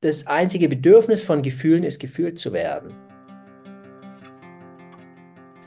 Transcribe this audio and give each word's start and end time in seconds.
das 0.00 0.26
einzige 0.26 0.68
Bedürfnis 0.68 1.22
von 1.22 1.42
Gefühlen 1.42 1.84
ist, 1.84 2.00
gefühlt 2.00 2.38
zu 2.38 2.52
werden. 2.52 2.94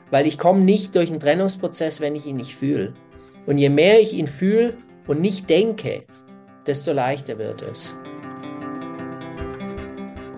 Weil 0.09 0.25
ich 0.25 0.38
komme 0.38 0.62
nicht 0.62 0.96
durch 0.96 1.09
einen 1.09 1.20
Trennungsprozess, 1.20 2.02
wenn 2.02 2.15
ich 2.15 2.25
ihn 2.25 2.38
nicht 2.38 2.55
fühle. 2.55 2.93
Und 3.46 3.57
je 3.57 3.69
mehr 3.69 3.99
ich 3.99 4.13
ihn 4.13 4.27
fühle 4.27 4.75
und 5.07 5.21
nicht 5.21 5.49
denke, 5.49 6.05
desto 6.65 6.93
leichter 6.93 7.38
wird 7.38 7.61
es. 7.61 7.96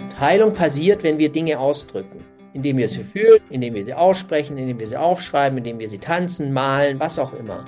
Und 0.02 0.20
Heilung 0.20 0.54
passiert, 0.54 1.04
wenn 1.04 1.18
wir 1.18 1.32
Dinge 1.32 1.60
ausdrücken. 1.60 2.20
Indem 2.54 2.78
wir 2.78 2.88
sie 2.88 3.04
fühlen, 3.04 3.42
indem 3.50 3.74
wir 3.74 3.84
sie 3.84 3.94
aussprechen, 3.94 4.58
indem 4.58 4.80
wir 4.80 4.88
sie 4.88 4.96
aufschreiben, 4.96 5.58
indem 5.58 5.78
wir 5.80 5.90
sie 5.90 5.98
tanzen, 5.98 6.54
malen, 6.54 7.00
was 7.02 7.20
auch 7.20 7.34
immer. 7.34 7.66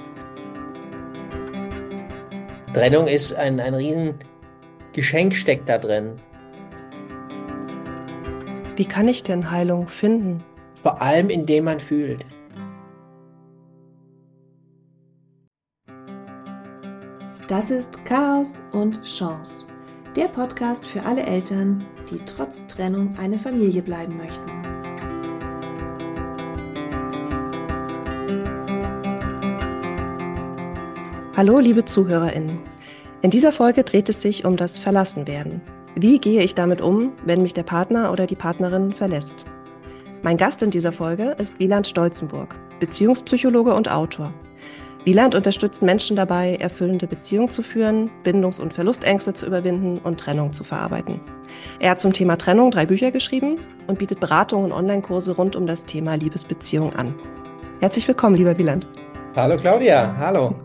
Trennung 2.74 3.08
ist 3.08 3.34
ein, 3.34 3.60
ein 3.60 3.74
riesen 3.74 4.16
Geschenk 4.98 5.36
steckt 5.36 5.70
da 5.70 5.78
drin. 5.78 6.14
Wie 8.78 8.86
kann 8.86 9.08
ich 9.08 9.22
denn 9.22 9.52
Heilung 9.52 9.88
finden? 9.88 10.44
Vor 10.74 11.00
allem, 11.00 11.30
indem 11.30 11.66
man 11.66 11.80
fühlt. 11.80 12.26
Das 17.48 17.70
ist 17.70 18.04
Chaos 18.06 18.64
und 18.72 19.04
Chance. 19.04 19.68
Der 20.16 20.30
Podcast 20.30 20.84
für 20.84 21.04
alle 21.04 21.22
Eltern, 21.22 21.86
die 22.10 22.18
trotz 22.26 22.66
Trennung 22.66 23.16
eine 23.20 23.38
Familie 23.38 23.84
bleiben 23.84 24.18
möchten. 24.18 24.52
Hallo, 31.36 31.60
liebe 31.60 31.86
ZuhörerInnen. 31.86 32.77
In 33.28 33.32
dieser 33.32 33.52
Folge 33.52 33.84
dreht 33.84 34.08
es 34.08 34.22
sich 34.22 34.46
um 34.46 34.56
das 34.56 34.80
Verlassenwerden. 34.80 35.60
Wie 35.96 36.18
gehe 36.18 36.42
ich 36.42 36.56
damit 36.56 36.80
um, 36.80 37.12
wenn 37.26 37.42
mich 37.42 37.54
der 37.54 37.64
Partner 37.64 38.14
oder 38.14 38.26
die 38.26 38.38
Partnerin 38.38 38.94
verlässt? 38.94 39.44
Mein 40.22 40.38
Gast 40.38 40.64
in 40.64 40.72
dieser 40.72 40.94
Folge 40.94 41.36
ist 41.38 41.60
Wieland 41.60 41.88
Stolzenburg, 41.88 42.56
Beziehungspsychologe 42.80 43.74
und 43.74 43.92
Autor. 43.92 44.34
Wieland 45.04 45.36
unterstützt 45.36 45.82
Menschen 45.82 46.16
dabei, 46.16 46.56
erfüllende 46.56 47.06
Beziehungen 47.06 47.50
zu 47.50 47.64
führen, 47.64 48.10
Bindungs- 48.24 48.62
und 48.62 48.72
Verlustängste 48.72 49.34
zu 49.34 49.46
überwinden 49.46 49.98
und 49.98 50.22
Trennung 50.22 50.54
zu 50.54 50.64
verarbeiten. 50.64 51.20
Er 51.82 51.92
hat 51.92 52.00
zum 52.00 52.14
Thema 52.14 52.38
Trennung 52.38 52.72
drei 52.72 52.86
Bücher 52.86 53.12
geschrieben 53.12 53.58
und 53.88 54.00
bietet 54.00 54.22
Beratungen 54.22 54.72
und 54.72 54.78
Online-Kurse 54.78 55.36
rund 55.36 55.58
um 55.58 55.68
das 55.68 55.84
Thema 55.84 56.16
Liebesbeziehung 56.16 56.96
an. 56.96 57.14
Herzlich 57.82 58.08
willkommen, 58.08 58.38
lieber 58.38 58.58
Wieland. 58.58 58.88
Hallo 59.36 59.58
Claudia, 59.58 60.16
hallo. 60.18 60.56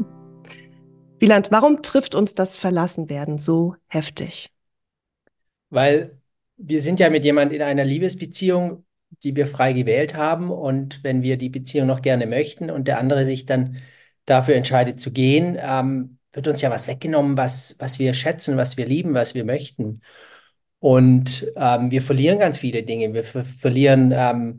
Wieland, 1.22 1.52
warum 1.52 1.82
trifft 1.82 2.16
uns 2.16 2.34
das 2.34 2.58
Verlassenwerden 2.58 3.38
so 3.38 3.76
heftig? 3.86 4.50
Weil 5.70 6.18
wir 6.56 6.80
sind 6.80 6.98
ja 6.98 7.10
mit 7.10 7.24
jemand 7.24 7.52
in 7.52 7.62
einer 7.62 7.84
Liebesbeziehung, 7.84 8.84
die 9.22 9.36
wir 9.36 9.46
frei 9.46 9.72
gewählt 9.72 10.16
haben. 10.16 10.50
Und 10.50 11.04
wenn 11.04 11.22
wir 11.22 11.36
die 11.36 11.48
Beziehung 11.48 11.86
noch 11.86 12.02
gerne 12.02 12.26
möchten 12.26 12.70
und 12.70 12.88
der 12.88 12.98
andere 12.98 13.24
sich 13.24 13.46
dann 13.46 13.76
dafür 14.26 14.56
entscheidet 14.56 15.00
zu 15.00 15.12
gehen, 15.12 15.56
ähm, 15.60 16.18
wird 16.32 16.48
uns 16.48 16.60
ja 16.60 16.70
was 16.70 16.88
weggenommen, 16.88 17.36
was, 17.36 17.76
was 17.78 18.00
wir 18.00 18.14
schätzen, 18.14 18.56
was 18.56 18.76
wir 18.76 18.86
lieben, 18.86 19.14
was 19.14 19.36
wir 19.36 19.44
möchten. 19.44 20.00
Und 20.80 21.46
ähm, 21.54 21.92
wir 21.92 22.02
verlieren 22.02 22.40
ganz 22.40 22.58
viele 22.58 22.82
Dinge. 22.82 23.14
Wir 23.14 23.22
ver 23.22 23.44
verlieren 23.44 24.12
ähm, 24.12 24.58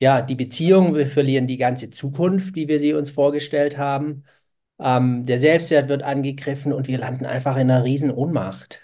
ja 0.00 0.22
die 0.22 0.34
Beziehung, 0.34 0.96
wir 0.96 1.06
verlieren 1.06 1.46
die 1.46 1.56
ganze 1.56 1.90
Zukunft, 1.90 2.56
wie 2.56 2.66
wir 2.66 2.80
sie 2.80 2.94
uns 2.94 3.10
vorgestellt 3.10 3.78
haben. 3.78 4.24
Ähm, 4.80 5.26
der 5.26 5.38
Selbstwert 5.38 5.88
wird 5.88 6.02
angegriffen 6.02 6.72
und 6.72 6.88
wir 6.88 6.98
landen 6.98 7.26
einfach 7.26 7.56
in 7.56 7.70
einer 7.70 7.84
riesen 7.84 8.10
Ohnmacht. 8.10 8.80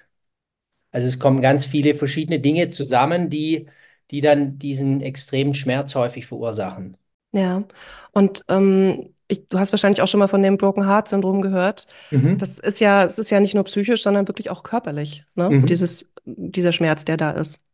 Also 0.90 1.06
es 1.06 1.18
kommen 1.18 1.40
ganz 1.40 1.64
viele 1.64 1.94
verschiedene 1.94 2.40
Dinge 2.40 2.70
zusammen, 2.70 3.30
die, 3.30 3.66
die 4.10 4.20
dann 4.20 4.58
diesen 4.58 5.00
extremen 5.00 5.54
Schmerz 5.54 5.94
häufig 5.94 6.26
verursachen. 6.26 6.96
Ja, 7.32 7.64
und 8.12 8.44
ähm, 8.48 9.12
ich, 9.28 9.48
du 9.48 9.58
hast 9.58 9.72
wahrscheinlich 9.72 10.00
auch 10.00 10.08
schon 10.08 10.20
mal 10.20 10.28
von 10.28 10.42
dem 10.42 10.56
Broken 10.56 10.86
Heart 10.86 11.08
Syndrom 11.08 11.42
gehört. 11.42 11.86
Mhm. 12.10 12.38
Das 12.38 12.58
ist 12.58 12.80
ja, 12.80 13.04
es 13.04 13.18
ist 13.18 13.30
ja 13.30 13.40
nicht 13.40 13.54
nur 13.54 13.64
psychisch, 13.64 14.02
sondern 14.02 14.28
wirklich 14.28 14.50
auch 14.50 14.62
körperlich, 14.62 15.24
ne? 15.34 15.50
Mhm. 15.50 15.66
Dieses, 15.66 16.12
dieser 16.24 16.72
Schmerz, 16.72 17.04
der 17.04 17.16
da 17.16 17.32
ist. 17.32 17.64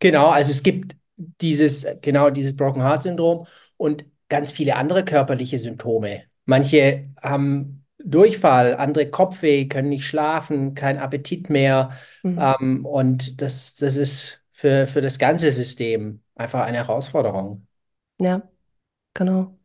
Genau, 0.00 0.28
also 0.28 0.50
es 0.50 0.62
gibt 0.62 0.96
dieses, 1.16 1.86
genau 2.00 2.30
dieses 2.30 2.56
Broken 2.56 2.82
Heart 2.82 3.04
Syndrom 3.04 3.46
und 3.76 4.04
ganz 4.28 4.52
viele 4.52 4.76
andere 4.76 5.04
körperliche 5.04 5.58
Symptome. 5.58 6.24
Manche 6.48 7.10
haben 7.20 7.84
Durchfall, 8.02 8.74
andere 8.76 9.10
Kopfweh, 9.10 9.66
können 9.66 9.90
nicht 9.90 10.06
schlafen, 10.06 10.74
kein 10.74 10.96
Appetit 10.96 11.50
mehr. 11.50 11.90
Mhm. 12.22 12.38
Ähm, 12.40 12.86
und 12.86 13.42
das, 13.42 13.74
das 13.74 13.98
ist 13.98 14.46
für, 14.52 14.86
für 14.86 15.02
das 15.02 15.18
ganze 15.18 15.52
System 15.52 16.22
einfach 16.34 16.62
eine 16.62 16.78
Herausforderung. 16.78 17.66
Ja, 18.18 18.48
genau. 19.12 19.58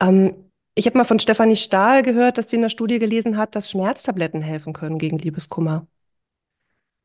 Ähm, 0.00 0.50
ich 0.74 0.86
habe 0.86 0.98
mal 0.98 1.04
von 1.04 1.20
Stefanie 1.20 1.54
Stahl 1.54 2.02
gehört, 2.02 2.38
dass 2.38 2.50
sie 2.50 2.56
in 2.56 2.62
der 2.62 2.70
Studie 2.70 2.98
gelesen 2.98 3.36
hat, 3.36 3.54
dass 3.54 3.70
Schmerztabletten 3.70 4.42
helfen 4.42 4.72
können 4.72 4.98
gegen 4.98 5.18
Liebeskummer. 5.18 5.86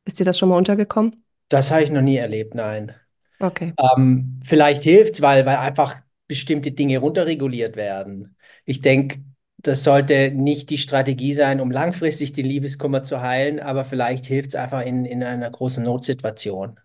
Ist 0.04 0.18
dir 0.18 0.24
das 0.24 0.36
schon 0.36 0.48
mal 0.48 0.56
untergekommen? 0.56 1.24
Das 1.48 1.70
habe 1.70 1.84
ich 1.84 1.92
noch 1.92 2.02
nie 2.02 2.16
erlebt, 2.16 2.56
nein. 2.56 2.92
Okay. 3.38 3.72
Ähm, 3.78 4.40
vielleicht 4.42 4.82
hilft 4.82 5.14
es, 5.14 5.22
weil, 5.22 5.46
weil 5.46 5.58
einfach 5.58 6.00
bestimmte 6.28 6.72
Dinge 6.72 6.98
runterreguliert 6.98 7.76
werden. 7.76 8.36
Ich 8.64 8.80
denke, 8.80 9.20
das 9.58 9.84
sollte 9.84 10.30
nicht 10.32 10.70
die 10.70 10.78
Strategie 10.78 11.32
sein, 11.32 11.60
um 11.60 11.70
langfristig 11.70 12.32
den 12.32 12.46
Liebeskummer 12.46 13.02
zu 13.02 13.20
heilen, 13.20 13.60
aber 13.60 13.84
vielleicht 13.84 14.26
hilft 14.26 14.50
es 14.50 14.54
einfach 14.54 14.82
in, 14.82 15.04
in 15.04 15.22
einer 15.22 15.50
großen 15.50 15.82
Notsituation. 15.82 16.78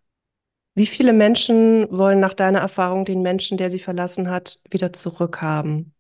Wie 0.73 0.85
viele 0.85 1.11
Menschen 1.11 1.87
wollen 1.91 2.19
nach 2.19 2.33
deiner 2.33 2.59
Erfahrung 2.59 3.03
den 3.03 3.21
Menschen, 3.21 3.57
der 3.57 3.69
sie 3.69 3.79
verlassen 3.79 4.29
hat, 4.29 4.59
wieder 4.69 4.93
zurückhaben? 4.93 5.93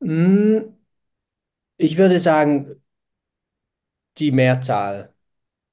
Hm, 0.00 0.74
ich 1.76 1.96
würde 1.98 2.18
sagen, 2.18 2.82
die 4.18 4.32
Mehrzahl. 4.32 5.14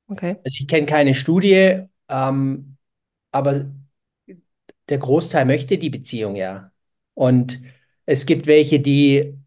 Okay. 0.09 0.37
Also 0.43 0.55
ich 0.59 0.67
kenne 0.67 0.85
keine 0.85 1.13
Studie, 1.13 1.81
ähm, 2.09 2.77
aber 3.31 3.65
der 4.89 4.97
Großteil 4.99 5.45
möchte 5.45 5.77
die 5.77 5.89
Beziehung 5.89 6.35
ja. 6.35 6.71
Und 7.13 7.59
es 8.05 8.25
gibt 8.25 8.47
welche, 8.47 8.79
die, 8.79 9.37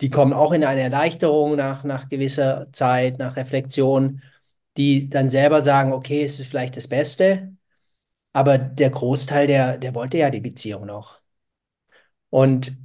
die 0.00 0.10
kommen 0.10 0.32
auch 0.32 0.52
in 0.52 0.64
eine 0.64 0.82
Erleichterung 0.82 1.56
nach, 1.56 1.84
nach 1.84 2.08
gewisser 2.08 2.68
Zeit, 2.72 3.18
nach 3.18 3.36
Reflexion, 3.36 4.22
die 4.76 5.08
dann 5.08 5.30
selber 5.30 5.62
sagen, 5.62 5.92
okay, 5.92 6.24
es 6.24 6.40
ist 6.40 6.48
vielleicht 6.48 6.76
das 6.76 6.88
Beste, 6.88 7.54
aber 8.32 8.58
der 8.58 8.90
Großteil, 8.90 9.46
der, 9.46 9.78
der 9.78 9.94
wollte 9.94 10.18
ja 10.18 10.30
die 10.30 10.40
Beziehung 10.40 10.86
noch. 10.86 11.20
Und 12.30 12.76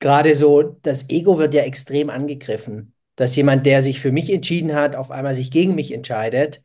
gerade 0.00 0.34
so, 0.34 0.62
das 0.62 1.08
Ego 1.10 1.38
wird 1.38 1.54
ja 1.54 1.62
extrem 1.62 2.10
angegriffen, 2.10 2.94
dass 3.14 3.36
jemand, 3.36 3.66
der 3.66 3.82
sich 3.82 4.00
für 4.00 4.12
mich 4.12 4.32
entschieden 4.32 4.74
hat, 4.74 4.96
auf 4.96 5.10
einmal 5.10 5.34
sich 5.34 5.50
gegen 5.50 5.74
mich 5.74 5.92
entscheidet. 5.92 6.62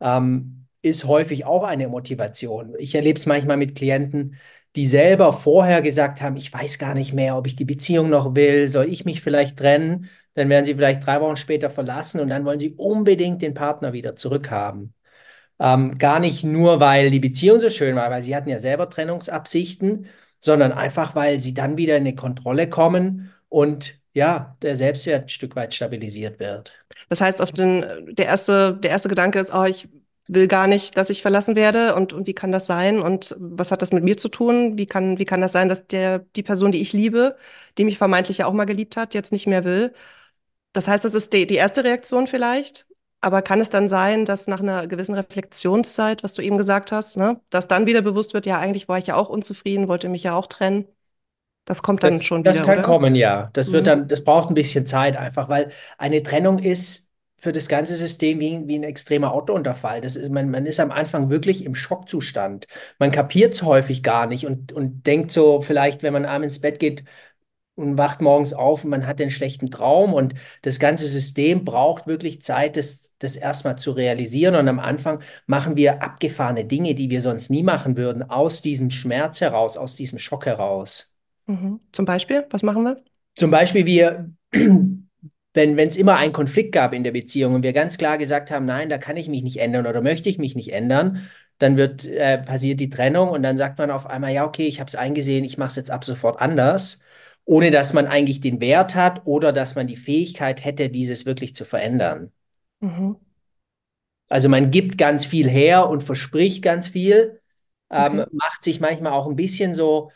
Ähm, 0.00 0.61
ist 0.82 1.04
häufig 1.04 1.44
auch 1.46 1.62
eine 1.62 1.88
Motivation. 1.88 2.74
Ich 2.78 2.94
erlebe 2.94 3.18
es 3.18 3.26
manchmal 3.26 3.56
mit 3.56 3.76
Klienten, 3.76 4.36
die 4.76 4.86
selber 4.86 5.32
vorher 5.32 5.82
gesagt 5.82 6.20
haben, 6.20 6.36
ich 6.36 6.52
weiß 6.52 6.78
gar 6.78 6.94
nicht 6.94 7.12
mehr, 7.12 7.36
ob 7.36 7.46
ich 7.46 7.56
die 7.56 7.64
Beziehung 7.64 8.10
noch 8.10 8.34
will, 8.34 8.68
soll 8.68 8.92
ich 8.92 9.04
mich 9.04 9.20
vielleicht 9.22 9.58
trennen? 9.58 10.08
Dann 10.34 10.48
werden 10.48 10.64
sie 10.64 10.74
vielleicht 10.74 11.06
drei 11.06 11.20
Wochen 11.20 11.36
später 11.36 11.70
verlassen 11.70 12.20
und 12.20 12.30
dann 12.30 12.44
wollen 12.44 12.58
sie 12.58 12.74
unbedingt 12.76 13.42
den 13.42 13.54
Partner 13.54 13.92
wieder 13.92 14.16
zurückhaben. 14.16 14.94
Ähm, 15.60 15.98
gar 15.98 16.20
nicht 16.20 16.42
nur, 16.44 16.80
weil 16.80 17.10
die 17.10 17.20
Beziehung 17.20 17.60
so 17.60 17.70
schön 17.70 17.94
war, 17.96 18.10
weil 18.10 18.22
sie 18.22 18.34
hatten 18.34 18.48
ja 18.48 18.58
selber 18.58 18.90
Trennungsabsichten, 18.90 20.06
sondern 20.40 20.72
einfach, 20.72 21.14
weil 21.14 21.38
sie 21.38 21.54
dann 21.54 21.76
wieder 21.76 21.96
in 21.96 22.02
eine 22.02 22.14
Kontrolle 22.14 22.68
kommen 22.68 23.32
und 23.48 24.00
ja, 24.14 24.56
der 24.62 24.76
Selbstwert 24.76 25.24
ein 25.24 25.28
Stück 25.28 25.54
weit 25.56 25.74
stabilisiert 25.74 26.40
wird. 26.40 26.72
Das 27.08 27.20
heißt, 27.20 27.40
auf 27.40 27.52
den, 27.52 27.84
der, 28.14 28.26
erste, 28.26 28.78
der 28.82 28.90
erste 28.90 29.08
Gedanke 29.08 29.38
ist, 29.38 29.54
oh, 29.54 29.64
ich 29.64 29.88
will 30.34 30.48
gar 30.48 30.66
nicht, 30.66 30.96
dass 30.96 31.10
ich 31.10 31.22
verlassen 31.22 31.56
werde 31.56 31.94
und, 31.94 32.12
und 32.12 32.26
wie 32.26 32.34
kann 32.34 32.52
das 32.52 32.66
sein 32.66 33.00
und 33.00 33.36
was 33.38 33.72
hat 33.72 33.82
das 33.82 33.92
mit 33.92 34.04
mir 34.04 34.16
zu 34.16 34.28
tun? 34.28 34.78
Wie 34.78 34.86
kann, 34.86 35.18
wie 35.18 35.24
kann 35.24 35.40
das 35.40 35.52
sein, 35.52 35.68
dass 35.68 35.86
der, 35.86 36.20
die 36.36 36.42
Person, 36.42 36.72
die 36.72 36.80
ich 36.80 36.92
liebe, 36.92 37.36
die 37.78 37.84
mich 37.84 37.98
vermeintlich 37.98 38.38
ja 38.38 38.46
auch 38.46 38.52
mal 38.52 38.64
geliebt 38.64 38.96
hat, 38.96 39.14
jetzt 39.14 39.32
nicht 39.32 39.46
mehr 39.46 39.64
will? 39.64 39.92
Das 40.72 40.88
heißt, 40.88 41.04
das 41.04 41.14
ist 41.14 41.32
die, 41.32 41.46
die 41.46 41.56
erste 41.56 41.84
Reaktion 41.84 42.26
vielleicht. 42.26 42.86
Aber 43.20 43.40
kann 43.40 43.60
es 43.60 43.70
dann 43.70 43.88
sein, 43.88 44.24
dass 44.24 44.48
nach 44.48 44.60
einer 44.60 44.88
gewissen 44.88 45.14
Reflexionszeit, 45.14 46.24
was 46.24 46.34
du 46.34 46.42
eben 46.42 46.58
gesagt 46.58 46.90
hast, 46.90 47.16
ne, 47.16 47.40
dass 47.50 47.68
dann 47.68 47.86
wieder 47.86 48.02
bewusst 48.02 48.34
wird, 48.34 48.46
ja, 48.46 48.58
eigentlich 48.58 48.88
war 48.88 48.98
ich 48.98 49.06
ja 49.06 49.14
auch 49.14 49.28
unzufrieden, 49.28 49.86
wollte 49.86 50.08
mich 50.08 50.24
ja 50.24 50.34
auch 50.34 50.48
trennen? 50.48 50.86
Das 51.64 51.82
kommt 51.82 52.02
dann 52.02 52.14
das, 52.14 52.24
schon 52.24 52.40
wieder. 52.40 52.50
Das 52.50 52.64
kann 52.64 52.78
oder? 52.78 52.82
kommen, 52.82 53.14
ja. 53.14 53.50
Das 53.52 53.70
wird 53.70 53.84
mhm. 53.84 53.86
dann, 53.86 54.08
das 54.08 54.24
braucht 54.24 54.50
ein 54.50 54.54
bisschen 54.54 54.86
Zeit 54.86 55.16
einfach, 55.16 55.48
weil 55.48 55.70
eine 55.98 56.24
Trennung 56.24 56.58
ist 56.58 57.11
für 57.42 57.52
das 57.52 57.68
ganze 57.68 57.96
System 57.96 58.38
wie, 58.38 58.62
wie 58.66 58.78
ein 58.78 58.84
extremer 58.84 59.32
Autounterfall. 59.32 60.00
Das 60.00 60.14
ist, 60.14 60.30
man, 60.30 60.48
man 60.48 60.64
ist 60.64 60.78
am 60.78 60.92
Anfang 60.92 61.28
wirklich 61.28 61.64
im 61.64 61.74
Schockzustand. 61.74 62.66
Man 63.00 63.10
kapiert 63.10 63.52
es 63.54 63.64
häufig 63.64 64.04
gar 64.04 64.26
nicht 64.26 64.46
und, 64.46 64.72
und 64.72 65.06
denkt 65.06 65.32
so, 65.32 65.60
vielleicht, 65.60 66.04
wenn 66.04 66.12
man 66.12 66.24
abends 66.24 66.56
ins 66.56 66.60
Bett 66.60 66.78
geht, 66.78 67.04
und 67.74 67.96
wacht 67.96 68.20
morgens 68.20 68.52
auf 68.52 68.84
und 68.84 68.90
man 68.90 69.06
hat 69.06 69.18
den 69.18 69.30
schlechten 69.30 69.70
Traum 69.70 70.12
und 70.12 70.34
das 70.60 70.78
ganze 70.78 71.08
System 71.08 71.64
braucht 71.64 72.06
wirklich 72.06 72.42
Zeit, 72.42 72.76
das, 72.76 73.16
das 73.18 73.34
erstmal 73.34 73.78
zu 73.78 73.92
realisieren. 73.92 74.56
Und 74.56 74.68
am 74.68 74.78
Anfang 74.78 75.22
machen 75.46 75.74
wir 75.74 76.02
abgefahrene 76.02 76.66
Dinge, 76.66 76.94
die 76.94 77.08
wir 77.08 77.22
sonst 77.22 77.48
nie 77.48 77.62
machen 77.62 77.96
würden, 77.96 78.28
aus 78.28 78.60
diesem 78.60 78.90
Schmerz 78.90 79.40
heraus, 79.40 79.78
aus 79.78 79.96
diesem 79.96 80.18
Schock 80.18 80.44
heraus. 80.44 81.16
Mhm. 81.46 81.80
Zum 81.92 82.04
Beispiel, 82.04 82.46
was 82.50 82.62
machen 82.62 82.84
wir? 82.84 83.02
Zum 83.34 83.50
Beispiel, 83.50 83.86
wir, 83.86 84.30
wenn 85.54 85.76
wenn 85.76 85.88
es 85.88 85.96
immer 85.96 86.16
einen 86.16 86.32
Konflikt 86.32 86.72
gab 86.72 86.94
in 86.94 87.04
der 87.04 87.12
Beziehung 87.12 87.54
und 87.54 87.62
wir 87.62 87.72
ganz 87.72 87.98
klar 87.98 88.18
gesagt 88.18 88.50
haben, 88.50 88.66
nein, 88.66 88.88
da 88.88 88.98
kann 88.98 89.16
ich 89.16 89.28
mich 89.28 89.42
nicht 89.42 89.58
ändern 89.58 89.86
oder 89.86 90.02
möchte 90.02 90.28
ich 90.28 90.38
mich 90.38 90.54
nicht 90.54 90.72
ändern, 90.72 91.28
dann 91.58 91.76
wird 91.76 92.06
äh, 92.06 92.38
passiert 92.38 92.80
die 92.80 92.90
Trennung 92.90 93.30
und 93.30 93.42
dann 93.42 93.58
sagt 93.58 93.78
man 93.78 93.90
auf 93.90 94.06
einmal, 94.06 94.32
ja, 94.32 94.46
okay, 94.46 94.66
ich 94.66 94.80
habe 94.80 94.88
es 94.88 94.96
eingesehen, 94.96 95.44
ich 95.44 95.58
mache 95.58 95.70
es 95.70 95.76
jetzt 95.76 95.90
ab 95.90 96.04
sofort 96.04 96.40
anders 96.40 97.04
ohne 97.44 97.70
dass 97.70 97.92
man 97.92 98.06
eigentlich 98.06 98.40
den 98.40 98.60
Wert 98.60 98.94
hat 98.94 99.22
oder 99.26 99.52
dass 99.52 99.74
man 99.74 99.86
die 99.86 99.96
Fähigkeit 99.96 100.64
hätte, 100.64 100.90
dieses 100.90 101.26
wirklich 101.26 101.54
zu 101.54 101.64
verändern. 101.64 102.30
Mhm. 102.80 103.16
Also 104.28 104.48
man 104.48 104.70
gibt 104.70 104.96
ganz 104.96 105.24
viel 105.24 105.48
her 105.48 105.88
und 105.88 106.02
verspricht 106.02 106.62
ganz 106.62 106.88
viel, 106.88 107.40
ähm, 107.90 108.20
okay. 108.20 108.30
macht 108.32 108.64
sich 108.64 108.80
manchmal 108.80 109.12
auch 109.12 109.26
ein 109.26 109.36
bisschen 109.36 109.74
so, 109.74 110.10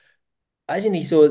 weiß 0.68 0.86
ich 0.86 0.90
nicht, 0.90 1.08
so 1.08 1.28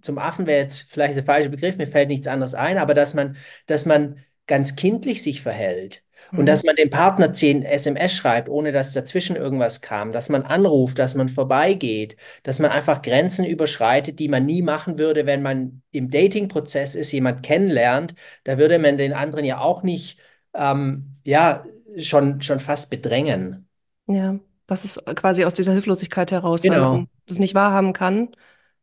zum 0.00 0.18
Affen 0.18 0.46
wäre 0.46 0.62
jetzt 0.62 0.86
vielleicht 0.88 1.16
der 1.16 1.24
falsche 1.24 1.50
Begriff, 1.50 1.76
mir 1.76 1.86
fällt 1.86 2.08
nichts 2.08 2.26
anderes 2.26 2.54
ein, 2.54 2.78
aber 2.78 2.94
dass 2.94 3.14
man, 3.14 3.36
dass 3.66 3.86
man 3.86 4.18
ganz 4.46 4.76
kindlich 4.76 5.22
sich 5.22 5.42
verhält. 5.42 6.02
Und 6.32 6.40
mhm. 6.40 6.46
dass 6.46 6.64
man 6.64 6.76
dem 6.76 6.90
Partner 6.90 7.32
zehn 7.32 7.62
SMS 7.62 8.14
schreibt, 8.14 8.48
ohne 8.48 8.72
dass 8.72 8.92
dazwischen 8.92 9.36
irgendwas 9.36 9.82
kam, 9.82 10.12
dass 10.12 10.30
man 10.30 10.42
anruft, 10.42 10.98
dass 10.98 11.14
man 11.14 11.28
vorbeigeht, 11.28 12.16
dass 12.42 12.58
man 12.58 12.70
einfach 12.70 13.02
Grenzen 13.02 13.44
überschreitet, 13.44 14.18
die 14.18 14.28
man 14.28 14.46
nie 14.46 14.62
machen 14.62 14.98
würde, 14.98 15.26
wenn 15.26 15.42
man 15.42 15.82
im 15.90 16.10
Dating-Prozess 16.10 16.94
ist, 16.94 17.12
jemand 17.12 17.42
kennenlernt. 17.42 18.14
Da 18.44 18.58
würde 18.58 18.78
man 18.78 18.96
den 18.96 19.12
anderen 19.12 19.44
ja 19.44 19.58
auch 19.58 19.82
nicht, 19.82 20.18
ähm, 20.54 21.16
ja, 21.24 21.64
schon, 21.98 22.40
schon 22.40 22.60
fast 22.60 22.90
bedrängen. 22.90 23.68
Ja, 24.06 24.38
das 24.66 24.84
ist 24.84 25.04
quasi 25.14 25.44
aus 25.44 25.54
dieser 25.54 25.72
Hilflosigkeit 25.72 26.32
heraus, 26.32 26.62
genau. 26.62 26.74
weil 26.74 26.82
man 26.82 27.08
das 27.26 27.38
nicht 27.38 27.54
wahrhaben 27.54 27.92
kann, 27.92 28.30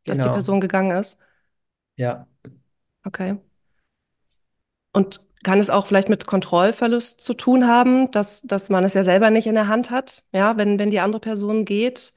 dass 0.06 0.18
genau. 0.18 0.30
die 0.30 0.34
Person 0.34 0.62
gegangen 0.62 0.98
ist. 0.98 1.20
Ja. 1.96 2.28
Okay. 3.04 3.38
Und 4.94 5.22
kann 5.44 5.60
es 5.60 5.70
auch 5.70 5.88
vielleicht 5.88 6.10
mit 6.10 6.28
Kontrollverlust 6.28 7.22
zu 7.22 7.34
tun 7.34 7.68
haben, 7.68 8.12
dass, 8.12 8.42
dass 8.44 8.70
man 8.70 8.84
es 8.84 8.94
ja 8.94 9.04
selber 9.04 9.30
nicht 9.32 9.48
in 9.48 9.56
der 9.56 9.68
Hand 9.68 9.90
hat, 9.90 10.24
ja, 10.32 10.58
wenn, 10.58 10.78
wenn 10.78 10.92
die 10.92 11.00
andere 11.00 11.20
Person 11.20 11.66
geht? 11.66 12.14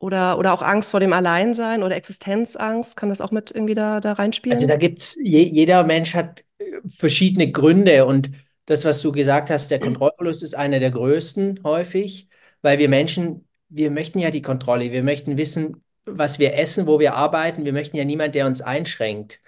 Oder, 0.00 0.38
oder 0.38 0.52
auch 0.52 0.62
Angst 0.62 0.92
vor 0.92 1.00
dem 1.00 1.12
Alleinsein 1.12 1.82
oder 1.82 1.96
Existenzangst, 1.96 2.96
kann 2.96 3.08
das 3.08 3.20
auch 3.20 3.32
mit 3.32 3.50
irgendwie 3.50 3.74
da, 3.74 3.98
da 3.98 4.12
reinspielen? 4.12 4.56
Also 4.56 4.68
da 4.68 4.76
gibt 4.76 5.00
es, 5.00 5.18
je, 5.20 5.42
jeder 5.42 5.82
Mensch 5.82 6.14
hat 6.14 6.44
äh, 6.58 6.64
verschiedene 6.86 7.50
Gründe 7.50 8.06
und 8.06 8.30
das, 8.66 8.84
was 8.84 9.02
du 9.02 9.10
gesagt 9.10 9.50
hast, 9.50 9.72
der 9.72 9.80
Kontrollverlust 9.80 10.44
ist 10.44 10.54
einer 10.54 10.78
der 10.78 10.92
größten 10.92 11.60
häufig, 11.64 12.28
weil 12.62 12.78
wir 12.78 12.88
Menschen, 12.88 13.48
wir 13.70 13.90
möchten 13.90 14.20
ja 14.20 14.30
die 14.30 14.42
Kontrolle, 14.42 14.92
wir 14.92 15.02
möchten 15.02 15.36
wissen, 15.36 15.82
was 16.12 16.38
wir 16.38 16.54
essen, 16.54 16.86
wo 16.86 16.98
wir 16.98 17.14
arbeiten, 17.14 17.64
wir 17.64 17.72
möchten 17.72 17.96
ja 17.96 18.04
niemand, 18.04 18.34
der 18.34 18.46
uns 18.46 18.60
einschränkt. 18.60 19.40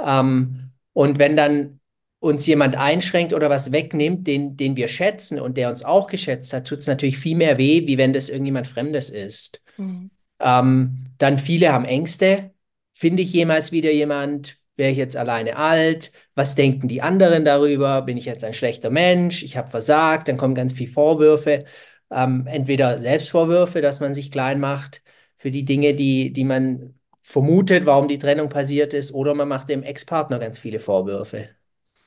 Ähm, 0.00 0.70
und 0.92 1.18
wenn 1.18 1.36
dann 1.36 1.80
uns 2.20 2.46
jemand 2.46 2.76
einschränkt 2.76 3.32
oder 3.32 3.48
was 3.48 3.70
wegnimmt, 3.70 4.26
den, 4.26 4.56
den 4.56 4.76
wir 4.76 4.88
schätzen 4.88 5.40
und 5.40 5.56
der 5.56 5.70
uns 5.70 5.84
auch 5.84 6.08
geschätzt 6.08 6.52
hat, 6.52 6.66
tut 6.66 6.80
es 6.80 6.86
natürlich 6.86 7.18
viel 7.18 7.36
mehr 7.36 7.58
weh, 7.58 7.86
wie 7.86 7.98
wenn 7.98 8.12
das 8.12 8.28
irgendjemand 8.28 8.66
Fremdes 8.66 9.10
ist. 9.10 9.62
Mhm. 9.76 10.10
Ähm, 10.40 11.06
dann 11.18 11.38
viele 11.38 11.72
haben 11.72 11.84
Ängste. 11.84 12.50
Finde 12.92 13.22
ich 13.22 13.32
jemals 13.32 13.70
wieder 13.70 13.92
jemand? 13.92 14.56
Wäre 14.76 14.90
ich 14.90 14.98
jetzt 14.98 15.16
alleine 15.16 15.56
alt? 15.56 16.12
Was 16.34 16.54
denken 16.54 16.88
die 16.88 17.02
anderen 17.02 17.44
darüber? 17.44 18.02
Bin 18.02 18.16
ich 18.16 18.24
jetzt 18.24 18.44
ein 18.44 18.54
schlechter 18.54 18.90
Mensch? 18.90 19.42
Ich 19.42 19.56
habe 19.56 19.68
versagt. 19.68 20.28
Dann 20.28 20.36
kommen 20.36 20.54
ganz 20.54 20.72
viele 20.72 20.90
Vorwürfe. 20.90 21.64
Ähm, 22.10 22.46
entweder 22.46 22.98
Selbstvorwürfe, 22.98 23.80
dass 23.80 24.00
man 24.00 24.14
sich 24.14 24.30
klein 24.30 24.58
macht 24.60 25.02
für 25.38 25.50
die 25.50 25.64
Dinge, 25.64 25.94
die, 25.94 26.32
die 26.32 26.44
man 26.44 26.94
vermutet, 27.22 27.86
warum 27.86 28.08
die 28.08 28.18
Trennung 28.18 28.48
passiert 28.48 28.92
ist, 28.92 29.14
oder 29.14 29.34
man 29.34 29.48
macht 29.48 29.68
dem 29.68 29.82
Ex-Partner 29.82 30.38
ganz 30.38 30.58
viele 30.58 30.80
Vorwürfe. 30.80 31.50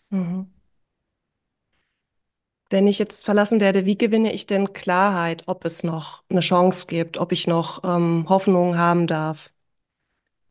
Mhm. 0.10 0.48
Wenn 2.70 2.88
ich 2.88 3.00
jetzt 3.00 3.26
verlassen 3.26 3.60
werde, 3.60 3.86
wie 3.86 3.98
gewinne 3.98 4.32
ich 4.34 4.48
denn 4.48 4.74
Klarheit, 4.74 5.44
ob 5.48 5.66
es 5.66 5.84
noch 5.84 6.24
eine 6.30 6.42
Chance 6.42 6.88
gibt, 6.88 7.18
ob 7.18 7.32
ich 7.32 7.48
noch 7.48 7.84
ähm, 7.84 8.26
Hoffnung 8.30 8.78
haben 8.78 9.08
darf? 9.08 9.52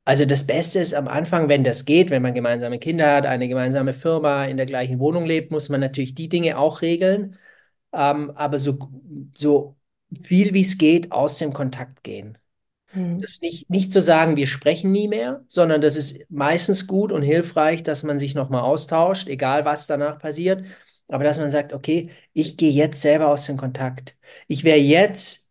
Also 0.04 0.24
das 0.24 0.46
Beste 0.46 0.80
ist 0.80 0.94
am 0.94 1.08
Anfang, 1.08 1.48
wenn 1.48 1.64
das 1.64 1.84
geht, 1.84 2.10
wenn 2.10 2.22
man 2.22 2.34
gemeinsame 2.34 2.78
Kinder 2.78 3.14
hat, 3.14 3.26
eine 3.26 3.48
gemeinsame 3.48 3.92
Firma, 3.92 4.46
in 4.46 4.56
der 4.56 4.66
gleichen 4.66 4.98
Wohnung 4.98 5.24
lebt, 5.24 5.50
muss 5.50 5.68
man 5.68 5.80
natürlich 5.80 6.14
die 6.14 6.28
Dinge 6.28 6.58
auch 6.58 6.82
regeln. 6.82 7.36
Ähm, 7.92 8.30
aber 8.32 8.58
so, 8.58 8.78
so 9.34 9.76
viel 10.22 10.54
wie 10.54 10.62
es 10.62 10.78
geht, 10.78 11.12
aus 11.12 11.38
dem 11.38 11.52
Kontakt 11.52 12.02
gehen. 12.02 12.38
Mhm. 12.92 13.18
Das 13.20 13.40
nicht, 13.40 13.70
nicht 13.70 13.92
zu 13.92 14.00
sagen, 14.00 14.36
wir 14.36 14.46
sprechen 14.46 14.92
nie 14.92 15.08
mehr, 15.08 15.44
sondern 15.48 15.80
das 15.80 15.96
ist 15.96 16.30
meistens 16.30 16.86
gut 16.86 17.12
und 17.12 17.22
hilfreich, 17.22 17.82
dass 17.82 18.02
man 18.02 18.18
sich 18.18 18.34
nochmal 18.34 18.62
austauscht, 18.62 19.28
egal 19.28 19.64
was 19.64 19.86
danach 19.86 20.18
passiert. 20.18 20.64
Aber 21.08 21.24
dass 21.24 21.38
man 21.38 21.50
sagt, 21.50 21.72
okay, 21.72 22.10
ich 22.32 22.56
gehe 22.56 22.70
jetzt 22.70 23.02
selber 23.02 23.28
aus 23.28 23.46
dem 23.46 23.56
Kontakt. 23.56 24.16
Ich 24.46 24.64
wäre 24.64 24.78
jetzt 24.78 25.50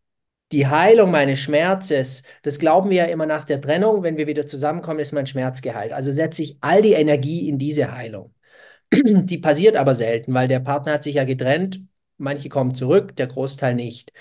die 0.52 0.68
Heilung 0.68 1.12
meines 1.12 1.40
Schmerzes, 1.40 2.24
das 2.42 2.60
glauben 2.60 2.90
wir 2.90 2.98
ja 2.98 3.06
immer 3.06 3.26
nach 3.26 3.44
der 3.44 3.62
Trennung, 3.62 4.02
wenn 4.04 4.18
wir 4.18 4.26
wieder 4.28 4.48
zusammenkommen, 4.48 5.00
ist 5.00 5.12
mein 5.12 5.28
Schmerz 5.28 5.62
geheilt. 5.62 5.92
Also 5.94 6.12
setze 6.12 6.42
ich 6.44 6.58
all 6.62 6.82
die 6.82 6.94
Energie 6.94 7.48
in 7.48 7.58
diese 7.60 7.94
Heilung. 7.96 8.34
Die 8.94 9.38
passiert 9.38 9.76
aber 9.76 9.94
selten, 9.94 10.34
weil 10.34 10.48
der 10.48 10.60
Partner 10.62 10.94
hat 10.94 11.04
sich 11.04 11.16
ja 11.16 11.24
getrennt. 11.24 11.82
Manche 12.18 12.50
kommen 12.50 12.74
zurück, 12.74 13.16
der 13.18 13.28
Großteil 13.28 13.76
nicht 13.76 14.12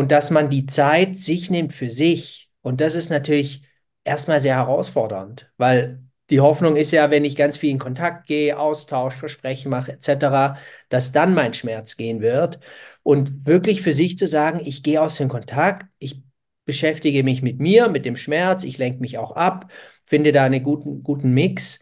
und 0.00 0.10
dass 0.12 0.30
man 0.30 0.48
die 0.48 0.64
Zeit 0.64 1.14
sich 1.14 1.50
nimmt 1.50 1.74
für 1.74 1.90
sich. 1.90 2.48
Und 2.62 2.80
das 2.80 2.96
ist 2.96 3.10
natürlich 3.10 3.64
erstmal 4.02 4.40
sehr 4.40 4.54
herausfordernd, 4.54 5.52
weil 5.58 6.02
die 6.30 6.40
Hoffnung 6.40 6.76
ist 6.76 6.90
ja, 6.90 7.10
wenn 7.10 7.26
ich 7.26 7.36
ganz 7.36 7.58
viel 7.58 7.68
in 7.68 7.78
Kontakt 7.78 8.26
gehe, 8.26 8.58
Austausch, 8.58 9.14
Versprechen 9.14 9.68
mache 9.68 9.92
etc., 9.92 10.58
dass 10.88 11.12
dann 11.12 11.34
mein 11.34 11.52
Schmerz 11.52 11.98
gehen 11.98 12.22
wird. 12.22 12.60
Und 13.02 13.46
wirklich 13.46 13.82
für 13.82 13.92
sich 13.92 14.16
zu 14.16 14.26
sagen, 14.26 14.62
ich 14.64 14.82
gehe 14.82 15.02
aus 15.02 15.16
dem 15.16 15.28
Kontakt, 15.28 15.84
ich 15.98 16.22
beschäftige 16.64 17.22
mich 17.22 17.42
mit 17.42 17.60
mir, 17.60 17.90
mit 17.90 18.06
dem 18.06 18.16
Schmerz, 18.16 18.64
ich 18.64 18.78
lenke 18.78 19.00
mich 19.00 19.18
auch 19.18 19.32
ab, 19.32 19.70
finde 20.06 20.32
da 20.32 20.44
einen 20.44 20.62
guten, 20.62 21.02
guten 21.02 21.34
Mix. 21.34 21.80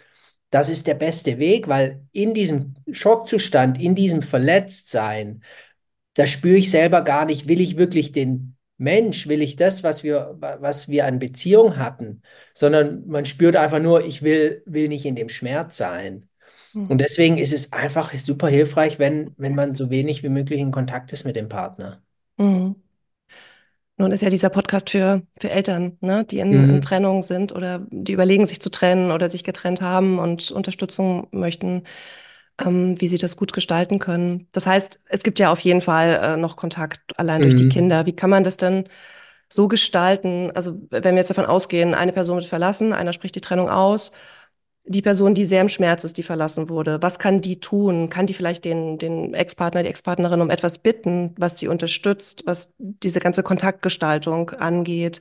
Das 0.50 0.70
ist 0.70 0.88
der 0.88 0.94
beste 0.94 1.38
Weg, 1.38 1.68
weil 1.68 2.02
in 2.10 2.34
diesem 2.34 2.74
Schockzustand, 2.90 3.80
in 3.80 3.94
diesem 3.94 4.22
Verletztsein, 4.22 5.44
da 6.18 6.26
spüre 6.26 6.56
ich 6.56 6.68
selber 6.68 7.02
gar 7.02 7.26
nicht, 7.26 7.46
will 7.46 7.60
ich 7.60 7.78
wirklich 7.78 8.10
den 8.10 8.56
Mensch, 8.76 9.28
will 9.28 9.40
ich 9.40 9.54
das, 9.54 9.84
was 9.84 10.02
wir, 10.02 10.36
was 10.40 10.88
wir 10.88 11.06
an 11.06 11.20
Beziehung 11.20 11.76
hatten, 11.76 12.22
sondern 12.52 13.06
man 13.06 13.24
spürt 13.24 13.54
einfach 13.54 13.78
nur, 13.78 14.04
ich 14.04 14.20
will, 14.22 14.62
will 14.66 14.88
nicht 14.88 15.06
in 15.06 15.14
dem 15.14 15.28
Schmerz 15.28 15.76
sein. 15.76 16.26
Mhm. 16.72 16.86
Und 16.88 17.00
deswegen 17.00 17.38
ist 17.38 17.52
es 17.52 17.72
einfach 17.72 18.12
super 18.14 18.48
hilfreich, 18.48 18.98
wenn, 18.98 19.30
wenn 19.36 19.54
man 19.54 19.74
so 19.74 19.90
wenig 19.90 20.24
wie 20.24 20.28
möglich 20.28 20.58
in 20.58 20.72
Kontakt 20.72 21.12
ist 21.12 21.24
mit 21.24 21.36
dem 21.36 21.48
Partner. 21.48 22.02
Mhm. 22.36 22.74
Nun 23.96 24.10
ist 24.10 24.22
ja 24.22 24.30
dieser 24.30 24.50
Podcast 24.50 24.90
für, 24.90 25.22
für 25.38 25.50
Eltern, 25.50 25.98
ne, 26.00 26.24
die 26.24 26.40
in, 26.40 26.50
mhm. 26.50 26.70
in 26.70 26.80
Trennung 26.80 27.22
sind 27.22 27.52
oder 27.52 27.86
die 27.90 28.12
überlegen, 28.12 28.44
sich 28.44 28.60
zu 28.60 28.70
trennen 28.70 29.12
oder 29.12 29.30
sich 29.30 29.44
getrennt 29.44 29.82
haben 29.82 30.18
und 30.18 30.50
Unterstützung 30.50 31.28
möchten 31.30 31.84
ähm, 32.60 33.00
wie 33.00 33.08
sie 33.08 33.18
das 33.18 33.36
gut 33.36 33.52
gestalten 33.52 33.98
können. 33.98 34.48
Das 34.52 34.66
heißt, 34.66 35.00
es 35.06 35.22
gibt 35.22 35.38
ja 35.38 35.50
auf 35.52 35.60
jeden 35.60 35.80
Fall 35.80 36.20
äh, 36.22 36.36
noch 36.36 36.56
Kontakt 36.56 37.18
allein 37.18 37.40
mhm. 37.40 37.42
durch 37.42 37.56
die 37.56 37.64
mhm. 37.64 37.70
Kinder. 37.70 38.06
Wie 38.06 38.16
kann 38.16 38.30
man 38.30 38.44
das 38.44 38.56
denn 38.56 38.84
so 39.48 39.68
gestalten? 39.68 40.50
Also, 40.54 40.80
wenn 40.90 41.14
wir 41.14 41.18
jetzt 41.18 41.30
davon 41.30 41.46
ausgehen, 41.46 41.94
eine 41.94 42.12
Person 42.12 42.36
wird 42.38 42.46
verlassen, 42.46 42.92
einer 42.92 43.12
spricht 43.12 43.36
die 43.36 43.40
Trennung 43.40 43.70
aus. 43.70 44.12
Die 44.90 45.02
Person, 45.02 45.34
die 45.34 45.44
sehr 45.44 45.60
im 45.60 45.68
Schmerz 45.68 46.04
ist, 46.04 46.16
die 46.16 46.22
verlassen 46.22 46.70
wurde, 46.70 47.02
was 47.02 47.18
kann 47.18 47.42
die 47.42 47.60
tun? 47.60 48.08
Kann 48.08 48.26
die 48.26 48.34
vielleicht 48.34 48.64
den, 48.64 48.98
den 48.98 49.34
Ex-Partner, 49.34 49.82
die 49.82 49.90
Ex-Partnerin 49.90 50.40
um 50.40 50.50
etwas 50.50 50.78
bitten, 50.78 51.34
was 51.38 51.58
sie 51.58 51.68
unterstützt, 51.68 52.44
was 52.46 52.74
diese 52.78 53.20
ganze 53.20 53.42
Kontaktgestaltung 53.42 54.50
angeht? 54.50 55.20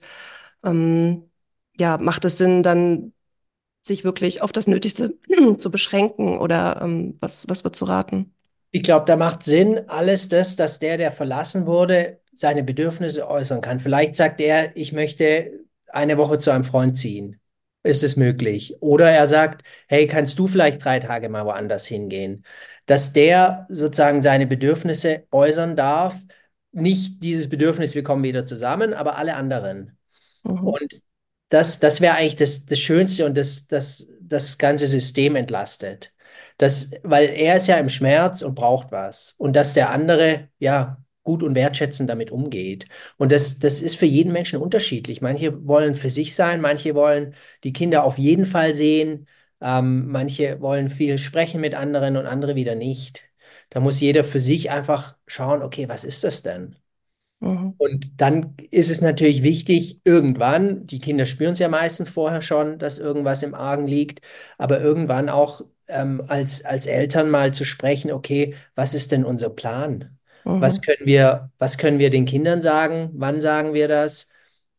Ähm, 0.63 1.29
ja, 1.77 1.98
macht 1.98 2.25
es 2.25 2.38
Sinn, 2.38 2.63
dann 2.63 3.13
sich 3.88 4.03
wirklich 4.03 4.41
auf 4.41 4.51
das 4.51 4.67
Nötigste 4.67 5.15
zu 5.58 5.72
beschränken 5.72 6.38
oder 6.38 6.82
ähm, 6.82 7.17
was, 7.20 7.46
was 7.48 7.63
wird 7.63 7.75
zu 7.75 7.86
raten? 7.86 8.34
Ich 8.72 8.84
glaube, 8.84 9.06
da 9.06 9.15
macht 9.15 9.44
Sinn 9.44 9.82
alles 9.88 10.27
das, 10.29 10.56
dass 10.56 10.79
der, 10.79 10.98
der 10.98 11.12
verlassen 11.12 11.65
wurde, 11.65 12.20
seine 12.34 12.63
Bedürfnisse 12.63 13.27
äußern 13.27 13.62
kann. 13.62 13.79
Vielleicht 13.79 14.15
sagt 14.15 14.41
er, 14.41 14.75
ich 14.75 14.91
möchte 14.91 15.65
eine 15.88 16.17
Woche 16.17 16.39
zu 16.39 16.51
einem 16.51 16.63
Freund 16.63 16.98
ziehen. 16.98 17.39
Ist 17.84 18.03
es 18.03 18.17
möglich? 18.17 18.75
Oder 18.82 19.10
er 19.12 19.27
sagt, 19.27 19.63
hey, 19.88 20.08
kannst 20.08 20.38
du 20.38 20.48
vielleicht 20.48 20.84
drei 20.84 21.00
Tage 21.00 21.29
mal 21.29 21.46
woanders 21.46 21.88
hingehen? 21.88 22.44
Dass 22.86 23.13
der 23.13 23.65
sozusagen 23.70 24.22
seine 24.22 24.46
Bedürfnisse 24.46 25.25
äußern 25.32 25.75
darf. 25.75 26.17
Nicht 26.72 27.24
dieses 27.24 27.50
Bedürfnis, 27.50 27.96
wir 27.96 28.03
kommen 28.03 28.24
wieder 28.24 28.46
zusammen, 28.46 28.94
aber 28.94 29.17
alle 29.17 29.36
anderen. 29.36 29.98
Mhm. 30.44 30.67
Und 30.67 31.01
das, 31.50 31.80
das 31.80 32.01
wäre 32.01 32.16
eigentlich 32.16 32.36
das, 32.36 32.66
das 32.66 32.80
Schönste 32.80 33.25
und 33.25 33.38
das, 33.38 33.68
das, 33.68 34.12
das 34.22 34.58
ganze 34.58 34.88
System 34.88 35.36
entlastet. 35.36 36.13
Das, 36.58 36.92
weil 37.04 37.30
er 37.30 37.56
ist 37.56 37.68
ja 37.68 37.77
im 37.77 37.89
Schmerz 37.89 38.42
und 38.42 38.56
braucht 38.56 38.92
was. 38.92 39.34
Und 39.38 39.56
dass 39.56 39.74
der 39.74 39.92
andere, 39.92 40.50
ja, 40.60 40.98
gut 41.24 41.44
und 41.44 41.56
wertschätzend 41.56 42.10
damit 42.10 42.32
umgeht. 42.32 42.86
Und 43.18 43.32
das, 43.34 43.60
das 43.60 43.82
ist 43.82 43.98
für 43.98 44.06
jeden 44.06 44.32
Menschen 44.32 44.62
unterschiedlich. 44.62 45.22
Manche 45.22 45.68
wollen 45.68 45.94
für 45.96 46.10
sich 46.10 46.34
sein, 46.36 46.62
manche 46.62 46.96
wollen 46.96 47.36
die 47.66 47.74
Kinder 47.74 48.06
auf 48.06 48.18
jeden 48.18 48.46
Fall 48.46 48.74
sehen, 48.74 49.27
ähm, 49.62 50.08
manche 50.08 50.62
wollen 50.62 50.89
viel 50.89 51.18
sprechen 51.18 51.60
mit 51.62 51.75
anderen 51.75 52.16
und 52.18 52.27
andere 52.27 52.56
wieder 52.56 52.75
nicht. 52.75 53.24
Da 53.70 53.82
muss 53.82 54.00
jeder 54.00 54.24
für 54.24 54.39
sich 54.39 54.72
einfach 54.72 55.18
schauen, 55.27 55.62
okay, 55.63 55.89
was 55.89 56.06
ist 56.06 56.24
das 56.24 56.44
denn? 56.44 56.77
Mhm. 57.39 57.75
Und 57.77 58.20
dann 58.20 58.56
ist 58.72 58.89
es 58.89 59.01
natürlich 59.01 59.44
wichtig, 59.44 60.01
irgendwann, 60.03 60.88
die 60.88 61.00
Kinder 61.00 61.25
spüren 61.25 61.53
es 61.53 61.60
ja 61.60 61.70
meistens 61.70 62.10
vorher 62.10 62.41
schon, 62.41 62.79
dass 62.79 62.98
irgendwas 62.98 63.44
im 63.44 63.53
Argen 63.53 63.86
liegt, 63.86 64.22
aber 64.58 64.82
irgendwann 64.82 65.29
auch 65.29 65.62
ähm, 65.88 66.24
als, 66.27 66.65
als 66.65 66.88
Eltern 66.88 67.29
mal 67.29 67.53
zu 67.53 67.65
sprechen, 67.65 68.12
okay, 68.12 68.56
was 68.75 68.94
ist 68.96 69.12
denn 69.12 69.24
unser 69.25 69.50
Plan? 69.51 70.17
Was 70.60 70.77
Mhm. 70.77 70.82
können 70.82 71.06
wir, 71.06 71.51
was 71.60 71.77
können 71.77 72.00
wir 72.00 72.10
den 72.10 72.25
Kindern 72.25 72.62
sagen? 72.62 73.12
Wann 73.13 73.39
sagen 73.39 73.74
wir 73.74 73.88
das? 73.88 74.29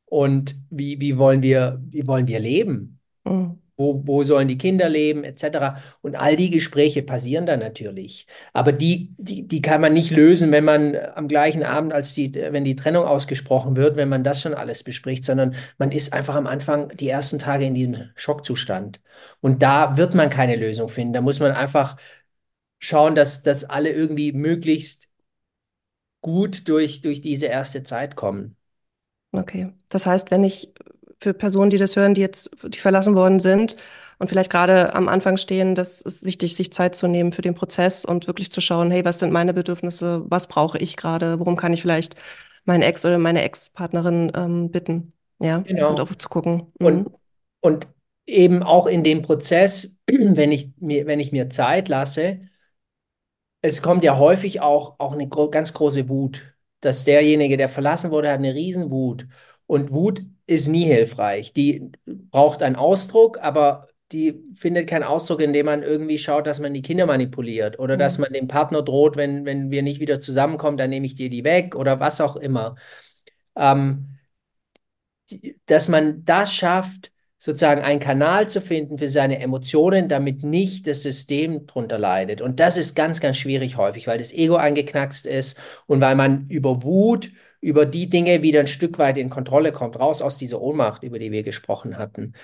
Und 0.06 0.56
wie, 0.70 1.00
wie 1.00 1.18
wollen 1.18 1.42
wir, 1.42 1.80
wie 1.90 2.06
wollen 2.06 2.26
wir 2.26 2.40
leben? 2.40 3.00
Mhm. 3.24 3.57
Wo, 3.78 4.02
wo 4.04 4.24
sollen 4.24 4.48
die 4.48 4.58
Kinder 4.58 4.88
leben, 4.88 5.22
etc. 5.22 5.80
Und 6.02 6.16
all 6.16 6.34
die 6.34 6.50
Gespräche 6.50 7.02
passieren 7.04 7.46
dann 7.46 7.60
natürlich. 7.60 8.26
Aber 8.52 8.72
die, 8.72 9.14
die, 9.18 9.46
die 9.46 9.62
kann 9.62 9.80
man 9.80 9.92
nicht 9.92 10.10
lösen, 10.10 10.50
wenn 10.50 10.64
man 10.64 10.96
am 11.14 11.28
gleichen 11.28 11.62
Abend, 11.62 11.92
als 11.92 12.12
die, 12.12 12.34
wenn 12.34 12.64
die 12.64 12.74
Trennung 12.74 13.04
ausgesprochen 13.04 13.76
wird, 13.76 13.96
wenn 13.96 14.08
man 14.08 14.24
das 14.24 14.42
schon 14.42 14.54
alles 14.54 14.82
bespricht, 14.82 15.24
sondern 15.24 15.54
man 15.78 15.92
ist 15.92 16.12
einfach 16.12 16.34
am 16.34 16.48
Anfang 16.48 16.88
die 16.96 17.08
ersten 17.08 17.38
Tage 17.38 17.66
in 17.66 17.74
diesem 17.74 18.10
Schockzustand. 18.16 19.00
Und 19.40 19.62
da 19.62 19.96
wird 19.96 20.14
man 20.14 20.28
keine 20.28 20.56
Lösung 20.56 20.88
finden. 20.88 21.12
Da 21.12 21.20
muss 21.20 21.38
man 21.38 21.52
einfach 21.52 21.96
schauen, 22.80 23.14
dass, 23.14 23.42
dass 23.44 23.64
alle 23.64 23.90
irgendwie 23.92 24.32
möglichst 24.32 25.08
gut 26.20 26.68
durch, 26.68 27.00
durch 27.00 27.20
diese 27.20 27.46
erste 27.46 27.82
Zeit 27.82 28.16
kommen. 28.16 28.56
Okay. 29.32 29.72
Das 29.88 30.06
heißt, 30.06 30.30
wenn 30.30 30.44
ich 30.44 30.72
für 31.20 31.34
Personen, 31.34 31.70
die 31.70 31.76
das 31.78 31.96
hören, 31.96 32.14
die 32.14 32.20
jetzt, 32.20 32.50
die 32.66 32.78
verlassen 32.78 33.14
worden 33.14 33.40
sind 33.40 33.76
und 34.18 34.28
vielleicht 34.28 34.50
gerade 34.50 34.94
am 34.94 35.08
Anfang 35.08 35.36
stehen, 35.36 35.74
das 35.74 36.00
ist 36.00 36.24
wichtig, 36.24 36.56
sich 36.56 36.72
Zeit 36.72 36.94
zu 36.94 37.06
nehmen 37.06 37.32
für 37.32 37.42
den 37.42 37.54
Prozess 37.54 38.04
und 38.04 38.26
wirklich 38.26 38.50
zu 38.52 38.60
schauen, 38.60 38.90
hey, 38.90 39.04
was 39.04 39.18
sind 39.18 39.32
meine 39.32 39.54
Bedürfnisse? 39.54 40.22
Was 40.28 40.46
brauche 40.48 40.78
ich 40.78 40.96
gerade? 40.96 41.38
Worum 41.38 41.56
kann 41.56 41.72
ich 41.72 41.82
vielleicht 41.82 42.16
meinen 42.64 42.82
Ex 42.82 43.04
oder 43.04 43.18
meine 43.18 43.42
Ex-Partnerin 43.42 44.32
ähm, 44.34 44.70
bitten? 44.70 45.12
Ja, 45.40 45.58
und 45.58 45.68
Genau. 45.68 45.94
auch 46.00 46.14
zu 46.14 46.28
gucken. 46.28 46.72
Mhm. 46.80 46.86
Und, 46.86 47.10
und 47.60 47.88
eben 48.26 48.62
auch 48.62 48.86
in 48.86 49.04
dem 49.04 49.22
Prozess, 49.22 49.98
wenn 50.06 50.52
ich 50.52 50.70
mir, 50.78 51.06
wenn 51.06 51.20
ich 51.20 51.32
mir 51.32 51.48
Zeit 51.48 51.88
lasse, 51.88 52.40
es 53.60 53.82
kommt 53.82 54.04
ja 54.04 54.18
häufig 54.18 54.60
auch, 54.60 54.96
auch 54.98 55.12
eine 55.12 55.28
ganz 55.28 55.72
große 55.74 56.08
Wut, 56.08 56.54
dass 56.80 57.04
derjenige, 57.04 57.56
der 57.56 57.68
verlassen 57.68 58.10
wurde, 58.10 58.28
hat 58.30 58.38
eine 58.38 58.54
Riesenwut. 58.54 59.26
Und 59.68 59.92
Wut 59.92 60.22
ist 60.48 60.68
nie 60.68 60.86
hilfreich. 60.86 61.54
Die 61.54 61.92
braucht 62.06 62.62
einen 62.64 62.76
Ausdruck, 62.76 63.38
aber 63.42 63.88
die 64.12 64.42
findet 64.54 64.88
keinen 64.88 65.04
Ausdruck, 65.04 65.42
indem 65.42 65.66
man 65.66 65.84
irgendwie 65.84 66.18
schaut, 66.18 66.48
dass 66.48 66.60
man 66.60 66.74
die 66.74 66.82
Kinder 66.82 67.06
manipuliert 67.06 67.78
oder 67.78 67.96
dass 67.98 68.18
Mhm. 68.18 68.22
man 68.24 68.34
dem 68.34 68.48
Partner 68.48 68.82
droht, 68.82 69.16
wenn, 69.16 69.46
wenn 69.46 69.70
wir 69.70 69.82
nicht 69.84 70.00
wieder 70.00 70.20
zusammenkommen, 70.22 70.78
dann 70.78 70.90
nehme 70.90 71.06
ich 71.06 71.16
dir 71.16 71.30
die 71.30 71.44
weg 71.44 71.76
oder 71.76 72.00
was 72.00 72.20
auch 72.22 72.36
immer. 72.36 72.76
Ähm, 73.56 74.18
dass 75.66 75.88
man 75.88 76.24
das 76.24 76.54
schafft, 76.54 77.12
sozusagen 77.40 77.82
einen 77.82 78.00
Kanal 78.00 78.48
zu 78.48 78.60
finden 78.60 78.98
für 78.98 79.06
seine 79.08 79.38
Emotionen, 79.38 80.08
damit 80.08 80.42
nicht 80.42 80.86
das 80.88 81.02
System 81.04 81.66
drunter 81.66 81.98
leidet. 81.98 82.40
Und 82.40 82.58
das 82.58 82.76
ist 82.78 82.96
ganz, 82.96 83.20
ganz 83.20 83.36
schwierig 83.36 83.76
häufig, 83.76 84.08
weil 84.08 84.18
das 84.18 84.32
Ego 84.32 84.56
angeknackst 84.56 85.24
ist 85.26 85.58
und 85.86 86.00
weil 86.00 86.16
man 86.16 86.46
über 86.48 86.82
Wut, 86.82 87.30
über 87.60 87.86
die 87.86 88.08
Dinge 88.08 88.42
wieder 88.42 88.60
ein 88.60 88.66
Stück 88.66 88.98
weit 88.98 89.18
in 89.18 89.30
Kontrolle 89.30 89.72
kommt, 89.72 89.98
raus 89.98 90.22
aus 90.22 90.38
dieser 90.38 90.60
Ohnmacht, 90.60 91.02
über 91.02 91.18
die 91.18 91.32
wir 91.32 91.42
gesprochen 91.42 91.98
hatten. 91.98 92.34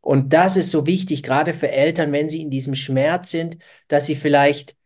Und 0.00 0.32
das 0.32 0.56
ist 0.56 0.70
so 0.70 0.86
wichtig, 0.86 1.22
gerade 1.22 1.54
für 1.54 1.70
Eltern, 1.70 2.12
wenn 2.12 2.28
sie 2.28 2.42
in 2.42 2.50
diesem 2.50 2.74
Schmerz 2.74 3.30
sind, 3.30 3.56
dass 3.88 4.06
sie 4.06 4.16
vielleicht 4.16 4.76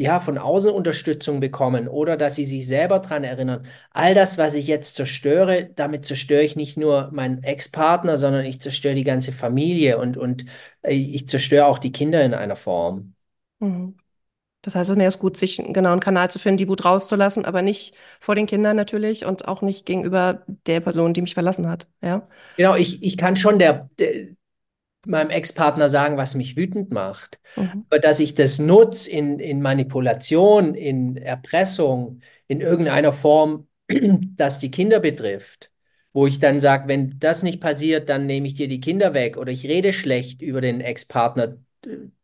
ja, 0.00 0.18
von 0.18 0.38
außen 0.38 0.70
Unterstützung 0.70 1.40
bekommen 1.40 1.86
oder 1.86 2.16
dass 2.16 2.34
sie 2.36 2.46
sich 2.46 2.66
selber 2.66 3.00
daran 3.00 3.22
erinnern, 3.22 3.66
all 3.90 4.14
das, 4.14 4.38
was 4.38 4.54
ich 4.54 4.66
jetzt 4.66 4.96
zerstöre, 4.96 5.70
damit 5.74 6.06
zerstöre 6.06 6.42
ich 6.42 6.56
nicht 6.56 6.78
nur 6.78 7.10
meinen 7.12 7.42
Ex-Partner, 7.42 8.16
sondern 8.16 8.46
ich 8.46 8.62
zerstöre 8.62 8.94
die 8.94 9.04
ganze 9.04 9.30
Familie 9.32 9.98
und, 9.98 10.16
und 10.16 10.46
äh, 10.80 10.94
ich 10.94 11.28
zerstöre 11.28 11.66
auch 11.66 11.78
die 11.78 11.92
Kinder 11.92 12.24
in 12.24 12.32
einer 12.32 12.56
Form. 12.56 13.12
Mhm. 13.58 13.99
Das 14.62 14.74
heißt, 14.74 14.90
es 14.90 14.96
mir 14.96 15.08
ist 15.08 15.18
gut, 15.18 15.36
sich 15.36 15.58
einen 15.58 15.72
genauen 15.72 16.00
Kanal 16.00 16.30
zu 16.30 16.38
finden, 16.38 16.58
die 16.58 16.68
Wut 16.68 16.84
rauszulassen, 16.84 17.44
aber 17.44 17.62
nicht 17.62 17.94
vor 18.18 18.34
den 18.34 18.46
Kindern 18.46 18.76
natürlich 18.76 19.24
und 19.24 19.48
auch 19.48 19.62
nicht 19.62 19.86
gegenüber 19.86 20.44
der 20.66 20.80
Person, 20.80 21.14
die 21.14 21.22
mich 21.22 21.34
verlassen 21.34 21.68
hat. 21.68 21.86
Ja. 22.02 22.28
Genau, 22.56 22.74
ich, 22.74 23.02
ich 23.02 23.16
kann 23.16 23.36
schon 23.36 23.58
der, 23.58 23.88
der, 23.98 24.28
meinem 25.06 25.30
Ex-Partner 25.30 25.88
sagen, 25.88 26.16
was 26.16 26.34
mich 26.34 26.56
wütend 26.56 26.90
macht. 26.90 27.40
Mhm. 27.56 27.86
Aber 27.88 27.98
dass 27.98 28.20
ich 28.20 28.34
das 28.34 28.58
nutze 28.58 29.10
in, 29.10 29.38
in 29.38 29.62
Manipulation, 29.62 30.74
in 30.74 31.16
Erpressung, 31.16 32.20
in 32.48 32.60
irgendeiner 32.60 33.12
Form, 33.12 33.66
das 33.88 34.58
die 34.58 34.70
Kinder 34.70 35.00
betrifft, 35.00 35.70
wo 36.12 36.26
ich 36.26 36.38
dann 36.38 36.60
sage, 36.60 36.88
wenn 36.88 37.18
das 37.18 37.42
nicht 37.42 37.60
passiert, 37.60 38.08
dann 38.08 38.26
nehme 38.26 38.46
ich 38.46 38.54
dir 38.54 38.68
die 38.68 38.80
Kinder 38.80 39.14
weg 39.14 39.36
oder 39.36 39.52
ich 39.52 39.64
rede 39.66 39.92
schlecht 39.92 40.42
über 40.42 40.60
den 40.60 40.80
Ex-Partner 40.80 41.56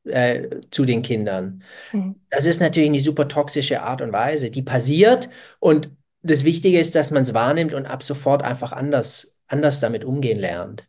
äh, 0.06 0.60
zu 0.70 0.84
den 0.84 1.02
Kindern. 1.02 1.62
Mhm. 1.92 2.16
Das 2.30 2.46
ist 2.46 2.60
natürlich 2.60 2.90
eine 2.90 3.00
super 3.00 3.28
toxische 3.28 3.82
Art 3.82 4.02
und 4.02 4.12
Weise, 4.12 4.50
die 4.50 4.62
passiert 4.62 5.28
und 5.58 5.90
das 6.22 6.44
Wichtige 6.44 6.80
ist, 6.80 6.94
dass 6.94 7.10
man 7.12 7.22
es 7.22 7.34
wahrnimmt 7.34 7.72
und 7.72 7.86
ab 7.86 8.02
sofort 8.02 8.42
einfach 8.42 8.72
anders, 8.72 9.38
anders 9.46 9.80
damit 9.80 10.04
umgehen 10.04 10.38
lernt. 10.38 10.88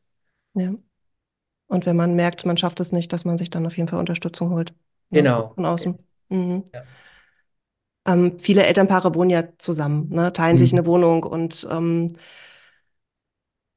Ja. 0.56 0.74
Und 1.68 1.86
wenn 1.86 1.96
man 1.96 2.16
merkt, 2.16 2.46
man 2.46 2.58
schafft 2.58 2.80
es 2.80 2.92
nicht, 2.92 3.14
dass 3.14 3.26
man 3.26 3.38
sich 3.38 3.50
dann 3.50 3.66
auf 3.66 3.78
jeden 3.78 3.90
Fall 3.90 4.00
Unterstützung 4.00 4.50
holt. 4.52 4.74
Ne? 5.10 5.22
Genau. 5.22 5.52
Von 5.54 5.66
außen. 5.66 6.00
Mhm. 6.30 6.64
Ja. 6.74 6.84
Ähm, 8.08 8.40
viele 8.40 8.66
Elternpaare 8.66 9.14
wohnen 9.16 9.30
ja 9.30 9.44
zusammen, 9.58 10.10
ne? 10.10 10.32
Teilen 10.32 10.58
sich 10.58 10.72
Mhm. 10.72 10.80
eine 10.80 10.88
Wohnung 10.88 11.24
und 11.24 11.68
ähm, 11.70 12.16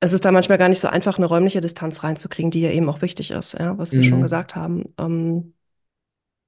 es 0.01 0.13
ist 0.13 0.25
da 0.25 0.33
manchmal 0.33 0.59
gar 0.59 0.69
nicht 0.69 0.81
so 0.81 0.89
einfach, 0.89 1.19
eine 1.19 1.27
räumliche 1.27 1.61
Distanz 1.61 2.03
reinzukriegen, 2.03 2.51
die 2.51 2.63
ja 2.63 2.71
eben 2.71 2.89
auch 2.89 3.03
wichtig 3.03 3.31
ist, 3.31 3.55
ja, 3.59 3.77
was 3.79 3.97
wir 3.97 4.03
schon 4.03 4.21
Mhm. 4.21 4.23
gesagt 4.23 4.57
haben. 4.57 4.95
Ähm, 4.99 5.55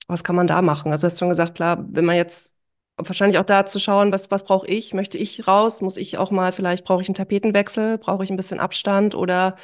was 0.09 0.25
kann 0.25 0.37
man 0.37 0.47
da 0.47 0.63
machen? 0.63 0.91
Also, 0.93 1.03
du 1.03 1.11
hast 1.13 1.19
schon 1.19 1.29
gesagt, 1.29 1.55
klar, 1.55 1.85
wenn 1.91 2.05
man 2.05 2.17
jetzt 2.17 2.55
wahrscheinlich 2.97 3.39
auch 3.39 3.45
da 3.45 3.67
zu 3.67 3.79
schauen, 3.79 4.13
was, 4.13 4.31
was 4.31 4.45
brauche 4.45 4.67
ich? 4.67 4.95
Möchte 4.95 5.19
ich 5.19 5.47
raus? 5.49 5.81
Muss 5.81 5.97
ich 5.97 6.19
auch 6.19 6.31
mal, 6.31 6.53
vielleicht 6.53 6.85
brauche 6.85 7.03
ich 7.03 7.09
einen 7.09 7.15
Tapetenwechsel? 7.15 7.99
Brauche 7.99 8.25
ich 8.25 8.31
ein 8.31 8.37
bisschen 8.37 8.61
Abstand? 8.61 9.15
Oder 9.15 9.57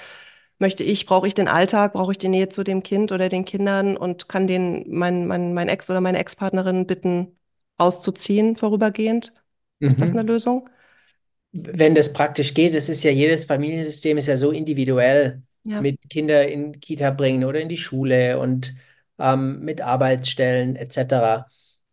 möchte 0.59 0.85
ich, 0.85 1.07
brauche 1.07 1.26
ich 1.28 1.35
den 1.35 1.49
Alltag? 1.49 1.92
Brauche 1.95 2.12
ich 2.12 2.18
die 2.18 2.28
Nähe 2.28 2.49
zu 2.49 2.64
dem 2.64 2.83
Kind 2.83 3.12
oder 3.12 3.28
den 3.28 3.45
Kindern 3.45 3.97
und 3.97 4.28
kann 4.28 4.47
den, 4.47 4.85
mein, 4.90 5.26
mein, 5.26 5.54
mein 5.54 5.68
Ex 5.68 5.90
oder 5.90 6.00
meine 6.00 6.18
Ex-Partnerin 6.18 6.87
bitten, 6.87 7.38
auszuziehen 7.76 8.57
vorübergehend? 8.57 9.33
Ist 9.85 10.00
das 10.02 10.12
eine 10.12 10.23
Mhm. 10.23 10.28
Lösung? 10.28 10.68
Wenn 11.67 11.95
das 11.95 12.12
praktisch 12.12 12.55
geht, 12.55 12.75
es 12.75 12.88
ist 12.88 13.03
ja 13.03 13.11
jedes 13.11 13.45
Familiensystem 13.45 14.19
ist 14.19 14.27
ja 14.27 14.37
so 14.37 14.50
individuell 14.50 15.43
Ja. 15.65 15.81
mit 15.81 15.99
Kinder 16.11 16.47
in 16.49 16.81
Kita 16.81 17.11
bringen 17.11 17.45
oder 17.45 17.61
in 17.61 17.69
die 17.69 17.77
Schule 17.77 18.38
und 18.38 18.75
ähm, 19.19 19.61
mit 19.65 19.81
Arbeitsstellen 19.81 20.77
etc. 20.77 21.47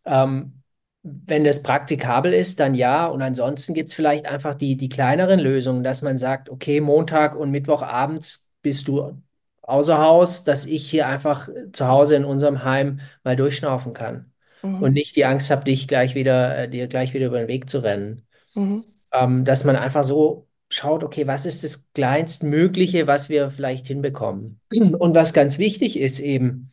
Ähm, 0.04 0.62
wenn 1.02 1.44
das 1.44 1.62
praktikabel 1.62 2.32
ist, 2.32 2.58
dann 2.60 2.74
ja. 2.74 3.06
Und 3.06 3.22
ansonsten 3.22 3.74
gibt 3.74 3.90
es 3.90 3.94
vielleicht 3.94 4.26
einfach 4.26 4.54
die, 4.54 4.76
die 4.76 4.88
kleineren 4.88 5.40
Lösungen, 5.40 5.84
dass 5.84 6.02
man 6.02 6.18
sagt, 6.18 6.48
okay, 6.50 6.80
Montag 6.80 7.36
und 7.36 7.50
Mittwochabends 7.50 8.50
bist 8.62 8.88
du 8.88 9.22
außer 9.62 9.98
Haus, 9.98 10.44
dass 10.44 10.66
ich 10.66 10.88
hier 10.90 11.06
einfach 11.08 11.48
zu 11.72 11.86
Hause 11.88 12.16
in 12.16 12.24
unserem 12.24 12.64
Heim 12.64 13.00
mal 13.24 13.36
durchschnaufen 13.36 13.92
kann 13.92 14.32
und 14.78 14.90
Mhm. 14.90 14.94
nicht 14.94 15.16
die 15.16 15.24
Angst 15.24 15.50
habe, 15.50 15.64
dich 15.64 15.88
gleich 15.88 16.14
wieder, 16.14 16.56
äh, 16.58 16.68
dir 16.68 16.86
gleich 16.88 17.14
wieder 17.14 17.26
über 17.26 17.38
den 17.40 17.48
Weg 17.48 17.68
zu 17.70 17.78
rennen 17.80 18.22
Mhm. 18.54 18.95
Ähm, 19.16 19.44
dass 19.44 19.64
man 19.64 19.76
einfach 19.76 20.04
so 20.04 20.46
schaut, 20.70 21.04
okay, 21.04 21.26
was 21.26 21.46
ist 21.46 21.64
das 21.64 21.88
Kleinstmögliche, 21.94 23.06
was 23.06 23.28
wir 23.28 23.50
vielleicht 23.50 23.86
hinbekommen? 23.86 24.60
Und 24.98 25.14
was 25.14 25.32
ganz 25.32 25.58
wichtig 25.58 25.98
ist 25.98 26.20
eben, 26.20 26.72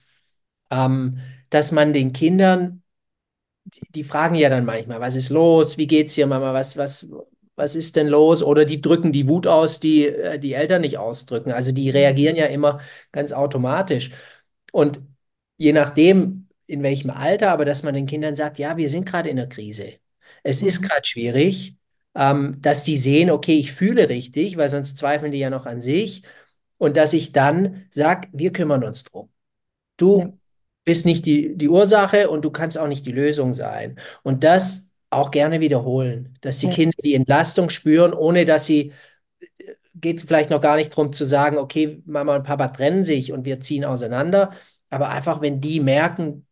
ähm, 0.72 1.20
dass 1.50 1.72
man 1.72 1.94
den 1.94 2.14
Kindern, 2.14 2.84
die, 3.66 3.82
die 3.92 4.04
fragen 4.04 4.36
ja 4.36 4.50
dann 4.50 4.66
manchmal, 4.66 5.00
was 5.00 5.16
ist 5.16 5.30
los? 5.30 5.78
Wie 5.78 5.88
geht's 5.88 6.16
dir, 6.16 6.28
Mama? 6.28 6.54
Was, 6.54 6.78
was, 6.78 7.08
was 7.56 7.76
ist 7.76 7.96
denn 7.96 8.08
los? 8.08 8.44
Oder 8.44 8.66
die 8.66 8.82
drücken 8.82 9.12
die 9.12 9.28
Wut 9.28 9.48
aus, 9.48 9.80
die 9.80 10.08
äh, 10.08 10.40
die 10.40 10.54
Eltern 10.54 10.82
nicht 10.82 10.98
ausdrücken. 10.98 11.52
Also 11.52 11.72
die 11.72 11.90
reagieren 11.90 12.36
ja 12.36 12.46
immer 12.46 12.80
ganz 13.12 13.32
automatisch. 13.32 14.12
Und 14.72 15.02
je 15.58 15.74
nachdem, 15.74 16.48
in 16.68 16.84
welchem 16.84 17.10
Alter, 17.12 17.52
aber 17.52 17.66
dass 17.66 17.84
man 17.84 17.94
den 17.94 18.06
Kindern 18.08 18.36
sagt, 18.36 18.60
ja, 18.60 18.78
wir 18.78 18.90
sind 18.90 19.06
gerade 19.06 19.30
in 19.30 19.38
der 19.38 19.48
Krise. 19.50 19.94
Es 20.44 20.62
ist 20.62 20.82
Mhm. 20.82 20.86
gerade 20.88 21.06
schwierig, 21.06 21.76
ähm, 22.16 22.58
dass 22.62 22.84
die 22.84 22.98
sehen, 22.98 23.30
okay, 23.32 23.58
ich 23.58 23.72
fühle 23.74 24.10
richtig, 24.10 24.58
weil 24.58 24.70
sonst 24.70 24.98
zweifeln 24.98 25.32
die 25.32 25.40
ja 25.40 25.50
noch 25.50 25.66
an 25.66 25.82
sich. 25.82 26.24
und 26.78 26.98
dass 26.98 27.14
ich 27.14 27.32
dann 27.34 27.86
sage, 27.92 28.28
wir 28.34 28.52
kümmern 28.54 28.84
uns 28.84 29.06
drum. 29.06 29.30
Ja. 30.16 30.26
Du 30.26 30.40
bist 30.86 31.06
nicht 31.06 31.26
die, 31.26 31.58
die 31.58 31.70
Ursache 31.70 32.30
und 32.30 32.46
du 32.46 32.52
kannst 32.52 32.78
auch 32.78 32.88
nicht 32.88 33.06
die 33.06 33.12
Lösung 33.14 33.54
sein. 33.54 34.00
Und 34.24 34.44
das 34.44 34.92
auch 35.12 35.32
gerne 35.32 35.62
wiederholen, 35.62 36.38
dass 36.42 36.60
die 36.60 36.68
Ja. 36.68 36.72
Kinder 36.72 36.98
die 37.04 37.16
Entlastung 37.16 37.70
spüren, 37.70 38.14
ohne 38.14 38.46
dass 38.46 38.66
sie, 38.66 38.94
geht 39.96 40.22
vielleicht 40.22 40.50
noch 40.50 40.62
gar 40.62 40.76
nicht 40.78 40.92
darum 40.92 41.14
zu 41.14 41.26
sagen, 41.26 41.58
okay, 41.58 42.02
Mama 42.06 42.36
und 42.36 42.44
Papa 42.44 42.70
trennen 42.70 43.04
sich 43.04 43.32
und 43.32 43.46
wir 43.46 43.60
ziehen 43.62 43.86
auseinander, 43.86 44.52
aber 44.90 45.10
einfach, 45.10 45.42
wenn 45.42 45.62
die 45.62 45.80
merken, 45.80 46.48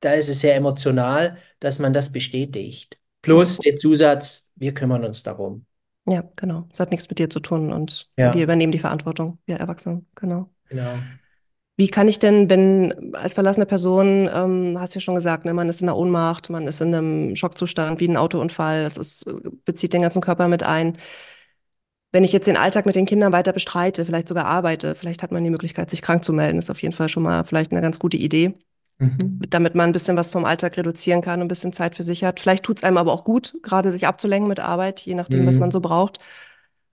da 0.00 0.12
ist 0.12 0.28
es 0.28 0.40
sehr 0.40 0.54
emotional, 0.56 1.38
dass 1.60 1.78
man 1.78 1.92
das 1.92 2.12
bestätigt. 2.12 2.98
Plus 3.22 3.58
den 3.58 3.78
Zusatz, 3.78 4.43
wir 4.56 4.74
kümmern 4.74 5.04
uns 5.04 5.22
darum. 5.22 5.66
Ja, 6.06 6.22
genau. 6.36 6.68
Es 6.72 6.80
hat 6.80 6.90
nichts 6.90 7.08
mit 7.08 7.18
dir 7.18 7.30
zu 7.30 7.40
tun 7.40 7.72
und 7.72 8.10
Ja. 8.16 8.34
wir 8.34 8.42
übernehmen 8.42 8.72
die 8.72 8.78
Verantwortung, 8.78 9.38
wir 9.46 9.56
Erwachsenen, 9.56 10.06
genau. 10.14 10.50
Genau. 10.68 10.98
Wie 11.76 11.88
kann 11.88 12.06
ich 12.06 12.20
denn, 12.20 12.48
wenn 12.48 13.14
als 13.16 13.34
verlassene 13.34 13.66
Person, 13.66 14.28
ähm, 14.32 14.76
hast 14.78 14.94
du 14.94 14.98
ja 14.98 15.00
schon 15.00 15.16
gesagt, 15.16 15.44
ne, 15.44 15.52
man 15.54 15.68
ist 15.68 15.80
in 15.80 15.88
der 15.88 15.96
Ohnmacht, 15.96 16.48
man 16.50 16.68
ist 16.68 16.80
in 16.80 16.94
einem 16.94 17.34
Schockzustand 17.34 17.98
wie 18.00 18.08
ein 18.08 18.16
Autounfall, 18.16 18.84
es 18.84 18.96
ist, 18.96 19.28
bezieht 19.64 19.92
den 19.92 20.02
ganzen 20.02 20.22
Körper 20.22 20.46
mit 20.46 20.62
ein. 20.62 20.96
Wenn 22.12 22.22
ich 22.22 22.32
jetzt 22.32 22.46
den 22.46 22.56
Alltag 22.56 22.86
mit 22.86 22.94
den 22.94 23.06
Kindern 23.06 23.32
weiter 23.32 23.52
bestreite, 23.52 24.06
vielleicht 24.06 24.28
sogar 24.28 24.44
arbeite, 24.44 24.94
vielleicht 24.94 25.24
hat 25.24 25.32
man 25.32 25.42
die 25.42 25.50
Möglichkeit, 25.50 25.90
sich 25.90 26.00
krank 26.00 26.22
zu 26.22 26.32
melden, 26.32 26.58
ist 26.58 26.70
auf 26.70 26.80
jeden 26.80 26.94
Fall 26.94 27.08
schon 27.08 27.24
mal 27.24 27.42
vielleicht 27.44 27.72
eine 27.72 27.80
ganz 27.80 27.98
gute 27.98 28.18
Idee, 28.18 28.54
Mhm. 28.98 29.40
damit 29.50 29.74
man 29.74 29.90
ein 29.90 29.92
bisschen 29.92 30.16
was 30.16 30.30
vom 30.30 30.44
Alltag 30.44 30.76
reduzieren 30.76 31.20
kann 31.20 31.40
und 31.40 31.46
ein 31.46 31.48
bisschen 31.48 31.72
Zeit 31.72 31.96
für 31.96 32.02
sich 32.04 32.24
hat. 32.24 32.40
Vielleicht 32.40 32.64
tut 32.64 32.78
es 32.78 32.84
einem 32.84 32.96
aber 32.96 33.12
auch 33.12 33.24
gut, 33.24 33.56
gerade 33.62 33.90
sich 33.92 34.06
abzulenken 34.06 34.48
mit 34.48 34.60
Arbeit, 34.60 35.00
je 35.00 35.14
nachdem, 35.14 35.46
was 35.46 35.56
Mhm. 35.56 35.60
man 35.62 35.70
so 35.72 35.80
braucht. 35.80 36.18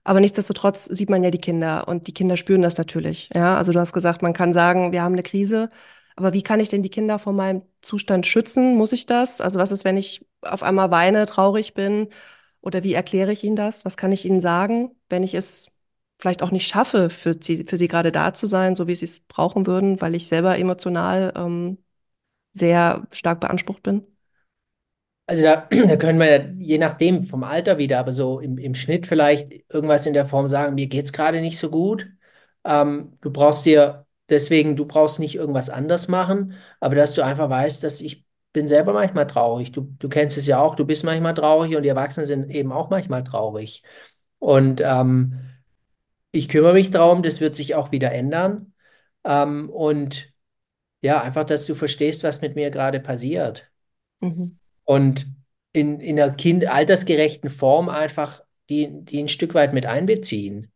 Aber 0.04 0.18
nichtsdestotrotz 0.20 0.86
sieht 0.86 1.10
man 1.10 1.22
ja 1.22 1.30
die 1.30 1.38
Kinder 1.40 1.86
und 1.86 2.06
die 2.08 2.14
Kinder 2.14 2.36
spüren 2.36 2.62
das 2.62 2.76
natürlich. 2.76 3.30
Ja, 3.34 3.56
also 3.56 3.72
du 3.72 3.78
hast 3.78 3.92
gesagt, 3.92 4.20
man 4.22 4.32
kann 4.32 4.52
sagen, 4.52 4.92
wir 4.92 5.02
haben 5.02 5.12
eine 5.12 5.22
Krise. 5.22 5.70
Aber 6.16 6.32
wie 6.32 6.42
kann 6.42 6.60
ich 6.60 6.68
denn 6.68 6.82
die 6.82 6.90
Kinder 6.90 7.18
vor 7.18 7.32
meinem 7.32 7.62
Zustand 7.82 8.26
schützen? 8.26 8.76
Muss 8.76 8.92
ich 8.92 9.06
das? 9.06 9.40
Also 9.40 9.58
was 9.58 9.72
ist, 9.72 9.84
wenn 9.84 9.96
ich 9.96 10.26
auf 10.42 10.62
einmal 10.62 10.90
weine, 10.90 11.24
traurig 11.26 11.74
bin? 11.74 12.08
Oder 12.60 12.82
wie 12.84 12.94
erkläre 12.94 13.32
ich 13.32 13.44
ihnen 13.44 13.56
das? 13.56 13.84
Was 13.84 13.96
kann 13.96 14.12
ich 14.12 14.24
ihnen 14.24 14.40
sagen, 14.40 14.90
wenn 15.08 15.22
ich 15.22 15.34
es 15.34 15.68
vielleicht 16.18 16.42
auch 16.42 16.50
nicht 16.50 16.68
schaffe, 16.68 17.10
für 17.10 17.34
sie, 17.40 17.64
für 17.64 17.76
sie 17.76 17.88
gerade 17.88 18.12
da 18.12 18.34
zu 18.34 18.46
sein, 18.46 18.76
so 18.76 18.86
wie 18.86 18.94
sie 18.94 19.06
es 19.06 19.20
brauchen 19.20 19.66
würden, 19.66 20.00
weil 20.00 20.14
ich 20.14 20.28
selber 20.28 20.58
emotional 20.58 21.32
ähm, 21.36 21.78
sehr 22.52 23.06
stark 23.12 23.40
beansprucht 23.40 23.82
bin? 23.82 24.06
Also 25.26 25.42
da, 25.42 25.66
da 25.70 25.96
können 25.96 26.18
wir 26.18 26.26
ja, 26.26 26.44
je 26.58 26.78
nachdem 26.78 27.26
vom 27.26 27.44
Alter 27.44 27.78
wieder, 27.78 27.98
aber 27.98 28.12
so 28.12 28.40
im, 28.40 28.58
im 28.58 28.74
Schnitt 28.74 29.06
vielleicht 29.06 29.52
irgendwas 29.72 30.06
in 30.06 30.14
der 30.14 30.26
Form 30.26 30.48
sagen, 30.48 30.74
mir 30.74 30.86
geht's 30.88 31.12
gerade 31.12 31.40
nicht 31.40 31.58
so 31.58 31.70
gut. 31.70 32.08
Ähm, 32.64 33.18
du 33.20 33.30
brauchst 33.30 33.64
dir 33.66 34.06
deswegen, 34.28 34.76
du 34.76 34.86
brauchst 34.86 35.20
nicht 35.20 35.34
irgendwas 35.34 35.70
anders 35.70 36.08
machen, 36.08 36.54
aber 36.80 36.94
dass 36.94 37.14
du 37.14 37.22
einfach 37.22 37.50
weißt, 37.50 37.82
dass 37.84 38.00
ich 38.00 38.24
bin 38.52 38.66
selber 38.66 38.92
manchmal 38.92 39.26
traurig. 39.26 39.72
Du, 39.72 39.82
du 39.98 40.08
kennst 40.08 40.36
es 40.36 40.46
ja 40.46 40.60
auch, 40.60 40.74
du 40.74 40.84
bist 40.84 41.04
manchmal 41.04 41.34
traurig 41.34 41.76
und 41.76 41.82
die 41.84 41.88
Erwachsenen 41.88 42.26
sind 42.26 42.50
eben 42.50 42.72
auch 42.72 42.90
manchmal 42.90 43.24
traurig. 43.24 43.82
Und 44.38 44.82
ähm, 44.84 45.38
ich 46.32 46.48
kümmere 46.48 46.74
mich 46.74 46.90
darum, 46.90 47.22
das 47.22 47.40
wird 47.40 47.54
sich 47.54 47.74
auch 47.74 47.92
wieder 47.92 48.12
ändern. 48.12 48.74
Ähm, 49.24 49.70
und 49.70 50.31
ja, 51.02 51.20
einfach, 51.20 51.44
dass 51.44 51.66
du 51.66 51.74
verstehst, 51.74 52.24
was 52.24 52.40
mit 52.40 52.54
mir 52.54 52.70
gerade 52.70 53.00
passiert. 53.00 53.70
Mhm. 54.20 54.58
Und 54.84 55.26
in, 55.72 56.00
in 56.00 56.20
einer 56.20 56.32
kind 56.32 56.66
altersgerechten 56.66 57.50
Form 57.50 57.88
einfach 57.88 58.40
die, 58.70 58.88
die 59.04 59.22
ein 59.22 59.28
Stück 59.28 59.54
weit 59.54 59.72
mit 59.72 59.84
einbeziehen. 59.86 60.70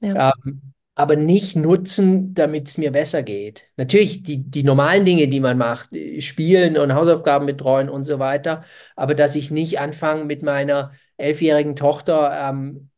Ja. 0.00 0.32
Ähm, 0.46 0.74
aber 0.96 1.16
nicht 1.16 1.56
nutzen, 1.56 2.34
damit 2.34 2.68
es 2.68 2.78
mir 2.78 2.92
besser 2.92 3.24
geht. 3.24 3.64
Natürlich 3.76 4.22
die, 4.22 4.48
die 4.48 4.62
normalen 4.62 5.04
Dinge, 5.04 5.26
die 5.26 5.40
man 5.40 5.58
macht, 5.58 5.90
spielen 6.20 6.76
und 6.78 6.94
Hausaufgaben 6.94 7.46
betreuen 7.46 7.88
und 7.88 8.04
so 8.04 8.20
weiter, 8.20 8.64
aber 8.94 9.14
dass 9.16 9.34
ich 9.34 9.50
nicht 9.50 9.80
anfange 9.80 10.24
mit 10.24 10.42
meiner 10.42 10.92
elfjährigen 11.16 11.74
Tochter 11.74 12.48
ähm, 12.48 12.90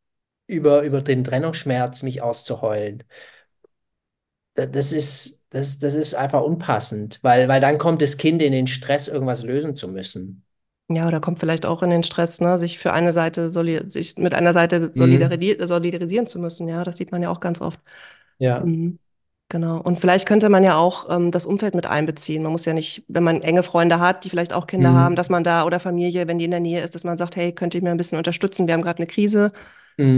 über, 0.46 0.82
über 0.82 1.00
den 1.00 1.24
Trennungsschmerz 1.24 2.02
mich 2.02 2.20
auszuheulen. 2.20 3.02
Da- 4.56 4.66
Das 4.66 4.92
ist, 4.92 5.42
das, 5.50 5.78
das 5.78 5.94
ist 5.94 6.14
einfach 6.14 6.42
unpassend, 6.42 7.18
weil, 7.22 7.48
weil 7.48 7.60
dann 7.60 7.78
kommt 7.78 8.02
das 8.02 8.16
Kind 8.16 8.42
in 8.42 8.52
den 8.52 8.66
Stress, 8.66 9.08
irgendwas 9.08 9.44
lösen 9.44 9.76
zu 9.76 9.88
müssen. 9.88 10.42
Ja, 10.88 11.08
oder 11.08 11.20
kommt 11.20 11.40
vielleicht 11.40 11.66
auch 11.66 11.82
in 11.82 11.90
den 11.90 12.04
Stress, 12.04 12.40
ne, 12.40 12.58
sich 12.60 12.78
für 12.78 12.92
eine 12.92 13.12
Seite 13.12 13.48
sich 13.90 14.16
mit 14.18 14.34
einer 14.34 14.52
Seite 14.52 14.80
Mhm. 14.80 14.90
solidari 14.94 15.56
solidarisieren 15.60 16.26
zu 16.28 16.38
müssen. 16.38 16.68
Ja, 16.68 16.84
das 16.84 16.96
sieht 16.96 17.10
man 17.10 17.22
ja 17.22 17.30
auch 17.30 17.40
ganz 17.40 17.60
oft. 17.60 17.80
Ja. 18.38 18.60
Mhm. 18.60 18.98
Genau. 19.48 19.80
Und 19.80 19.98
vielleicht 20.00 20.26
könnte 20.28 20.48
man 20.48 20.64
ja 20.64 20.76
auch 20.76 21.08
ähm, 21.10 21.30
das 21.32 21.46
Umfeld 21.46 21.74
mit 21.74 21.86
einbeziehen. 21.86 22.42
Man 22.42 22.52
muss 22.52 22.64
ja 22.66 22.74
nicht, 22.74 23.04
wenn 23.08 23.24
man 23.24 23.42
enge 23.42 23.62
Freunde 23.62 24.00
hat, 24.00 24.24
die 24.24 24.30
vielleicht 24.30 24.52
auch 24.52 24.66
Kinder 24.66 24.92
Mhm. 24.92 24.94
haben, 24.94 25.16
dass 25.16 25.30
man 25.30 25.44
da 25.44 25.64
oder 25.64 25.80
Familie, 25.80 26.26
wenn 26.28 26.38
die 26.38 26.46
in 26.46 26.50
der 26.52 26.60
Nähe 26.60 26.82
ist, 26.82 26.94
dass 26.96 27.04
man 27.04 27.18
sagt, 27.18 27.36
hey, 27.36 27.52
könnt 27.52 27.74
ihr 27.74 27.82
mir 27.82 27.90
ein 27.92 27.96
bisschen 27.96 28.18
unterstützen? 28.18 28.66
Wir 28.66 28.74
haben 28.74 28.82
gerade 28.82 28.98
eine 28.98 29.06
Krise. 29.08 29.52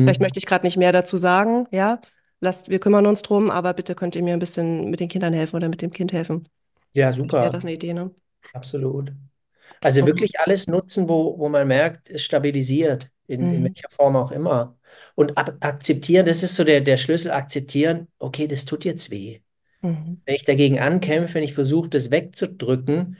Vielleicht 0.04 0.20
Mhm. 0.20 0.22
möchte 0.22 0.38
ich 0.38 0.46
gerade 0.46 0.66
nicht 0.66 0.76
mehr 0.76 0.92
dazu 0.92 1.16
sagen. 1.16 1.66
Ja, 1.72 2.00
lasst, 2.40 2.68
wir 2.70 2.80
kümmern 2.80 3.06
uns 3.06 3.22
drum, 3.22 3.50
aber 3.50 3.74
bitte 3.74 3.94
könnt 3.94 4.14
ihr 4.16 4.22
mir 4.22 4.34
ein 4.34 4.38
bisschen 4.38 4.90
mit 4.90 5.00
den 5.00 5.08
Kindern 5.08 5.32
helfen 5.32 5.56
oder 5.56 5.68
mit 5.68 5.82
dem 5.82 5.92
Kind 5.92 6.12
helfen. 6.12 6.48
Ja, 6.92 7.12
Vielleicht 7.20 7.40
wäre 7.42 7.52
super. 7.52 7.52
das 7.52 7.64
eine 7.64 7.74
Idee, 7.74 7.94
ne? 7.94 8.14
Absolut. 8.52 9.12
Also 9.80 10.06
wirklich 10.06 10.40
alles 10.40 10.66
nutzen, 10.68 11.08
wo, 11.08 11.38
wo 11.38 11.48
man 11.50 11.68
merkt, 11.68 12.10
es 12.10 12.22
stabilisiert, 12.24 13.10
in, 13.28 13.52
in 13.52 13.62
Mhm. 13.62 13.64
welcher 13.64 13.90
Form 13.90 14.16
auch 14.16 14.32
immer. 14.32 14.78
Und 15.16 15.38
ab, 15.38 15.56
akzeptieren, 15.60 16.26
das 16.26 16.42
ist 16.44 16.56
so 16.56 16.64
der, 16.64 16.80
der 16.82 16.96
Schlüssel, 16.98 17.32
akzeptieren, 17.32 18.08
okay, 18.18 18.48
das 18.48 18.64
tut 18.66 18.84
jetzt 18.86 19.10
weh. 19.10 19.40
Mhm. 19.82 20.22
Wenn 20.26 20.34
ich 20.36 20.44
dagegen 20.44 20.78
ankämpfe, 20.80 21.34
wenn 21.36 21.42
ich 21.44 21.54
versuche, 21.54 21.88
das 21.88 22.10
wegzudrücken, 22.10 23.16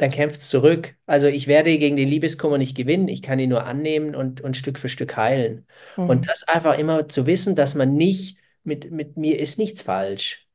dann 0.00 0.10
kämpft 0.10 0.40
es 0.40 0.48
zurück. 0.48 0.96
Also 1.06 1.26
ich 1.26 1.46
werde 1.46 1.76
gegen 1.78 1.96
den 1.96 2.08
Liebeskummer 2.08 2.58
nicht 2.58 2.76
gewinnen, 2.76 3.08
ich 3.08 3.22
kann 3.22 3.38
ihn 3.38 3.50
nur 3.50 3.64
annehmen 3.66 4.14
und, 4.14 4.40
und 4.40 4.56
Stück 4.56 4.78
für 4.78 4.88
Stück 4.88 5.16
heilen. 5.16 5.66
Und 6.06 6.22
Mhm. 6.22 6.28
das 6.28 6.44
einfach 6.48 6.78
immer 6.78 7.08
zu 7.08 7.26
wissen, 7.26 7.56
dass 7.56 7.74
man 7.74 7.94
nicht, 7.94 8.38
mit, 8.64 8.90
mit 8.90 9.16
mir 9.16 9.38
ist 9.38 9.58
nichts 9.58 9.82
falsch. 9.82 10.48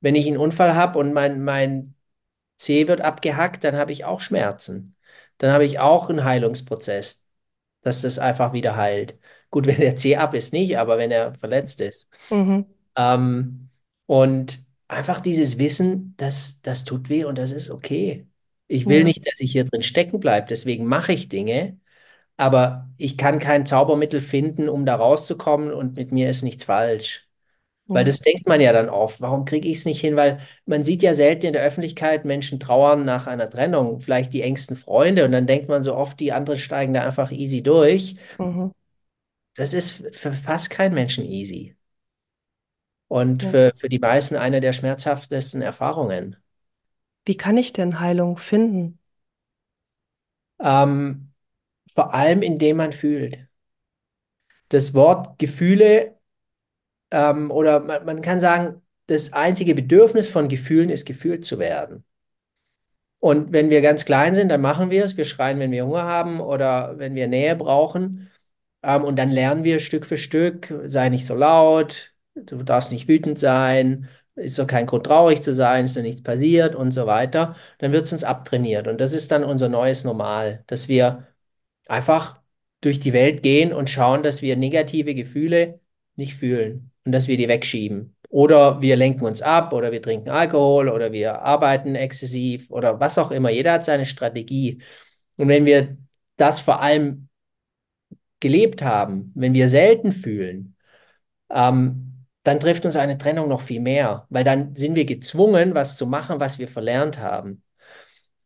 Wenn 0.00 0.14
ich 0.14 0.26
einen 0.26 0.38
Unfall 0.38 0.74
habe 0.74 0.98
und 0.98 1.12
mein, 1.12 1.42
mein 1.44 1.94
Zeh 2.56 2.88
wird 2.88 3.00
abgehackt, 3.00 3.64
dann 3.64 3.76
habe 3.76 3.92
ich 3.92 4.04
auch 4.04 4.20
Schmerzen. 4.20 4.96
Dann 5.38 5.52
habe 5.52 5.64
ich 5.66 5.78
auch 5.80 6.10
einen 6.10 6.24
Heilungsprozess, 6.24 7.26
dass 7.82 8.02
das 8.02 8.18
einfach 8.18 8.52
wieder 8.52 8.76
heilt. 8.76 9.18
Gut, 9.50 9.66
wenn 9.68 9.80
der 9.80 9.96
Zeh 9.96 10.16
ab 10.16 10.34
ist, 10.34 10.52
nicht, 10.52 10.78
aber 10.78 10.98
wenn 10.98 11.10
er 11.10 11.34
verletzt 11.36 11.80
ist. 11.80 12.10
Mhm. 12.30 12.64
Ähm, 12.96 13.70
und 14.06 14.60
einfach 14.88 15.20
dieses 15.20 15.58
Wissen, 15.58 16.14
das, 16.16 16.60
das 16.62 16.84
tut 16.84 17.08
weh 17.08 17.24
und 17.24 17.38
das 17.38 17.52
ist 17.52 17.70
okay. 17.70 18.26
Ich 18.68 18.86
will 18.86 18.98
Ja. 18.98 19.04
nicht, 19.04 19.26
dass 19.26 19.40
ich 19.40 19.52
hier 19.52 19.64
drin 19.64 19.82
stecken 19.82 20.20
bleibe, 20.20 20.46
deswegen 20.48 20.86
mache 20.86 21.12
ich 21.12 21.28
Dinge, 21.28 21.78
aber 22.36 22.90
ich 22.98 23.18
kann 23.18 23.38
kein 23.40 23.66
Zaubermittel 23.66 24.20
finden, 24.20 24.68
um 24.68 24.86
da 24.86 24.96
rauszukommen 24.96 25.72
und 25.72 25.96
mit 25.96 26.12
mir 26.12 26.30
ist 26.30 26.42
nichts 26.42 26.64
falsch. 26.64 27.28
Weil 27.88 28.04
das 28.04 28.20
denkt 28.20 28.48
man 28.48 28.60
ja 28.60 28.72
dann 28.72 28.88
oft, 28.90 29.20
warum 29.20 29.44
kriege 29.44 29.68
ich 29.68 29.78
es 29.78 29.84
nicht 29.86 30.00
hin? 30.00 30.16
Weil 30.16 30.40
man 30.66 30.82
sieht 30.84 31.02
ja 31.02 31.14
selten 31.14 31.46
in 31.46 31.52
der 31.54 31.62
Öffentlichkeit 31.62 32.24
Menschen 32.24 32.60
trauern 32.60 33.04
nach 33.04 33.26
einer 33.28 33.50
Trennung, 33.50 34.00
vielleicht 34.00 34.32
die 34.32 34.42
engsten 34.42 34.76
Freunde 34.76 35.24
und 35.24 35.32
dann 35.32 35.46
denkt 35.46 35.68
man 35.68 35.82
so 35.84 35.94
oft, 35.96 36.20
die 36.20 36.32
anderen 36.32 36.58
steigen 36.58 36.94
da 36.94 37.02
einfach 37.04 37.32
easy 37.32 37.62
durch. 37.62 38.16
Mhm. 38.38 38.72
Das 39.56 39.72
ist 39.74 39.90
für 40.16 40.32
fast 40.32 40.70
keinen 40.70 40.94
Menschen 40.94 41.24
easy. 41.24 41.76
Und 43.08 43.42
Ja. 43.42 43.50
für, 43.50 43.72
für 43.74 43.88
die 43.88 43.98
meisten 43.98 44.36
eine 44.36 44.60
der 44.60 44.72
schmerzhaftesten 44.74 45.62
Erfahrungen. 45.62 46.36
Wie 47.26 47.36
kann 47.36 47.56
ich 47.56 47.72
denn 47.72 48.00
Heilung 48.00 48.36
finden? 48.38 48.98
Ähm, 50.60 51.32
vor 51.92 52.14
allem, 52.14 52.42
indem 52.42 52.78
man 52.78 52.92
fühlt. 52.92 53.48
Das 54.68 54.94
Wort 54.94 55.38
Gefühle, 55.38 56.18
ähm, 57.12 57.50
oder 57.50 57.80
man, 57.80 58.04
man 58.06 58.22
kann 58.22 58.40
sagen, 58.40 58.82
das 59.06 59.32
einzige 59.32 59.74
Bedürfnis 59.74 60.28
von 60.28 60.48
Gefühlen 60.48 60.90
ist, 60.90 61.06
gefühlt 61.06 61.46
zu 61.46 61.58
werden. 61.58 62.04
Und 63.20 63.52
wenn 63.52 63.70
wir 63.70 63.80
ganz 63.80 64.04
klein 64.04 64.34
sind, 64.34 64.50
dann 64.50 64.60
machen 64.60 64.90
wir 64.90 65.04
es. 65.04 65.16
Wir 65.16 65.24
schreien, 65.24 65.58
wenn 65.58 65.70
wir 65.70 65.86
Hunger 65.86 66.02
haben 66.04 66.40
oder 66.40 66.98
wenn 66.98 67.14
wir 67.14 67.26
Nähe 67.26 67.56
brauchen. 67.56 68.30
Ähm, 68.82 69.04
und 69.04 69.18
dann 69.18 69.30
lernen 69.30 69.64
wir 69.64 69.80
Stück 69.80 70.06
für 70.06 70.18
Stück, 70.18 70.74
sei 70.84 71.08
nicht 71.08 71.26
so 71.26 71.34
laut, 71.34 72.14
du 72.34 72.62
darfst 72.62 72.92
nicht 72.92 73.08
wütend 73.08 73.38
sein, 73.38 74.08
ist 74.36 74.58
doch 74.58 74.66
kein 74.66 74.86
Grund 74.86 75.06
traurig 75.06 75.42
zu 75.42 75.54
sein, 75.54 75.84
ist 75.84 75.96
doch 75.96 76.02
nichts 76.02 76.22
passiert 76.22 76.74
und 76.74 76.90
so 76.92 77.06
weiter. 77.06 77.56
Dann 77.78 77.92
wird 77.92 78.06
es 78.06 78.12
uns 78.12 78.24
abtrainiert. 78.24 78.88
Und 78.88 79.00
das 79.00 79.12
ist 79.12 79.30
dann 79.30 79.44
unser 79.44 79.68
neues 79.68 80.04
Normal, 80.04 80.64
dass 80.66 80.88
wir 80.88 81.26
einfach 81.86 82.40
durch 82.80 83.00
die 83.00 83.12
Welt 83.12 83.42
gehen 83.42 83.72
und 83.72 83.90
schauen, 83.90 84.22
dass 84.22 84.42
wir 84.42 84.56
negative 84.56 85.14
Gefühle 85.14 85.80
nicht 86.16 86.34
fühlen 86.34 86.90
und 87.04 87.12
dass 87.12 87.28
wir 87.28 87.36
die 87.36 87.48
wegschieben. 87.48 88.16
Oder 88.28 88.80
wir 88.82 88.96
lenken 88.96 89.24
uns 89.24 89.42
ab 89.42 89.72
oder 89.72 89.92
wir 89.92 90.02
trinken 90.02 90.30
Alkohol 90.30 90.88
oder 90.88 91.12
wir 91.12 91.42
arbeiten 91.42 91.94
exzessiv 91.94 92.70
oder 92.70 92.98
was 93.00 93.18
auch 93.18 93.30
immer. 93.30 93.50
Jeder 93.50 93.74
hat 93.74 93.84
seine 93.84 94.06
Strategie. 94.06 94.82
Und 95.36 95.48
wenn 95.48 95.66
wir 95.66 95.96
das 96.36 96.60
vor 96.60 96.82
allem 96.82 97.28
gelebt 98.40 98.82
haben, 98.82 99.32
wenn 99.34 99.54
wir 99.54 99.68
selten 99.68 100.12
fühlen, 100.12 100.76
ähm, 101.50 102.13
dann 102.44 102.60
trifft 102.60 102.86
uns 102.86 102.96
eine 102.96 103.18
Trennung 103.18 103.48
noch 103.48 103.60
viel 103.62 103.80
mehr, 103.80 104.26
weil 104.30 104.44
dann 104.44 104.76
sind 104.76 104.96
wir 104.96 105.06
gezwungen, 105.06 105.74
was 105.74 105.96
zu 105.96 106.06
machen, 106.06 106.40
was 106.40 106.58
wir 106.58 106.68
verlernt 106.68 107.18
haben. 107.18 107.62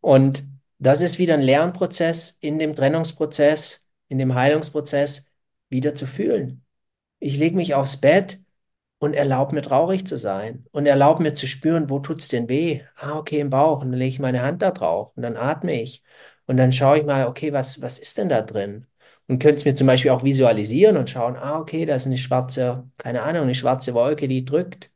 Und 0.01 0.45
das 0.79 1.03
ist 1.03 1.19
wieder 1.19 1.35
ein 1.35 1.41
Lernprozess 1.43 2.39
in 2.41 2.59
dem 2.59 2.77
Trennungsprozess, 2.77 3.91
in 4.09 4.19
dem 4.19 4.35
Heilungsprozess, 4.35 5.33
wieder 5.71 5.95
zu 5.95 6.07
fühlen. 6.07 6.65
Ich 7.21 7.37
lege 7.39 7.57
mich 7.57 7.75
aufs 7.75 7.99
Bett 7.99 8.41
und 8.99 9.15
erlaube 9.15 9.55
mir 9.55 9.63
traurig 9.63 10.07
zu 10.07 10.17
sein 10.17 10.67
und 10.73 10.87
erlaube 10.87 11.23
mir 11.23 11.35
zu 11.35 11.47
spüren, 11.47 11.91
wo 11.91 11.99
tut 12.01 12.21
es 12.21 12.29
denn 12.29 12.49
weh? 12.49 12.83
Ah, 12.97 13.19
okay, 13.19 13.41
im 13.41 13.51
Bauch. 13.51 13.83
Und 13.83 13.93
dann 13.93 13.99
lege 13.99 14.09
ich 14.11 14.19
meine 14.21 14.43
Hand 14.43 14.63
da 14.63 14.71
drauf 14.73 15.13
und 15.17 15.23
dann 15.23 15.37
atme 15.37 15.81
ich. 15.81 16.03
Und 16.47 16.57
dann 16.57 16.73
schaue 16.73 16.99
ich 16.99 17.05
mal, 17.05 17.27
okay, 17.27 17.53
was, 17.53 17.83
was 17.83 17.99
ist 17.99 18.19
denn 18.19 18.29
da 18.29 18.43
drin? 18.43 18.87
Und 19.29 19.41
könnte 19.41 19.57
es 19.57 19.65
mir 19.67 19.75
zum 19.75 19.87
Beispiel 19.87 20.11
auch 20.11 20.25
visualisieren 20.25 20.97
und 20.97 21.11
schauen, 21.11 21.37
ah, 21.37 21.59
okay, 21.61 21.85
da 21.85 21.95
ist 21.95 22.07
eine 22.07 22.19
schwarze, 22.19 22.89
keine 22.99 23.23
Ahnung, 23.23 23.43
eine 23.45 23.55
schwarze 23.55 23.95
Wolke, 23.95 24.27
die 24.29 24.45
drückt 24.45 24.91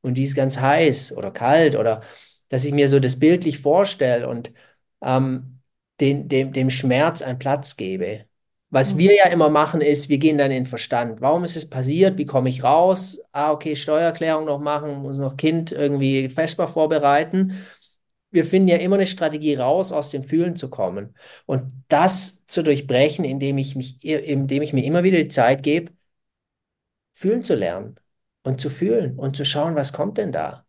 und 0.00 0.14
die 0.14 0.24
ist 0.24 0.34
ganz 0.34 0.58
heiß 0.60 1.16
oder 1.16 1.30
kalt 1.30 1.76
oder 1.76 2.02
dass 2.48 2.64
ich 2.64 2.72
mir 2.72 2.88
so 2.88 3.00
das 3.00 3.18
bildlich 3.18 3.58
vorstelle 3.58 4.28
und 4.28 4.52
ähm, 5.02 5.60
den, 6.00 6.28
dem, 6.28 6.52
dem 6.52 6.70
Schmerz 6.70 7.22
einen 7.22 7.38
Platz 7.38 7.76
gebe. 7.76 8.24
Was 8.70 8.94
Mhm. 8.94 8.98
wir 8.98 9.14
ja 9.16 9.26
immer 9.26 9.48
machen, 9.48 9.80
ist, 9.80 10.08
wir 10.08 10.18
gehen 10.18 10.38
dann 10.38 10.50
in 10.50 10.64
den 10.64 10.66
Verstand. 10.66 11.20
Warum 11.20 11.44
ist 11.44 11.56
es 11.56 11.68
passiert? 11.68 12.18
Wie 12.18 12.26
komme 12.26 12.48
ich 12.50 12.62
raus? 12.62 13.20
Ah, 13.32 13.52
okay, 13.52 13.74
Steuererklärung 13.76 14.44
noch 14.44 14.60
machen, 14.60 14.96
muss 15.02 15.18
noch 15.18 15.36
Kind 15.36 15.72
irgendwie 15.72 16.28
festbar 16.28 16.68
vorbereiten. 16.68 17.52
Wir 18.30 18.44
finden 18.44 18.68
ja 18.68 18.76
immer 18.76 18.96
eine 18.96 19.06
Strategie 19.06 19.54
raus, 19.54 19.92
aus 19.92 20.10
dem 20.10 20.22
Fühlen 20.24 20.54
zu 20.56 20.68
kommen. 20.70 21.16
Und 21.46 21.72
das 21.88 22.46
zu 22.46 22.62
durchbrechen, 22.62 23.24
indem 23.24 23.58
ich 23.58 23.74
mich, 23.76 24.04
indem 24.04 24.62
ich 24.62 24.72
mir 24.72 24.84
immer 24.84 25.02
wieder 25.02 25.18
die 25.18 25.28
Zeit 25.28 25.62
gebe, 25.62 25.92
fühlen 27.12 27.42
zu 27.42 27.54
lernen 27.54 27.96
und 28.42 28.60
zu 28.60 28.70
fühlen 28.70 29.18
und 29.18 29.36
zu 29.36 29.44
schauen, 29.44 29.74
was 29.74 29.92
kommt 29.92 30.18
denn 30.18 30.32
da? 30.32 30.66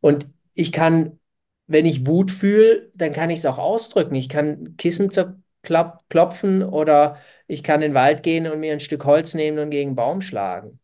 Und 0.00 0.28
ich 0.54 0.72
kann, 0.72 1.20
wenn 1.68 1.86
ich 1.86 2.06
Wut 2.06 2.30
fühle, 2.30 2.90
dann 2.94 3.12
kann 3.12 3.30
ich 3.30 3.40
es 3.40 3.46
auch 3.46 3.58
ausdrücken. 3.58 4.14
Ich 4.16 4.28
kann 4.28 4.76
Kissen 4.78 5.10
zerklopfen 5.10 6.62
oder 6.64 7.18
ich 7.48 7.62
kann 7.64 7.82
in 7.82 7.92
den 7.92 7.94
Wald 7.94 8.22
gehen 8.22 8.46
und 8.48 8.60
mir 8.60 8.72
ein 8.72 8.80
Stück 8.80 9.04
Holz 9.06 9.34
nehmen 9.34 9.58
und 9.60 9.70
gegen 9.70 9.90
einen 9.90 9.96
Baum 9.96 10.20
schlagen. 10.22 10.80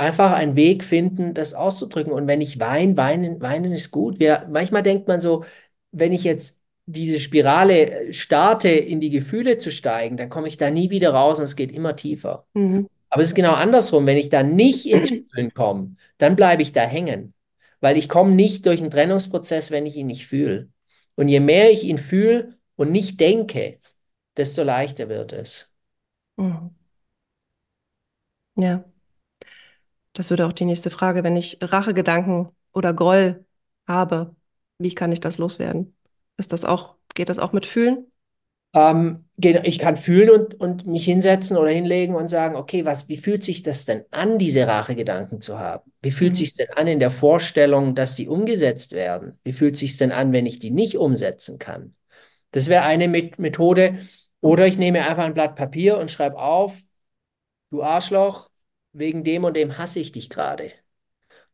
Einfach 0.00 0.32
einen 0.32 0.56
Weg 0.56 0.82
finden, 0.82 1.34
das 1.34 1.52
auszudrücken. 1.52 2.10
Und 2.10 2.26
wenn 2.26 2.40
ich 2.40 2.58
weine, 2.58 2.96
weinen, 2.96 3.42
weinen 3.42 3.70
ist 3.70 3.90
gut. 3.90 4.18
Wir, 4.18 4.48
manchmal 4.50 4.82
denkt 4.82 5.08
man 5.08 5.20
so, 5.20 5.44
wenn 5.92 6.14
ich 6.14 6.24
jetzt 6.24 6.62
diese 6.86 7.20
Spirale 7.20 8.10
starte, 8.10 8.70
in 8.70 9.00
die 9.00 9.10
Gefühle 9.10 9.58
zu 9.58 9.70
steigen, 9.70 10.16
dann 10.16 10.30
komme 10.30 10.48
ich 10.48 10.56
da 10.56 10.70
nie 10.70 10.88
wieder 10.88 11.10
raus 11.12 11.38
und 11.38 11.44
es 11.44 11.54
geht 11.54 11.70
immer 11.70 11.96
tiefer. 11.96 12.46
Mhm. 12.54 12.88
Aber 13.10 13.20
es 13.20 13.28
ist 13.28 13.34
genau 13.34 13.52
andersrum. 13.52 14.06
Wenn 14.06 14.16
ich 14.16 14.30
da 14.30 14.42
nicht 14.42 14.86
ins 14.86 15.10
Fühlen 15.34 15.52
komme, 15.52 15.96
dann 16.16 16.34
bleibe 16.34 16.62
ich 16.62 16.72
da 16.72 16.80
hängen. 16.80 17.34
Weil 17.80 17.98
ich 17.98 18.08
komme 18.08 18.34
nicht 18.34 18.64
durch 18.64 18.80
einen 18.80 18.90
Trennungsprozess, 18.90 19.70
wenn 19.70 19.84
ich 19.84 19.96
ihn 19.96 20.06
nicht 20.06 20.26
fühle. 20.26 20.70
Und 21.14 21.28
je 21.28 21.40
mehr 21.40 21.70
ich 21.70 21.84
ihn 21.84 21.98
fühle 21.98 22.56
und 22.74 22.90
nicht 22.90 23.20
denke, 23.20 23.80
desto 24.38 24.62
leichter 24.62 25.10
wird 25.10 25.34
es. 25.34 25.74
Mhm. 26.38 26.70
Ja. 28.56 28.82
Das 30.12 30.30
würde 30.30 30.46
auch 30.46 30.52
die 30.52 30.64
nächste 30.64 30.90
Frage, 30.90 31.22
wenn 31.24 31.36
ich 31.36 31.58
Rachegedanken 31.62 32.48
oder 32.72 32.92
Groll 32.92 33.44
habe, 33.86 34.34
wie 34.78 34.94
kann 34.94 35.12
ich 35.12 35.20
das 35.20 35.38
loswerden? 35.38 35.96
Ist 36.36 36.52
das 36.52 36.64
auch, 36.64 36.96
geht 37.14 37.28
das 37.28 37.38
auch 37.38 37.52
mit 37.52 37.66
Fühlen? 37.66 38.06
Ähm, 38.72 39.24
ich 39.36 39.78
kann 39.80 39.96
fühlen 39.96 40.30
und, 40.30 40.60
und 40.60 40.86
mich 40.86 41.04
hinsetzen 41.04 41.56
oder 41.56 41.70
hinlegen 41.70 42.14
und 42.14 42.28
sagen, 42.28 42.54
okay, 42.54 42.84
was, 42.84 43.08
wie 43.08 43.16
fühlt 43.16 43.42
sich 43.42 43.62
das 43.62 43.84
denn 43.84 44.04
an, 44.12 44.38
diese 44.38 44.66
Rachegedanken 44.68 45.40
zu 45.40 45.58
haben? 45.58 45.90
Wie 46.02 46.12
fühlt 46.12 46.32
Mhm. 46.32 46.36
sich 46.36 46.54
denn 46.54 46.68
an 46.76 46.86
in 46.86 47.00
der 47.00 47.10
Vorstellung, 47.10 47.94
dass 47.96 48.14
die 48.14 48.28
umgesetzt 48.28 48.92
werden? 48.92 49.38
Wie 49.42 49.52
fühlt 49.52 49.76
sich 49.76 49.96
denn 49.96 50.12
an, 50.12 50.32
wenn 50.32 50.46
ich 50.46 50.60
die 50.60 50.70
nicht 50.70 50.96
umsetzen 50.98 51.58
kann? 51.58 51.94
Das 52.52 52.68
wäre 52.68 52.84
eine 52.84 53.08
Met 53.08 53.38
Methode. 53.38 54.00
Oder 54.42 54.66
ich 54.66 54.78
nehme 54.78 55.06
einfach 55.08 55.24
ein 55.24 55.34
Blatt 55.34 55.56
Papier 55.56 55.98
und 55.98 56.10
schreibe 56.10 56.38
auf, 56.38 56.80
du 57.70 57.82
Arschloch, 57.82 58.48
wegen 58.92 59.24
dem 59.24 59.44
und 59.44 59.56
dem 59.56 59.78
hasse 59.78 60.00
ich 60.00 60.12
dich 60.12 60.30
gerade. 60.30 60.72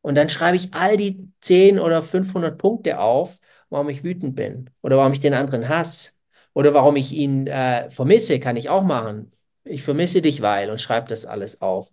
Und 0.00 0.14
dann 0.14 0.28
schreibe 0.28 0.56
ich 0.56 0.72
all 0.72 0.96
die 0.96 1.28
10 1.40 1.78
oder 1.78 2.02
500 2.02 2.56
Punkte 2.56 3.00
auf, 3.00 3.40
warum 3.70 3.88
ich 3.88 4.04
wütend 4.04 4.36
bin 4.36 4.70
oder 4.82 4.96
warum 4.98 5.12
ich 5.12 5.20
den 5.20 5.34
anderen 5.34 5.68
hasse 5.68 6.12
oder 6.54 6.74
warum 6.74 6.96
ich 6.96 7.12
ihn 7.12 7.46
äh, 7.46 7.90
vermisse, 7.90 8.38
kann 8.40 8.56
ich 8.56 8.68
auch 8.68 8.84
machen. 8.84 9.32
Ich 9.64 9.82
vermisse 9.82 10.22
dich, 10.22 10.42
weil 10.42 10.70
und 10.70 10.80
schreibe 10.80 11.08
das 11.08 11.26
alles 11.26 11.60
auf. 11.60 11.92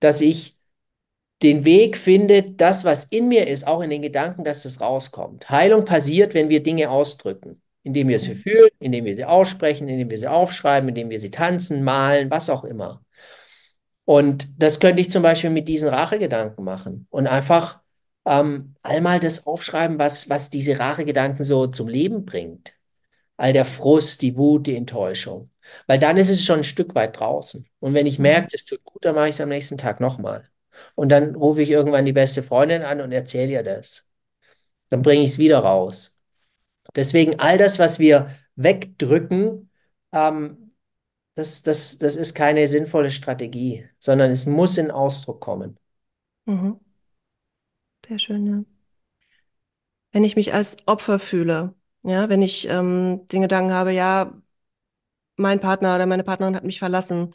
Dass 0.00 0.20
ich 0.20 0.58
den 1.42 1.64
Weg 1.64 1.96
finde, 1.96 2.42
das, 2.42 2.84
was 2.84 3.04
in 3.04 3.28
mir 3.28 3.46
ist, 3.46 3.66
auch 3.66 3.80
in 3.80 3.90
den 3.90 4.02
Gedanken, 4.02 4.42
dass 4.42 4.64
das 4.64 4.80
rauskommt. 4.80 5.48
Heilung 5.50 5.84
passiert, 5.84 6.34
wenn 6.34 6.48
wir 6.48 6.62
Dinge 6.62 6.90
ausdrücken, 6.90 7.62
indem 7.84 8.08
wir 8.08 8.18
sie 8.18 8.34
fühlen, 8.34 8.70
indem 8.80 9.04
wir 9.04 9.14
sie 9.14 9.24
aussprechen, 9.24 9.88
indem 9.88 10.10
wir 10.10 10.18
sie 10.18 10.26
aufschreiben, 10.26 10.88
indem 10.88 11.10
wir 11.10 11.20
sie 11.20 11.30
tanzen, 11.30 11.84
malen, 11.84 12.30
was 12.30 12.50
auch 12.50 12.64
immer. 12.64 13.04
Und 14.08 14.48
das 14.56 14.80
könnte 14.80 15.02
ich 15.02 15.10
zum 15.10 15.22
Beispiel 15.22 15.50
mit 15.50 15.68
diesen 15.68 15.90
Rachegedanken 15.90 16.64
machen 16.64 17.06
und 17.10 17.26
einfach 17.26 17.80
ähm, 18.24 18.74
einmal 18.82 19.20
das 19.20 19.46
aufschreiben, 19.46 19.98
was, 19.98 20.30
was 20.30 20.48
diese 20.48 20.78
Rachegedanken 20.78 21.44
so 21.44 21.66
zum 21.66 21.88
Leben 21.88 22.24
bringt. 22.24 22.72
All 23.36 23.52
der 23.52 23.66
Frust, 23.66 24.22
die 24.22 24.38
Wut, 24.38 24.66
die 24.66 24.76
Enttäuschung. 24.76 25.50
Weil 25.86 25.98
dann 25.98 26.16
ist 26.16 26.30
es 26.30 26.42
schon 26.42 26.60
ein 26.60 26.64
Stück 26.64 26.94
weit 26.94 27.20
draußen. 27.20 27.66
Und 27.80 27.92
wenn 27.92 28.06
ich 28.06 28.18
merke, 28.18 28.48
es 28.54 28.64
tut 28.64 28.82
gut, 28.82 29.04
dann 29.04 29.14
mache 29.14 29.28
ich 29.28 29.34
es 29.34 29.42
am 29.42 29.50
nächsten 29.50 29.76
Tag 29.76 30.00
nochmal. 30.00 30.48
Und 30.94 31.10
dann 31.10 31.34
rufe 31.34 31.60
ich 31.60 31.68
irgendwann 31.68 32.06
die 32.06 32.14
beste 32.14 32.42
Freundin 32.42 32.80
an 32.80 33.02
und 33.02 33.12
erzähle 33.12 33.52
ihr 33.52 33.62
das. 33.62 34.08
Dann 34.88 35.02
bringe 35.02 35.22
ich 35.22 35.32
es 35.32 35.38
wieder 35.38 35.58
raus. 35.58 36.18
Deswegen 36.96 37.40
all 37.40 37.58
das, 37.58 37.78
was 37.78 37.98
wir 37.98 38.30
wegdrücken, 38.56 39.70
ähm, 40.12 40.67
das, 41.38 41.62
das, 41.62 41.98
das 41.98 42.16
ist 42.16 42.34
keine 42.34 42.66
sinnvolle 42.66 43.10
Strategie, 43.10 43.88
sondern 44.00 44.30
es 44.32 44.44
muss 44.46 44.76
in 44.76 44.90
Ausdruck 44.90 45.40
kommen. 45.40 45.78
Mhm. 46.46 46.78
Sehr 48.06 48.18
schön, 48.18 48.46
ja. 48.46 48.64
Wenn 50.12 50.24
ich 50.24 50.36
mich 50.36 50.54
als 50.54 50.76
Opfer 50.86 51.18
fühle, 51.18 51.74
ja, 52.02 52.28
wenn 52.28 52.42
ich 52.42 52.68
ähm, 52.68 53.26
den 53.28 53.42
Gedanken 53.42 53.72
habe, 53.72 53.92
ja, 53.92 54.32
mein 55.36 55.60
Partner 55.60 55.94
oder 55.94 56.06
meine 56.06 56.24
Partnerin 56.24 56.56
hat 56.56 56.64
mich 56.64 56.78
verlassen. 56.78 57.32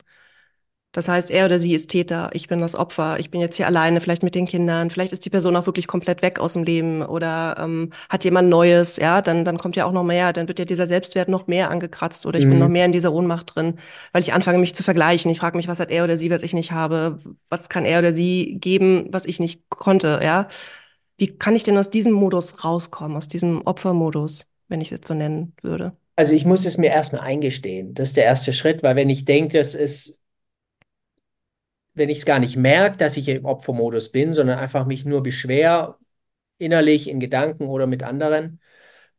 Das 0.94 1.10
heißt, 1.10 1.32
er 1.32 1.46
oder 1.46 1.60
sie 1.60 1.74
ist 1.74 1.90
Täter, 1.90 2.30
ich 2.34 2.48
bin 2.48 2.62
das 2.62 2.76
Opfer, 2.76 3.20
ich 3.20 3.32
bin 3.32 3.42
jetzt 3.42 3.58
hier 3.58 3.68
alleine, 3.68 4.00
vielleicht 4.00 4.24
mit 4.24 4.36
den 4.36 4.46
Kindern, 4.48 4.90
vielleicht 4.92 5.12
ist 5.12 5.26
die 5.26 5.30
Person 5.32 5.56
auch 5.58 5.66
wirklich 5.66 5.88
komplett 5.88 6.22
weg 6.22 6.40
aus 6.40 6.54
dem 6.54 6.64
Leben 6.64 7.02
oder 7.04 7.58
ähm, 7.60 7.92
hat 8.10 8.24
jemand 8.24 8.50
Neues, 8.50 8.98
ja, 8.98 9.22
dann, 9.22 9.44
dann 9.44 9.58
kommt 9.58 9.76
ja 9.76 9.86
auch 9.86 9.92
noch 9.92 10.04
mehr, 10.06 10.34
dann 10.34 10.48
wird 10.48 10.60
ja 10.60 10.66
dieser 10.66 10.88
Selbstwert 10.88 11.30
noch 11.30 11.48
mehr 11.48 11.72
angekratzt 11.72 12.26
oder 12.28 12.40
ich 12.40 12.48
bin 12.48 12.60
noch 12.60 12.68
Mhm. 12.68 12.74
mehr 12.74 12.86
in 12.86 12.92
dieser 12.94 13.12
Ohnmacht 13.12 13.56
drin, 13.56 13.80
weil 14.14 14.22
ich 14.24 14.34
anfange, 14.34 14.60
mich 14.60 14.76
zu 14.76 14.84
vergleichen. 14.84 15.32
Ich 15.32 15.40
frage 15.40 15.58
mich, 15.58 15.68
was 15.68 15.80
hat 15.80 15.92
er 15.92 16.04
oder 16.06 16.16
sie, 16.18 16.30
was 16.32 16.44
ich 16.44 16.54
nicht 16.54 16.72
habe? 16.72 17.20
Was 17.50 17.70
kann 17.70 17.86
er 17.86 18.00
oder 18.00 18.14
sie 18.16 18.58
geben, 18.60 19.08
was 19.12 19.26
ich 19.26 19.40
nicht 19.40 19.70
konnte, 19.70 20.20
ja? 20.24 20.48
Wie 21.18 21.28
kann 21.38 21.56
ich 21.56 21.64
denn 21.64 21.78
aus 21.78 21.90
diesem 21.90 22.14
Modus 22.14 22.64
rauskommen, 22.64 23.18
aus 23.18 23.28
diesem 23.28 23.62
Opfermodus, 23.66 24.48
wenn 24.68 24.82
ich 24.82 24.88
es 24.88 24.92
jetzt 24.92 25.08
so 25.08 25.14
nennen 25.14 25.54
würde? 25.62 25.94
Also 26.16 26.36
ich 26.36 26.46
muss 26.46 26.66
es 26.66 26.78
mir 26.78 26.90
erstmal 26.92 27.22
eingestehen. 27.24 27.94
Das 27.96 28.10
ist 28.10 28.18
der 28.18 28.26
erste 28.26 28.54
Schritt, 28.54 28.84
weil 28.84 28.96
wenn 28.96 29.10
ich 29.10 29.26
denke, 29.26 29.58
es 29.60 29.74
ist, 29.76 30.22
wenn 31.94 32.10
ich 32.10 32.20
es 32.20 32.26
gar 32.26 32.40
nicht 32.40 32.56
merke, 32.56 32.98
dass 32.98 33.18
ich 33.18 33.28
im 33.28 33.46
Opfermodus 33.46 34.12
bin, 34.12 34.34
sondern 34.34 34.60
einfach 34.60 34.86
mich 34.86 35.06
nur 35.06 35.24
beschwer, 35.24 35.98
innerlich, 36.58 37.10
in 37.10 37.20
Gedanken 37.20 37.68
oder 37.68 37.88
mit 37.88 38.04
anderen, 38.04 38.60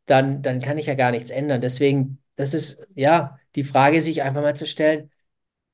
dann, 0.05 0.41
dann 0.41 0.59
kann 0.59 0.77
ich 0.77 0.87
ja 0.87 0.95
gar 0.95 1.11
nichts 1.11 1.31
ändern. 1.31 1.61
Deswegen, 1.61 2.21
das 2.35 2.53
ist 2.53 2.85
ja 2.95 3.39
die 3.55 3.63
Frage, 3.63 4.01
sich 4.01 4.23
einfach 4.23 4.41
mal 4.41 4.55
zu 4.55 4.67
stellen, 4.67 5.11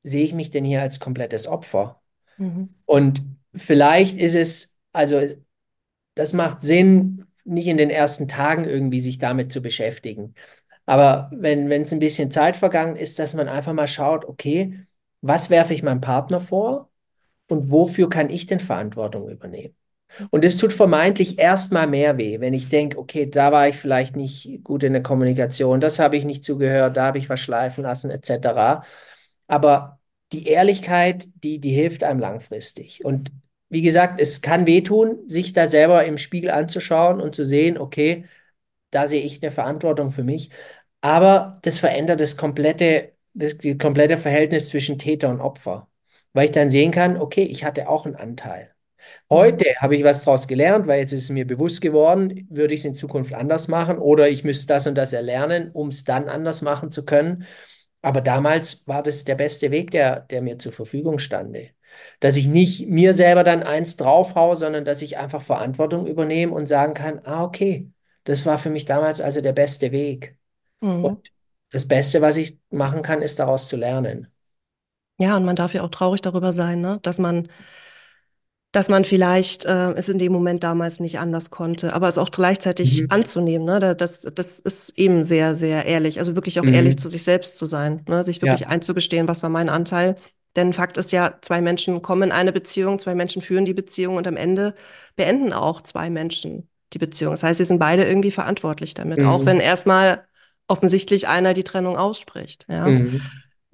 sehe 0.04 0.24
ich 0.24 0.34
mich 0.34 0.50
denn 0.50 0.66
hier 0.66 0.82
als 0.82 1.00
komplettes 1.00 1.48
Opfer? 1.48 2.02
Mhm. 2.38 2.70
Und 2.86 3.24
vielleicht 3.56 4.18
ist 4.18 4.36
es, 4.36 4.78
also 4.94 5.22
das 6.16 6.34
macht 6.34 6.62
Sinn, 6.62 7.26
nicht 7.44 7.68
in 7.68 7.78
den 7.78 7.90
ersten 7.90 8.28
Tagen 8.28 8.66
irgendwie 8.66 9.00
sich 9.00 9.18
damit 9.18 9.52
zu 9.52 9.62
beschäftigen. 9.62 10.36
Aber 10.86 11.32
wenn, 11.34 11.70
wenn 11.70 11.84
es 11.84 11.94
ein 11.94 12.00
bisschen 12.00 12.32
Zeit 12.32 12.58
vergangen 12.58 12.96
ist, 12.96 13.18
dass 13.18 13.34
man 13.34 13.48
einfach 13.48 13.74
mal 13.74 13.88
schaut, 13.88 14.26
okay, 14.26 14.80
was 15.22 15.50
werfe 15.50 15.74
ich 15.74 15.84
meinem 15.84 16.02
Partner 16.02 16.40
vor 16.40 16.90
und 17.52 17.72
wofür 17.72 18.10
kann 18.10 18.30
ich 18.30 18.46
denn 18.46 18.60
Verantwortung 18.60 19.30
übernehmen? 19.30 19.76
Und 20.30 20.44
es 20.46 20.58
tut 20.58 20.74
vermeintlich 20.74 21.40
erstmal 21.40 21.88
mehr 21.88 22.18
weh, 22.18 22.40
wenn 22.40 22.54
ich 22.54 22.70
denke, 22.70 22.98
okay, 22.98 23.30
da 23.30 23.52
war 23.52 23.68
ich 23.70 23.78
vielleicht 23.78 24.16
nicht 24.16 24.64
gut 24.64 24.84
in 24.84 24.94
der 24.94 25.04
Kommunikation, 25.04 25.80
das 25.80 26.00
habe 26.00 26.18
ich 26.18 26.26
nicht 26.26 26.44
zugehört, 26.44 26.98
da 26.98 27.06
habe 27.06 27.18
ich 27.18 27.30
was 27.30 27.40
schleifen 27.40 27.84
lassen, 27.84 28.12
etc. 28.12 28.84
Aber 29.48 30.00
die 30.34 30.48
Ehrlichkeit, 30.48 31.28
die, 31.44 31.60
die 31.60 31.72
hilft 31.72 32.04
einem 32.04 32.20
langfristig. 32.20 33.04
Und 33.06 33.32
wie 33.70 33.82
gesagt, 33.82 34.20
es 34.20 34.42
kann 34.42 34.66
wehtun, 34.68 35.20
sich 35.28 35.54
da 35.54 35.68
selber 35.68 36.06
im 36.06 36.18
Spiegel 36.18 36.52
anzuschauen 36.52 37.22
und 37.22 37.36
zu 37.36 37.46
sehen, 37.46 37.78
okay, 37.78 38.26
da 38.92 39.08
sehe 39.08 39.24
ich 39.24 39.42
eine 39.42 39.52
Verantwortung 39.52 40.12
für 40.12 40.24
mich. 40.24 40.52
Aber 41.02 41.60
das 41.64 41.80
verändert 41.80 42.22
das 42.22 42.38
komplette, 42.38 43.14
das, 43.34 43.58
das 43.58 43.78
komplette 43.78 44.18
Verhältnis 44.18 44.70
zwischen 44.70 45.00
Täter 45.00 45.30
und 45.30 45.42
Opfer. 45.42 45.90
Weil 46.34 46.46
ich 46.46 46.52
dann 46.52 46.70
sehen 46.70 46.91
kann, 46.91 47.17
okay, 47.17 47.44
ich 47.44 47.63
hatte 47.63 47.89
auch 47.89 48.06
einen 48.06 48.15
Anteil. 48.15 48.72
Heute 49.30 49.65
habe 49.80 49.96
ich 49.96 50.04
was 50.04 50.24
daraus 50.24 50.48
gelernt, 50.48 50.88
weil 50.88 51.00
jetzt 51.00 51.13
ist 51.13 51.24
es 51.24 51.30
mir 51.30 51.46
bewusst 51.48 51.82
geworden, 51.82 52.48
würde 52.50 52.74
ich 52.74 52.82
es 52.82 52.86
in 52.86 52.96
Zukunft 52.96 53.34
anders 53.34 53.67
machen 53.67 53.98
oder 53.98 54.30
ich 54.30 54.44
müsste 54.44 54.67
das 54.67 54.88
und 54.88 54.96
das 54.96 55.13
erlernen, 55.13 55.72
um 55.72 55.88
es 55.89 56.04
dann 56.04 56.30
anders 56.30 56.62
machen 56.62 56.91
zu 56.91 57.06
können. 57.06 57.46
Aber 58.02 58.22
damals 58.22 58.88
war 58.88 59.04
das 59.04 59.24
der 59.24 59.36
beste 59.36 59.72
Weg, 59.72 59.91
der, 59.91 60.22
der 60.22 60.41
mir 60.41 60.60
zur 60.60 60.72
Verfügung 60.72 61.20
stande. 61.20 61.70
Dass 62.20 62.38
ich 62.38 62.48
nicht 62.48 62.88
mir 62.88 63.13
selber 63.13 63.44
dann 63.44 63.63
eins 63.63 63.98
draufhaue, 63.98 64.56
sondern 64.56 64.86
dass 64.86 65.02
ich 65.02 65.17
einfach 65.17 65.41
Verantwortung 65.41 66.08
übernehme 66.08 66.54
und 66.54 66.67
sagen 66.67 66.94
kann, 66.94 67.20
ah, 67.26 67.44
okay, 67.44 67.89
das 68.24 68.46
war 68.46 68.58
für 68.58 68.70
mich 68.70 68.86
damals 68.86 69.22
also 69.22 69.41
der 69.41 69.54
beste 69.54 69.91
Weg. 69.91 70.38
Mhm. 70.82 71.06
Und 71.06 71.32
das 71.72 71.88
Beste, 71.88 72.22
was 72.22 72.38
ich 72.38 72.58
machen 72.70 73.02
kann, 73.02 73.22
ist 73.22 73.39
daraus 73.39 73.67
zu 73.67 73.78
lernen. 73.78 74.28
Ja, 75.22 75.38
und 75.38 75.46
man 75.46 75.56
darf 75.56 75.74
ja 75.74 75.84
auch 75.84 75.90
traurig 75.92 76.22
darüber 76.22 76.52
sein, 76.52 76.82
ne? 76.82 77.00
dass 77.04 77.20
man, 77.20 77.48
dass 78.72 78.88
man 78.90 79.04
vielleicht 79.06 79.66
äh, 79.66 79.92
es 79.94 80.08
in 80.10 80.18
dem 80.18 80.32
Moment 80.32 80.64
damals 80.64 81.00
nicht 81.00 81.20
anders 81.20 81.52
konnte, 81.52 81.94
aber 81.94 82.08
es 82.08 82.18
auch 82.18 82.32
gleichzeitig 82.32 83.02
Mhm. 83.04 83.08
anzunehmen. 83.12 83.66
Ne? 83.66 83.80
Da- 83.80 83.94
Das, 83.94 84.22
das 84.34 84.60
ist 84.60 84.98
eben 84.98 85.24
sehr, 85.24 85.56
sehr 85.56 85.86
ehrlich. 85.86 86.20
Also 86.20 86.36
wirklich 86.36 86.60
auch 86.60 86.64
Mhm. 86.64 86.74
ehrlich 86.74 86.98
zu 86.98 87.08
sich 87.08 87.24
selbst 87.24 87.58
zu 87.58 87.66
sein, 87.66 88.04
ne? 88.08 88.24
sich 88.24 88.42
wirklich 88.42 88.62
Ja. 88.62 88.68
einzugestehen, 88.70 89.28
was 89.28 89.44
war 89.44 89.50
mein 89.50 89.70
Anteil. 89.70 90.16
Denn 90.56 90.74
Fakt 90.74 90.98
ist 90.98 91.12
ja, 91.12 91.38
zwei 91.42 91.62
Menschen 91.62 92.02
kommen 92.02 92.24
in 92.24 92.32
eine 92.32 92.52
Beziehung, 92.52 92.98
zwei 92.98 93.14
Menschen 93.14 93.42
führen 93.42 93.66
die 93.66 93.74
Beziehung 93.74 94.16
und 94.16 94.28
am 94.28 94.38
Ende 94.38 94.74
beenden 95.16 95.54
auch 95.54 95.82
zwei 95.82 96.10
Menschen 96.10 96.68
die 96.94 96.98
Beziehung. 96.98 97.32
Das 97.34 97.44
heißt, 97.44 97.58
sie 97.60 97.66
sind 97.66 97.80
beide 97.80 98.06
irgendwie 98.06 98.32
verantwortlich 98.32 98.94
damit, 98.96 99.24
auch 99.24 99.42
Mhm. 99.42 99.46
wenn 99.46 99.60
erstmal 99.60 100.26
offensichtlich 100.68 101.28
einer 101.28 101.54
die 101.54 101.64
Trennung 101.64 101.98
ausspricht. 101.98 102.66
Ja? 102.70 102.88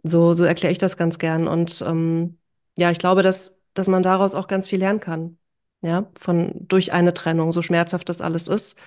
Mhm. 0.08 0.10
So, 0.10 0.34
so 0.34 0.43
erkläre 0.46 0.72
ich 0.72 0.78
das 0.78 0.98
ganz 0.98 1.20
gern. 1.20 1.48
Und 1.48 1.82
ähm, 1.88 2.39
ja, 2.78 2.91
ich 2.91 3.00
glaube, 3.00 3.24
dass, 3.24 3.62
dass 3.74 3.88
man 3.88 4.04
daraus 4.04 4.34
auch 4.36 4.48
ganz 4.48 4.67
viel 4.67 4.80
lernen 4.80 5.00
kann. 5.00 5.38
Ja, 5.82 6.12
von 6.17 6.54
durch 6.67 6.91
eine 6.93 7.13
Trennung, 7.13 7.52
so 7.52 7.62
schmerzhaft 7.62 8.10
das 8.10 8.22
alles 8.22 8.48
ist. 8.48 8.78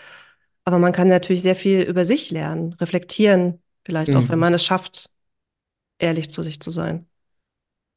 Aber 0.65 0.79
man 0.79 0.93
kann 0.93 1.09
natürlich 1.09 1.43
sehr 1.43 1.57
viel 1.57 1.83
über 1.83 2.05
sich 2.05 2.31
lernen, 2.31 2.75
reflektieren, 2.75 3.63
vielleicht 3.85 4.17
auch, 4.17 4.29
wenn 4.31 4.39
Mhm. 4.39 4.41
man 4.41 4.55
es 4.55 4.65
schafft, 4.65 5.11
ehrlich 5.99 6.31
zu 6.31 6.43
sich 6.43 6.61
zu 6.61 6.71
sein. 6.71 7.09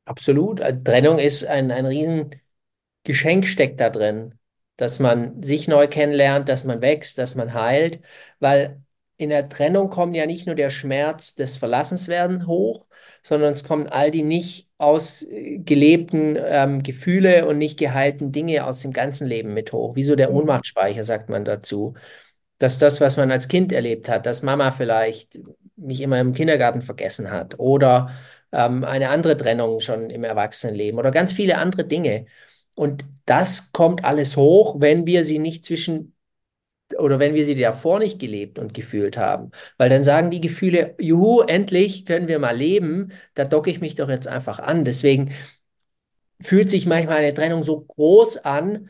Absolut. 0.05 0.61
Also 0.61 0.81
Trennung 0.81 1.17
ist 1.19 1.45
ein, 1.45 1.71
ein 1.71 1.85
Riesengeschenk 1.85 3.47
steckt 3.47 3.79
da 3.79 3.89
drin, 3.89 4.35
dass 4.77 4.99
man 4.99 5.41
sich 5.43 5.67
neu 5.67 5.87
kennenlernt, 5.87 6.49
dass 6.49 6.63
man 6.65 6.81
wächst, 6.81 7.17
dass 7.17 7.35
man 7.35 7.53
heilt, 7.53 8.01
weil 8.39 8.81
in 9.17 9.29
der 9.29 9.47
Trennung 9.49 9.89
kommt 9.89 10.15
ja 10.15 10.25
nicht 10.25 10.45
nur 10.47 10.55
der 10.55 10.69
Schmerz 10.69 11.35
des 11.35 11.57
Verlassenswerden 11.57 12.47
hoch, 12.47 12.85
sondern 13.23 13.53
es 13.53 13.63
kommen 13.63 13.87
all 13.87 14.11
die 14.11 14.23
nicht 14.23 14.69
ausgelebten 14.77 16.37
ähm, 16.39 16.83
Gefühle 16.83 17.47
und 17.47 17.57
nicht 17.57 17.79
geheilten 17.79 18.31
Dinge 18.31 18.65
aus 18.65 18.81
dem 18.81 18.91
ganzen 18.91 19.27
Leben 19.27 19.53
mit 19.53 19.71
hoch, 19.73 19.95
wie 19.95 20.03
so 20.03 20.15
der 20.15 20.29
Mhm. 20.29 20.37
Ohnmachtsspeicher, 20.37 21.03
sagt 21.03 21.29
man 21.29 21.45
dazu. 21.45 21.95
Dass 22.59 22.77
das, 22.77 23.01
was 23.01 23.17
man 23.17 23.31
als 23.31 23.47
Kind 23.47 23.73
erlebt 23.73 24.09
hat, 24.09 24.25
dass 24.25 24.43
Mama 24.43 24.71
vielleicht 24.71 25.39
mich 25.75 26.01
immer 26.01 26.19
im 26.19 26.33
Kindergarten 26.33 26.81
vergessen 26.81 27.31
hat 27.31 27.59
oder 27.59 28.11
ähm, 28.51 28.83
eine 28.83 29.09
andere 29.09 29.35
Trennung 29.37 29.79
schon 29.79 30.09
im 30.09 30.23
Erwachsenenleben 30.23 30.99
oder 30.99 31.11
ganz 31.11 31.33
viele 31.33 31.57
andere 31.57 31.85
Dinge. 31.85 32.25
Und 32.75 33.05
das 33.25 33.71
kommt 33.71 34.03
alles 34.05 34.37
hoch, 34.37 34.77
wenn 34.79 35.05
wir 35.07 35.23
sie 35.25 35.39
nicht 35.39 35.65
zwischen 35.65 36.12
oder 36.99 37.19
wenn 37.19 37.33
wir 37.33 37.45
sie 37.45 37.55
davor 37.55 37.99
nicht 37.99 38.19
gelebt 38.19 38.59
und 38.59 38.73
gefühlt 38.73 39.17
haben. 39.17 39.51
Weil 39.77 39.89
dann 39.89 40.03
sagen 40.03 40.31
die 40.31 40.41
Gefühle, 40.41 40.95
juhu, 40.99 41.41
endlich 41.41 42.05
können 42.05 42.27
wir 42.27 42.39
mal 42.39 42.55
leben, 42.55 43.11
da 43.35 43.45
docke 43.45 43.69
ich 43.69 43.81
mich 43.81 43.95
doch 43.95 44.09
jetzt 44.09 44.27
einfach 44.27 44.59
an. 44.59 44.85
Deswegen 44.85 45.31
fühlt 46.41 46.69
sich 46.69 46.85
manchmal 46.85 47.17
eine 47.17 47.33
Trennung 47.33 47.63
so 47.63 47.81
groß 47.81 48.37
an 48.39 48.89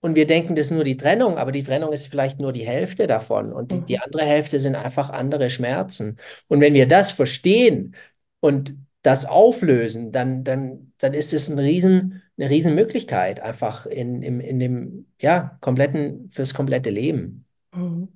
und 0.00 0.16
wir 0.16 0.26
denken, 0.26 0.54
das 0.54 0.66
ist 0.66 0.72
nur 0.72 0.84
die 0.84 0.96
Trennung, 0.96 1.38
aber 1.38 1.52
die 1.52 1.62
Trennung 1.62 1.92
ist 1.92 2.06
vielleicht 2.08 2.40
nur 2.40 2.52
die 2.52 2.66
Hälfte 2.66 3.06
davon 3.06 3.52
und 3.52 3.70
die, 3.72 3.84
die 3.84 3.96
Mhm. 3.96 4.02
andere 4.04 4.24
Hälfte 4.24 4.58
sind 4.60 4.74
einfach 4.76 5.10
andere 5.10 5.50
Schmerzen. 5.50 6.18
Und 6.48 6.60
wenn 6.60 6.74
wir 6.74 6.86
das 6.88 7.12
verstehen 7.12 7.94
und 8.40 8.76
das 9.02 9.26
auflösen, 9.26 10.12
dann, 10.12 10.44
dann, 10.44 10.92
dann 10.98 11.14
ist 11.14 11.32
es 11.34 11.48
ein 11.48 11.58
Riesen, 11.58 12.21
eine 12.38 12.50
Riesenmöglichkeit, 12.50 13.40
einfach 13.40 13.86
in, 13.86 14.22
in, 14.22 14.40
in 14.40 14.58
dem, 14.58 15.06
ja, 15.20 15.58
kompletten, 15.60 16.30
fürs 16.30 16.54
komplette 16.54 16.90
Leben. 16.90 17.44
Mhm. 17.74 18.08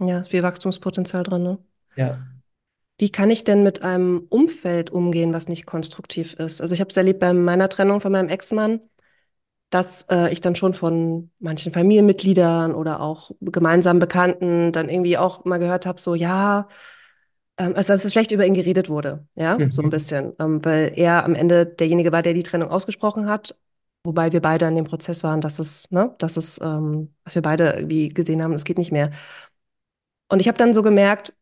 Ja, 0.00 0.20
ist 0.20 0.30
viel 0.30 0.42
Wachstumspotenzial 0.42 1.22
drin, 1.22 1.42
ne? 1.42 1.58
Ja. 1.96 2.26
Wie 2.98 3.10
kann 3.10 3.30
ich 3.30 3.44
denn 3.44 3.62
mit 3.62 3.82
einem 3.82 4.26
Umfeld 4.28 4.90
umgehen, 4.90 5.32
was 5.32 5.48
nicht 5.48 5.66
konstruktiv 5.66 6.34
ist? 6.34 6.60
Also 6.60 6.74
ich 6.74 6.80
habe 6.80 6.90
es 6.90 6.96
erlebt 6.96 7.20
bei 7.20 7.32
meiner 7.32 7.68
Trennung 7.68 8.00
von 8.00 8.12
meinem 8.12 8.28
Ex-Mann, 8.28 8.80
dass 9.70 10.02
äh, 10.10 10.30
ich 10.32 10.40
dann 10.40 10.54
schon 10.54 10.74
von 10.74 11.30
manchen 11.38 11.72
Familienmitgliedern 11.72 12.74
oder 12.74 13.00
auch 13.00 13.30
gemeinsamen 13.40 14.00
Bekannten 14.00 14.72
dann 14.72 14.88
irgendwie 14.88 15.16
auch 15.16 15.44
mal 15.44 15.58
gehört 15.58 15.86
habe, 15.86 16.00
so 16.00 16.14
ja, 16.14 16.68
ähm, 17.60 17.74
also 17.76 17.92
dass 17.94 18.04
es 18.06 18.12
schlecht 18.12 18.32
über 18.32 18.46
ihn 18.46 18.54
geredet 18.54 18.88
wurde, 18.90 19.26
ja, 19.36 19.66
so 19.70 19.82
ein 19.82 19.86
Mhm. 19.86 19.90
bisschen, 19.90 20.34
ähm, 20.40 20.64
weil 20.64 20.92
er 20.96 21.24
am 21.24 21.34
Ende 21.36 21.66
derjenige 21.66 22.12
war, 22.12 22.22
der 22.22 22.34
die 22.34 22.42
Trennung 22.44 22.70
ausgesprochen 22.70 23.28
hat, 23.28 23.56
wobei 24.04 24.32
wir 24.32 24.42
beide 24.42 24.66
in 24.68 24.76
dem 24.76 24.86
Prozess 24.86 25.24
waren, 25.24 25.42
dass 25.42 25.58
es, 25.60 25.90
ne, 25.92 26.14
dass 26.18 26.36
es, 26.38 26.60
ähm, 26.62 27.14
dass 27.24 27.36
wir 27.36 27.42
beide 27.42 27.72
irgendwie 27.72 28.10
gesehen 28.10 28.42
haben, 28.42 28.54
es 28.54 28.64
geht 28.64 28.78
nicht 28.78 28.92
mehr. 28.92 29.12
Und 30.28 30.40
ich 30.40 30.48
habe 30.48 30.58
dann 30.58 30.74
so 30.74 30.82
gemerkt, 30.82 31.34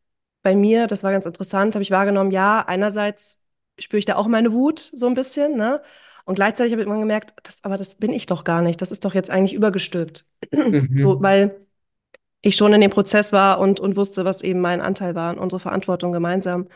bei 0.43 0.55
mir, 0.55 0.87
das 0.87 1.03
war 1.03 1.13
ganz 1.13 1.27
interessant, 1.27 1.75
habe 1.75 1.83
ich 1.83 1.91
wahrgenommen, 1.91 2.31
ja, 2.31 2.65
einerseits 2.67 3.43
spüre 3.79 3.99
ich 3.99 4.05
da 4.07 4.17
auch 4.17 4.27
meine 4.29 4.53
Wut 4.53 4.79
so 4.81 5.07
ein 5.07 5.15
bisschen, 5.15 5.57
ne? 5.57 5.83
Und 6.25 6.35
gleichzeitig 6.35 6.73
habe 6.73 6.83
ich 6.83 6.87
immer 6.87 6.99
gemerkt, 6.99 7.35
das, 7.43 7.65
aber 7.65 7.77
das 7.79 7.95
bin 7.97 8.13
ich 8.13 8.27
doch 8.27 8.45
gar 8.45 8.61
nicht. 8.63 8.83
Das 8.83 8.91
ist 8.91 9.05
doch 9.05 9.15
jetzt 9.15 9.31
eigentlich 9.31 9.55
übergestülpt. 9.55 10.27
So, 10.97 11.17
Mhm. 11.19 11.23
weil 11.23 11.67
ich 12.43 12.57
schon 12.57 12.73
in 12.73 12.81
dem 12.81 12.91
Prozess 12.91 13.33
war 13.33 13.59
und, 13.61 13.81
und 13.81 13.97
wusste, 13.97 14.25
was 14.25 14.43
eben 14.43 14.61
mein 14.61 14.81
Anteil 14.81 15.15
war 15.15 15.33
und 15.33 15.39
unsere 15.39 15.61
Verantwortung 15.61 16.13
gemeinsam. 16.13 16.69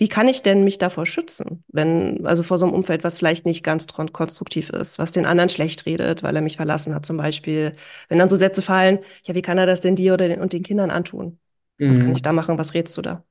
Wie 0.00 0.08
kann 0.08 0.28
ich 0.28 0.42
denn 0.42 0.62
mich 0.62 0.78
davor 0.78 1.06
schützen, 1.06 1.64
wenn, 1.68 2.24
also 2.24 2.44
vor 2.44 2.56
so 2.56 2.66
einem 2.66 2.74
Umfeld, 2.74 3.02
was 3.02 3.18
vielleicht 3.18 3.44
nicht 3.46 3.64
ganz 3.64 3.86
konstruktiv 3.88 4.70
ist, 4.70 4.98
was 5.00 5.10
den 5.10 5.26
anderen 5.26 5.48
schlecht 5.48 5.86
redet, 5.86 6.22
weil 6.22 6.36
er 6.36 6.42
mich 6.42 6.56
verlassen 6.56 6.94
hat, 6.94 7.04
zum 7.04 7.16
Beispiel. 7.16 7.72
Wenn 8.08 8.18
dann 8.20 8.28
so 8.28 8.36
Sätze 8.36 8.62
fallen, 8.62 9.00
ja, 9.24 9.34
wie 9.34 9.42
kann 9.42 9.58
er 9.58 9.66
das 9.66 9.80
denn 9.80 9.96
dir 9.96 10.14
oder 10.14 10.28
den, 10.28 10.40
und 10.40 10.52
den 10.52 10.62
Kindern 10.62 10.90
antun? 10.92 11.40
Was 11.88 11.98
kann 11.98 12.14
ich 12.14 12.22
Mhm. 12.22 12.22
da 12.22 12.32
machen? 12.32 12.58
Was 12.58 12.74
rätst 12.74 12.96
du 12.96 13.02
da? 13.02 13.24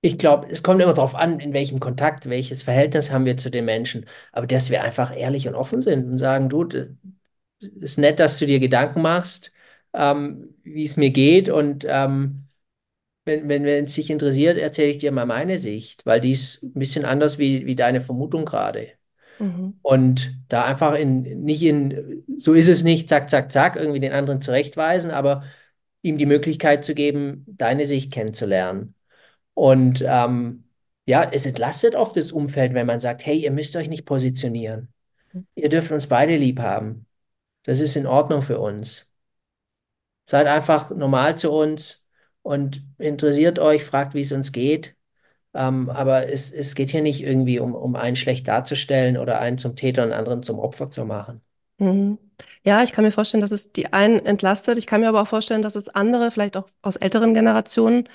Ich 0.00 0.18
glaube, 0.18 0.48
es 0.50 0.62
kommt 0.62 0.82
immer 0.82 0.92
darauf 0.92 1.14
an, 1.14 1.40
in 1.40 1.54
welchem 1.54 1.80
Kontakt, 1.80 2.28
welches 2.28 2.62
Verhältnis 2.62 3.10
haben 3.10 3.24
wir 3.24 3.36
zu 3.38 3.50
den 3.50 3.64
Menschen. 3.64 4.06
Aber 4.32 4.46
dass 4.46 4.70
wir 4.70 4.82
einfach 4.82 5.16
ehrlich 5.16 5.48
und 5.48 5.54
offen 5.54 5.80
sind 5.80 6.04
und 6.10 6.18
sagen, 6.18 6.48
du, 6.50 6.64
d- 6.64 6.88
ist 7.60 7.98
nett, 7.98 8.20
dass 8.20 8.38
du 8.38 8.46
dir 8.46 8.60
Gedanken 8.60 9.02
machst, 9.02 9.52
ähm, 9.94 10.54
wie 10.62 10.84
es 10.84 10.96
mir 10.96 11.10
geht. 11.10 11.48
Und 11.48 11.86
ähm, 11.88 12.48
wenn, 13.24 13.48
wenn, 13.48 13.64
wenn 13.64 13.84
es 13.84 13.94
dich 13.94 14.10
interessiert, 14.10 14.58
erzähle 14.58 14.90
ich 14.90 14.98
dir 14.98 15.12
mal 15.12 15.26
meine 15.26 15.58
Sicht, 15.58 16.04
weil 16.04 16.20
die 16.20 16.32
ist 16.32 16.62
ein 16.62 16.74
bisschen 16.74 17.04
anders 17.04 17.38
wie, 17.38 17.66
wie 17.66 17.76
deine 17.76 18.00
Vermutung 18.00 18.44
gerade. 18.44 18.88
Mhm. 19.38 19.78
Und 19.82 20.36
da 20.48 20.64
einfach 20.64 20.94
in, 20.94 21.44
nicht 21.44 21.62
in, 21.62 22.24
so 22.36 22.52
ist 22.52 22.68
es 22.68 22.84
nicht, 22.84 23.08
zack, 23.08 23.30
zack, 23.30 23.50
zack, 23.50 23.76
irgendwie 23.76 24.00
den 24.00 24.12
anderen 24.12 24.42
zurechtweisen, 24.42 25.10
aber 25.10 25.44
ihm 26.02 26.18
die 26.18 26.26
Möglichkeit 26.26 26.84
zu 26.84 26.94
geben, 26.94 27.44
deine 27.48 27.86
Sicht 27.86 28.12
kennenzulernen. 28.12 28.94
Und 29.54 30.04
ähm, 30.06 30.64
ja, 31.06 31.22
es 31.24 31.46
entlastet 31.46 31.94
oft 31.94 32.16
das 32.16 32.32
Umfeld, 32.32 32.74
wenn 32.74 32.86
man 32.86 33.00
sagt, 33.00 33.24
hey, 33.24 33.38
ihr 33.38 33.50
müsst 33.50 33.76
euch 33.76 33.88
nicht 33.88 34.04
positionieren. 34.04 34.88
Ihr 35.54 35.68
dürft 35.68 35.90
uns 35.92 36.06
beide 36.06 36.36
lieb 36.36 36.60
haben. 36.60 37.06
Das 37.64 37.80
ist 37.80 37.96
in 37.96 38.06
Ordnung 38.06 38.42
für 38.42 38.58
uns. 38.58 39.13
Seid 40.26 40.46
einfach 40.46 40.90
normal 40.90 41.36
zu 41.36 41.52
uns 41.52 42.06
und 42.42 42.82
interessiert 42.98 43.58
euch, 43.58 43.84
fragt, 43.84 44.14
wie 44.14 44.20
es 44.20 44.32
uns 44.32 44.52
geht. 44.52 44.96
Ähm, 45.54 45.88
aber 45.90 46.28
es, 46.28 46.50
es 46.50 46.74
geht 46.74 46.90
hier 46.90 47.02
nicht 47.02 47.22
irgendwie 47.22 47.60
um, 47.60 47.74
um 47.74 47.96
einen 47.96 48.16
schlecht 48.16 48.48
darzustellen 48.48 49.16
oder 49.16 49.40
einen 49.40 49.58
zum 49.58 49.76
Täter 49.76 50.02
und 50.02 50.10
einen 50.10 50.18
anderen 50.18 50.42
zum 50.42 50.58
Opfer 50.58 50.90
zu 50.90 51.04
machen. 51.04 51.42
Mhm. 51.78 52.18
Ja, 52.64 52.82
ich 52.82 52.92
kann 52.92 53.04
mir 53.04 53.12
vorstellen, 53.12 53.40
dass 53.40 53.52
es 53.52 53.72
die 53.72 53.92
einen 53.92 54.24
entlastet. 54.24 54.78
Ich 54.78 54.86
kann 54.86 55.00
mir 55.00 55.08
aber 55.08 55.22
auch 55.22 55.28
vorstellen, 55.28 55.62
dass 55.62 55.76
es 55.76 55.88
andere, 55.88 56.30
vielleicht 56.30 56.56
auch 56.56 56.68
aus 56.82 56.96
älteren 56.96 57.34
Generationen, 57.34 58.08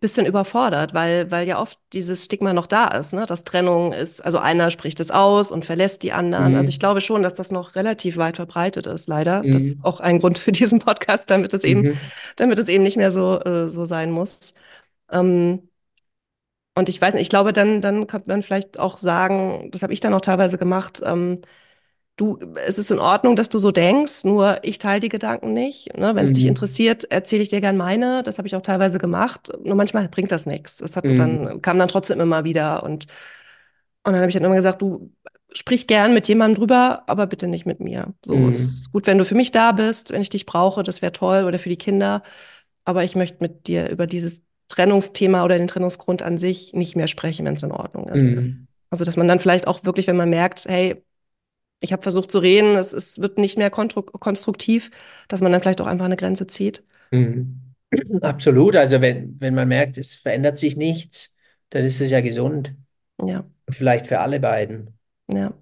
bisschen 0.00 0.26
überfordert, 0.26 0.92
weil, 0.94 1.30
weil 1.30 1.48
ja 1.48 1.58
oft 1.60 1.78
dieses 1.94 2.24
Stigma 2.24 2.52
noch 2.52 2.66
da 2.66 2.88
ist, 2.88 3.14
ne? 3.14 3.24
Dass 3.26 3.44
Trennung 3.44 3.92
ist, 3.94 4.20
also 4.24 4.38
einer 4.38 4.70
spricht 4.70 5.00
es 5.00 5.10
aus 5.10 5.50
und 5.50 5.64
verlässt 5.64 6.02
die 6.02 6.12
anderen. 6.12 6.54
Also 6.54 6.68
ich 6.68 6.76
Mhm. 6.76 6.80
glaube 6.80 7.00
schon, 7.00 7.22
dass 7.22 7.34
das 7.34 7.50
noch 7.50 7.74
relativ 7.76 8.16
weit 8.18 8.36
verbreitet 8.36 8.86
ist, 8.86 9.08
leider. 9.08 9.42
Das 9.50 9.62
ist 9.64 9.78
Mhm. 9.78 9.84
auch 9.84 10.00
ein 10.00 10.18
Grund 10.20 10.38
für 10.38 10.52
diesen 10.52 10.80
Podcast, 10.80 11.30
damit 11.30 11.54
es 11.54 11.64
eben, 11.64 11.82
Mhm. 11.82 11.98
damit 12.36 12.58
es 12.58 12.68
eben 12.68 12.84
nicht 12.84 12.96
mehr 12.98 13.10
so, 13.10 13.40
äh, 13.40 13.70
so 13.70 13.84
sein 13.86 14.10
muss. 14.10 14.52
Ähm, 15.10 15.68
und 16.74 16.88
ich 16.90 17.00
weiß 17.00 17.14
nicht, 17.14 17.22
ich 17.22 17.30
glaube, 17.30 17.52
dann, 17.52 17.80
dann 17.80 18.06
könnte 18.06 18.28
man 18.28 18.42
vielleicht 18.42 18.78
auch 18.78 18.98
sagen, 18.98 19.70
das 19.72 19.82
habe 19.82 19.92
ich 19.94 20.00
dann 20.00 20.12
auch 20.12 20.20
teilweise 20.20 20.58
gemacht, 20.58 21.00
ähm, 21.04 21.40
du, 22.16 22.38
es 22.66 22.78
ist 22.78 22.90
in 22.90 22.98
Ordnung, 22.98 23.36
dass 23.36 23.48
du 23.48 23.58
so 23.58 23.70
denkst, 23.72 24.24
nur 24.24 24.58
ich 24.62 24.78
teile 24.78 25.00
die 25.00 25.08
Gedanken 25.08 25.52
nicht. 25.52 25.96
Ne? 25.96 26.14
Wenn 26.14 26.26
es 26.26 26.32
dich 26.32 26.44
Mhm. 26.44 26.50
interessiert, 26.50 27.04
erzähle 27.10 27.42
ich 27.42 27.50
dir 27.50 27.60
gern 27.60 27.76
meine. 27.76 28.22
Das 28.22 28.38
habe 28.38 28.48
ich 28.48 28.56
auch 28.56 28.62
teilweise 28.62 28.98
gemacht. 28.98 29.52
Nur 29.62 29.74
manchmal 29.76 30.08
bringt 30.08 30.32
das 30.32 30.46
nichts. 30.46 30.78
Das 30.78 30.96
hat 30.96 31.04
Mhm. 31.04 31.16
dann, 31.16 31.62
kam 31.62 31.78
dann 31.78 31.88
trotzdem 31.88 32.20
immer 32.20 32.44
wieder. 32.44 32.82
Und, 32.82 33.06
und 34.04 34.12
dann 34.12 34.16
habe 34.16 34.28
ich 34.28 34.34
dann 34.34 34.44
immer 34.44 34.54
gesagt, 34.56 34.82
du, 34.82 35.12
sprich 35.52 35.86
gern 35.86 36.14
mit 36.14 36.28
jemandem 36.28 36.56
drüber, 36.56 37.02
aber 37.06 37.26
bitte 37.26 37.48
nicht 37.48 37.66
mit 37.66 37.80
mir. 37.80 38.14
So, 38.24 38.48
es 38.48 38.58
ist 38.58 38.88
Mhm. 38.88 38.92
gut, 38.92 39.06
wenn 39.06 39.18
du 39.18 39.24
für 39.24 39.34
mich 39.34 39.52
da 39.52 39.72
bist, 39.72 40.12
wenn 40.12 40.22
ich 40.22 40.28
dich 40.30 40.46
brauche, 40.46 40.82
das 40.82 41.02
wäre 41.02 41.12
toll 41.12 41.44
oder 41.44 41.58
für 41.58 41.68
die 41.68 41.76
Kinder. 41.76 42.22
Aber 42.84 43.04
ich 43.04 43.16
möchte 43.16 43.38
mit 43.40 43.66
dir 43.66 43.88
über 43.90 44.06
dieses 44.06 44.44
Trennungsthema 44.68 45.44
oder 45.44 45.58
den 45.58 45.68
Trennungsgrund 45.68 46.22
an 46.22 46.38
sich 46.38 46.72
nicht 46.72 46.96
mehr 46.96 47.08
sprechen, 47.08 47.44
wenn 47.46 47.54
es 47.54 47.62
in 47.62 47.72
Ordnung 47.72 48.08
ist. 48.08 48.26
Mhm. 48.26 48.66
Also, 48.90 49.04
dass 49.04 49.16
man 49.16 49.28
dann 49.28 49.40
vielleicht 49.40 49.66
auch 49.66 49.84
wirklich, 49.84 50.06
wenn 50.06 50.16
man 50.16 50.30
merkt, 50.30 50.64
hey, 50.66 51.02
ich 51.80 51.92
habe 51.92 52.02
versucht 52.02 52.30
zu 52.32 52.38
reden, 52.38 52.76
es, 52.76 52.92
es 52.92 53.20
wird 53.20 53.38
nicht 53.38 53.58
mehr 53.58 53.70
konstruktiv, 53.70 54.90
dass 55.28 55.40
man 55.40 55.52
dann 55.52 55.60
vielleicht 55.60 55.80
auch 55.80 55.86
einfach 55.86 56.06
eine 56.06 56.16
Grenze 56.16 56.46
zieht. 56.46 56.82
Mhm. 57.10 57.74
Absolut. 58.22 58.76
Also 58.76 59.00
wenn, 59.00 59.40
wenn 59.40 59.54
man 59.54 59.68
merkt, 59.68 59.98
es 59.98 60.14
verändert 60.16 60.58
sich 60.58 60.76
nichts, 60.76 61.36
dann 61.70 61.84
ist 61.84 62.00
es 62.00 62.10
ja 62.10 62.20
gesund. 62.20 62.74
Ja, 63.18 63.46
Und 63.66 63.74
vielleicht 63.74 64.06
für 64.06 64.20
alle 64.20 64.40
beiden. 64.40 64.98
ja. 65.28 65.52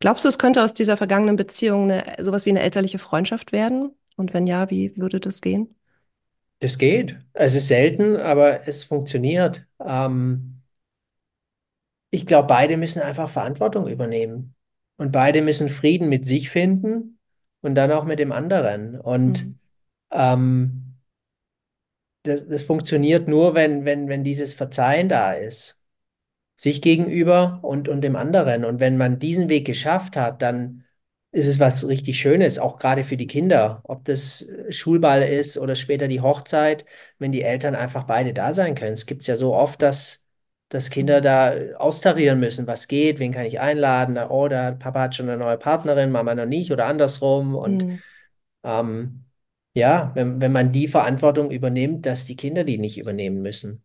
Glaubst 0.00 0.24
du, 0.24 0.28
es 0.28 0.38
könnte 0.38 0.62
aus 0.64 0.74
dieser 0.74 0.96
vergangenen 0.96 1.36
Beziehung 1.36 1.84
eine, 1.90 2.16
sowas 2.22 2.46
wie 2.46 2.50
eine 2.50 2.60
elterliche 2.60 2.98
Freundschaft 2.98 3.52
werden? 3.52 3.92
Und 4.16 4.34
wenn 4.34 4.46
ja, 4.46 4.70
wie 4.70 4.96
würde 4.96 5.20
das 5.20 5.40
gehen? 5.40 5.74
Das 6.60 6.78
geht. 6.78 7.16
Es 7.34 7.54
ist 7.54 7.68
selten, 7.68 8.16
aber 8.16 8.66
es 8.68 8.84
funktioniert. 8.84 9.66
Ähm, 9.84 10.62
ich 12.10 12.26
glaube, 12.26 12.48
beide 12.48 12.76
müssen 12.76 13.00
einfach 13.02 13.28
Verantwortung 13.30 13.86
übernehmen. 13.88 14.54
Und 14.98 15.12
beide 15.12 15.40
müssen 15.42 15.70
Frieden 15.70 16.10
mit 16.10 16.26
sich 16.26 16.50
finden 16.50 17.18
und 17.62 17.74
dann 17.76 17.92
auch 17.92 18.04
mit 18.04 18.18
dem 18.18 18.32
anderen. 18.32 19.00
Und 19.00 19.44
Mhm. 19.46 19.58
ähm, 20.12 20.84
das, 22.24 22.46
das 22.48 22.62
funktioniert 22.62 23.28
nur, 23.28 23.54
wenn, 23.54 23.84
wenn, 23.84 24.08
wenn 24.08 24.24
dieses 24.24 24.54
Verzeihen 24.54 25.08
da 25.08 25.32
ist. 25.32 25.84
Sich 26.56 26.82
gegenüber 26.82 27.60
und, 27.62 27.88
und 27.88 28.02
dem 28.02 28.16
anderen. 28.16 28.64
Und 28.64 28.80
wenn 28.80 28.96
man 28.96 29.18
diesen 29.20 29.48
Weg 29.48 29.66
geschafft 29.66 30.16
hat, 30.16 30.42
dann 30.42 30.84
ist 31.30 31.46
es 31.46 31.60
was 31.60 31.86
richtig 31.88 32.18
Schönes, 32.20 32.58
auch 32.58 32.78
gerade 32.78 33.04
für 33.04 33.16
die 33.16 33.26
Kinder. 33.28 33.82
Ob 33.84 34.04
das 34.04 34.42
äh, 34.42 34.72
Schulball 34.72 35.22
ist 35.22 35.58
oder 35.58 35.76
später 35.76 36.08
die 36.08 36.20
Hochzeit, 36.20 36.84
wenn 37.18 37.32
die 37.32 37.42
Eltern 37.42 37.74
einfach 37.76 38.04
beide 38.04 38.32
da 38.34 38.54
sein 38.54 38.74
können. 38.74 38.94
Es 38.94 39.06
gibt 39.06 39.26
ja 39.26 39.36
so 39.36 39.54
oft, 39.54 39.82
dass, 39.82 40.27
dass 40.68 40.90
Kinder 40.90 41.20
da 41.20 41.54
äh, 41.54 41.74
austarieren 41.74 42.40
müssen, 42.40 42.66
was 42.66 42.88
geht, 42.88 43.18
wen 43.18 43.32
kann 43.32 43.46
ich 43.46 43.60
einladen. 43.60 44.14
Na, 44.14 44.30
Oh, 44.30 44.48
Papa 44.48 45.00
hat 45.00 45.16
schon 45.16 45.28
eine 45.28 45.38
neue 45.38 45.58
Partnerin, 45.58 46.10
Mama 46.10 46.34
noch 46.34 46.46
nicht 46.46 46.72
oder 46.72 46.86
andersrum. 46.86 47.54
Und 47.56 47.84
Mhm. 47.84 48.02
ähm, 48.64 49.24
ja, 49.74 50.12
wenn, 50.14 50.40
wenn 50.40 50.52
man 50.52 50.72
die 50.72 50.88
Verantwortung 50.88 51.50
übernimmt, 51.50 52.06
dass 52.06 52.24
die 52.26 52.36
Kinder 52.36 52.64
die 52.64 52.78
nicht 52.78 52.98
übernehmen 52.98 53.42
müssen. 53.42 53.84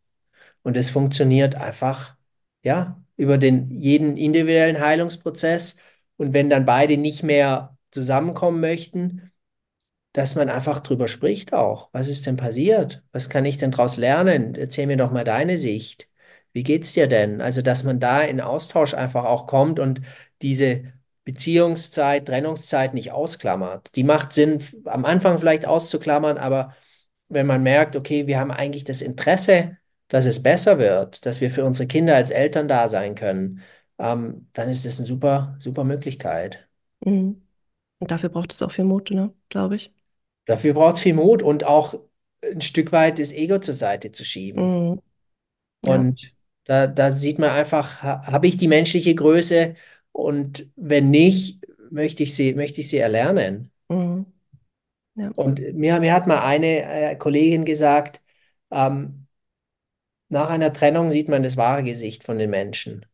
Und 0.63 0.77
es 0.77 0.89
funktioniert 0.89 1.55
einfach, 1.55 2.15
ja, 2.63 3.01
über 3.17 3.37
den 3.37 3.69
jeden 3.71 4.17
individuellen 4.17 4.79
Heilungsprozess. 4.81 5.77
Und 6.17 6.33
wenn 6.33 6.49
dann 6.49 6.65
beide 6.65 6.97
nicht 6.97 7.23
mehr 7.23 7.77
zusammenkommen 7.91 8.59
möchten, 8.61 9.31
dass 10.13 10.35
man 10.35 10.49
einfach 10.49 10.79
drüber 10.79 11.07
spricht 11.07 11.53
auch. 11.53 11.89
Was 11.93 12.07
ist 12.09 12.25
denn 12.27 12.37
passiert? 12.37 13.03
Was 13.11 13.29
kann 13.29 13.45
ich 13.45 13.57
denn 13.57 13.71
daraus 13.71 13.97
lernen? 13.97 14.55
Erzähl 14.55 14.87
mir 14.87 14.97
doch 14.97 15.11
mal 15.11 15.23
deine 15.23 15.57
Sicht. 15.57 16.07
Wie 16.53 16.63
geht's 16.63 16.93
dir 16.93 17.07
denn? 17.07 17.41
Also, 17.41 17.61
dass 17.61 17.83
man 17.83 17.99
da 17.99 18.21
in 18.21 18.39
Austausch 18.39 18.93
einfach 18.93 19.25
auch 19.25 19.47
kommt 19.47 19.79
und 19.79 20.01
diese 20.41 20.93
Beziehungszeit, 21.25 22.27
Trennungszeit 22.27 22.93
nicht 22.93 23.11
ausklammert. 23.11 23.89
Die 23.95 24.03
macht 24.03 24.33
Sinn, 24.33 24.59
am 24.85 25.05
Anfang 25.05 25.39
vielleicht 25.39 25.65
auszuklammern, 25.65 26.37
aber 26.37 26.75
wenn 27.29 27.47
man 27.47 27.63
merkt, 27.63 27.95
okay, 27.95 28.27
wir 28.27 28.39
haben 28.39 28.51
eigentlich 28.51 28.83
das 28.83 29.01
Interesse, 29.01 29.77
dass 30.09 30.25
es 30.25 30.43
besser 30.43 30.77
wird, 30.77 31.25
dass 31.25 31.41
wir 31.41 31.49
für 31.49 31.65
unsere 31.65 31.87
Kinder 31.87 32.15
als 32.15 32.29
Eltern 32.29 32.67
da 32.67 32.89
sein 32.89 33.15
können, 33.15 33.61
ähm, 33.97 34.47
dann 34.53 34.69
ist 34.69 34.85
es 34.85 34.99
eine 34.99 35.07
super, 35.07 35.55
super 35.59 35.83
Möglichkeit. 35.83 36.67
Mhm. 37.03 37.41
Und 37.99 38.11
dafür 38.11 38.29
braucht 38.29 38.51
es 38.51 38.61
auch 38.61 38.71
viel 38.71 38.85
Mut, 38.85 39.11
ne? 39.11 39.33
Glaube 39.49 39.77
ich. 39.77 39.93
Dafür 40.45 40.73
braucht 40.73 40.95
es 40.95 41.01
viel 41.01 41.13
Mut 41.13 41.41
und 41.41 41.63
auch 41.63 41.95
ein 42.43 42.61
Stück 42.61 42.91
weit 42.91 43.17
das 43.17 43.31
Ego 43.31 43.59
zur 43.59 43.73
Seite 43.73 44.11
zu 44.11 44.25
schieben. 44.25 44.89
Mhm. 44.89 45.01
Ja. 45.85 45.95
Und 45.95 46.32
da, 46.65 46.87
da 46.87 47.11
sieht 47.13 47.39
man 47.39 47.49
einfach, 47.51 48.01
ha, 48.03 48.25
habe 48.27 48.47
ich 48.47 48.57
die 48.57 48.67
menschliche 48.67 49.15
Größe 49.15 49.75
und 50.11 50.67
wenn 50.75 51.09
nicht, 51.11 51.65
möchte 51.89 52.23
ich 52.23 52.35
sie, 52.35 52.53
möchte 52.55 52.81
ich 52.81 52.89
sie 52.89 52.97
erlernen. 52.97 53.71
Mhm. 53.89 54.25
Ja. 55.15 55.31
Und 55.35 55.59
mir, 55.75 55.99
mir 55.99 56.13
hat 56.13 56.27
mal 56.27 56.43
eine 56.43 57.11
äh, 57.11 57.15
Kollegin 57.15 57.65
gesagt, 57.65 58.21
ähm, 58.71 59.27
nach 60.29 60.49
einer 60.49 60.73
Trennung 60.73 61.11
sieht 61.11 61.29
man 61.29 61.43
das 61.43 61.57
wahre 61.57 61.83
Gesicht 61.83 62.23
von 62.23 62.39
den 62.39 62.49
Menschen. 62.49 63.05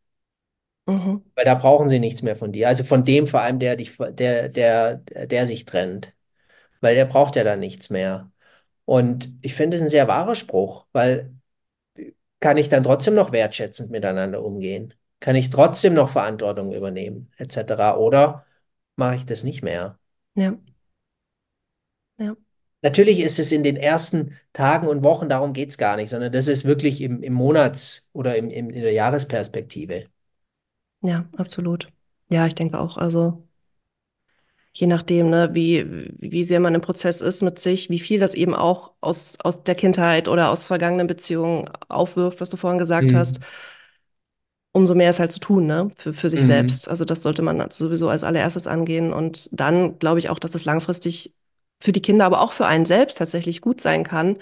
Mhm. 0.86 1.24
Weil 1.36 1.46
da 1.46 1.56
brauchen 1.56 1.90
sie 1.90 2.00
nichts 2.00 2.22
mehr 2.24 2.36
von 2.36 2.52
dir. 2.52 2.68
Also 2.68 2.84
von 2.84 3.06
dem 3.06 3.28
vor 3.28 3.42
allem, 3.42 3.60
der 3.60 3.76
dich, 3.76 3.98
der, 3.98 4.50
der, 4.50 4.96
der 4.96 5.48
sich 5.48 5.66
trennt. 5.66 6.14
Weil 6.82 6.96
der 6.96 7.06
braucht 7.06 7.36
ja 7.36 7.44
dann 7.44 7.60
nichts 7.60 7.90
mehr. 7.90 8.32
Und 8.86 9.32
ich 9.42 9.54
finde 9.54 9.78
es 9.78 9.84
ein 9.84 9.90
sehr 9.90 10.08
wahrer 10.08 10.36
Spruch, 10.36 10.88
weil 10.94 11.34
kann 12.40 12.58
ich 12.58 12.70
dann 12.70 12.84
trotzdem 12.84 13.16
noch 13.16 13.32
wertschätzend 13.32 13.92
miteinander 13.92 14.44
umgehen? 14.44 14.94
Kann 15.20 15.36
ich 15.36 15.50
trotzdem 15.50 15.94
noch 15.94 16.10
Verantwortung 16.10 16.74
übernehmen, 16.74 17.32
etc. 17.38 17.98
Oder 17.98 18.46
mache 18.96 19.16
ich 19.16 19.26
das 19.26 19.44
nicht 19.44 19.62
mehr? 19.62 20.00
Ja. 20.36 20.58
Ja. 22.18 22.36
Natürlich 22.82 23.20
ist 23.20 23.40
es 23.40 23.52
in 23.52 23.64
den 23.64 23.76
ersten 23.76 24.38
Tagen 24.54 24.88
und 24.88 25.04
Wochen, 25.04 25.28
darum 25.28 25.52
geht 25.52 25.70
es 25.70 25.78
gar 25.78 25.98
nicht, 25.98 26.10
sondern 26.10 26.32
das 26.32 26.48
ist 26.48 26.64
wirklich 26.64 27.02
im, 27.02 27.22
im 27.22 27.34
Monats- 27.34 28.10
oder 28.14 28.38
im, 28.38 28.50
im, 28.50 28.70
in 28.70 28.82
der 28.82 28.94
Jahresperspektive. 28.94 30.06
Ja, 31.02 31.28
absolut. 31.36 31.92
Ja, 32.30 32.46
ich 32.48 32.56
denke 32.56 32.80
auch. 32.80 32.96
Also 32.98 33.49
je 34.74 34.88
nachdem, 34.88 35.30
ne, 35.30 35.50
wie, 35.54 35.86
wie 36.20 36.44
sehr 36.44 36.60
man 36.60 36.76
im 36.76 36.82
Prozess 36.82 37.22
ist 37.22 37.42
mit 37.42 37.60
sich, 37.60 37.90
wie 37.90 38.00
viel 38.00 38.20
das 38.20 38.34
eben 38.34 38.56
auch 38.56 38.94
aus, 39.02 39.38
aus 39.44 39.64
der 39.64 39.76
Kindheit 39.76 40.28
oder 40.28 40.52
aus 40.52 40.68
vergangenen 40.68 41.08
Beziehungen 41.08 41.70
aufwirft, 41.90 42.42
was 42.42 42.50
du 42.50 42.58
vorhin 42.58 42.80
gesagt 42.80 43.14
hast, 43.14 43.40
Mhm. 43.40 43.44
umso 44.72 44.96
mehr 44.96 45.10
ist 45.10 45.20
halt 45.20 45.32
zu 45.32 45.40
tun, 45.40 45.66
ne, 45.68 45.90
für, 45.98 46.14
für 46.14 46.30
sich 46.30 46.42
Mhm. 46.42 46.46
selbst. 46.46 46.88
Also 46.88 47.06
das 47.06 47.22
sollte 47.24 47.42
man 47.42 47.70
sowieso 47.72 48.10
als 48.10 48.24
allererstes 48.24 48.68
angehen. 48.68 49.12
Und 49.14 49.50
dann 49.52 49.98
glaube 50.00 50.20
ich 50.20 50.30
auch, 50.30 50.40
dass 50.40 50.56
es 50.56 50.66
langfristig 50.66 51.36
für 51.82 51.92
die 51.92 52.02
Kinder, 52.02 52.26
aber 52.26 52.42
auch 52.42 52.52
für 52.52 52.66
einen 52.68 52.86
selbst 52.86 53.18
tatsächlich 53.18 53.62
gut 53.62 53.82
sein 53.82 54.04
kann, 54.04 54.38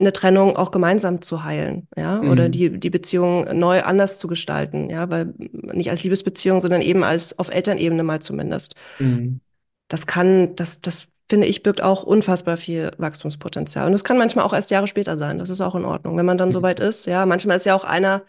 eine 0.00 0.12
Trennung 0.12 0.56
auch 0.56 0.70
gemeinsam 0.72 1.22
zu 1.22 1.44
heilen, 1.44 1.88
ja, 1.96 2.20
oder 2.22 2.48
Mhm. 2.48 2.52
die, 2.52 2.80
die 2.80 2.90
Beziehung 2.90 3.44
neu 3.58 3.82
anders 3.82 4.18
zu 4.18 4.26
gestalten, 4.28 4.90
ja, 4.90 5.08
weil 5.10 5.34
nicht 5.38 5.90
als 5.90 6.02
Liebesbeziehung, 6.02 6.60
sondern 6.60 6.82
eben 6.82 7.04
als 7.04 7.38
auf 7.38 7.48
Elternebene 7.50 8.02
mal 8.02 8.20
zumindest. 8.20 8.74
Mhm. 8.98 9.40
Das 9.88 10.06
kann, 10.06 10.56
das, 10.56 10.80
das 10.80 11.06
finde 11.28 11.46
ich, 11.46 11.62
birgt 11.62 11.82
auch 11.82 12.02
unfassbar 12.02 12.56
viel 12.56 12.90
Wachstumspotenzial. 12.98 13.86
Und 13.86 13.92
das 13.92 14.04
kann 14.04 14.18
manchmal 14.18 14.44
auch 14.44 14.52
erst 14.52 14.70
Jahre 14.70 14.88
später 14.88 15.16
sein. 15.18 15.38
Das 15.38 15.50
ist 15.50 15.60
auch 15.60 15.74
in 15.74 15.84
Ordnung, 15.84 16.16
wenn 16.16 16.26
man 16.26 16.38
dann 16.38 16.52
so 16.52 16.62
weit 16.62 16.80
ist. 16.80 17.06
Ja, 17.06 17.26
manchmal 17.26 17.56
ist 17.58 17.66
ja 17.66 17.74
auch 17.74 17.84
einer, 17.84 18.22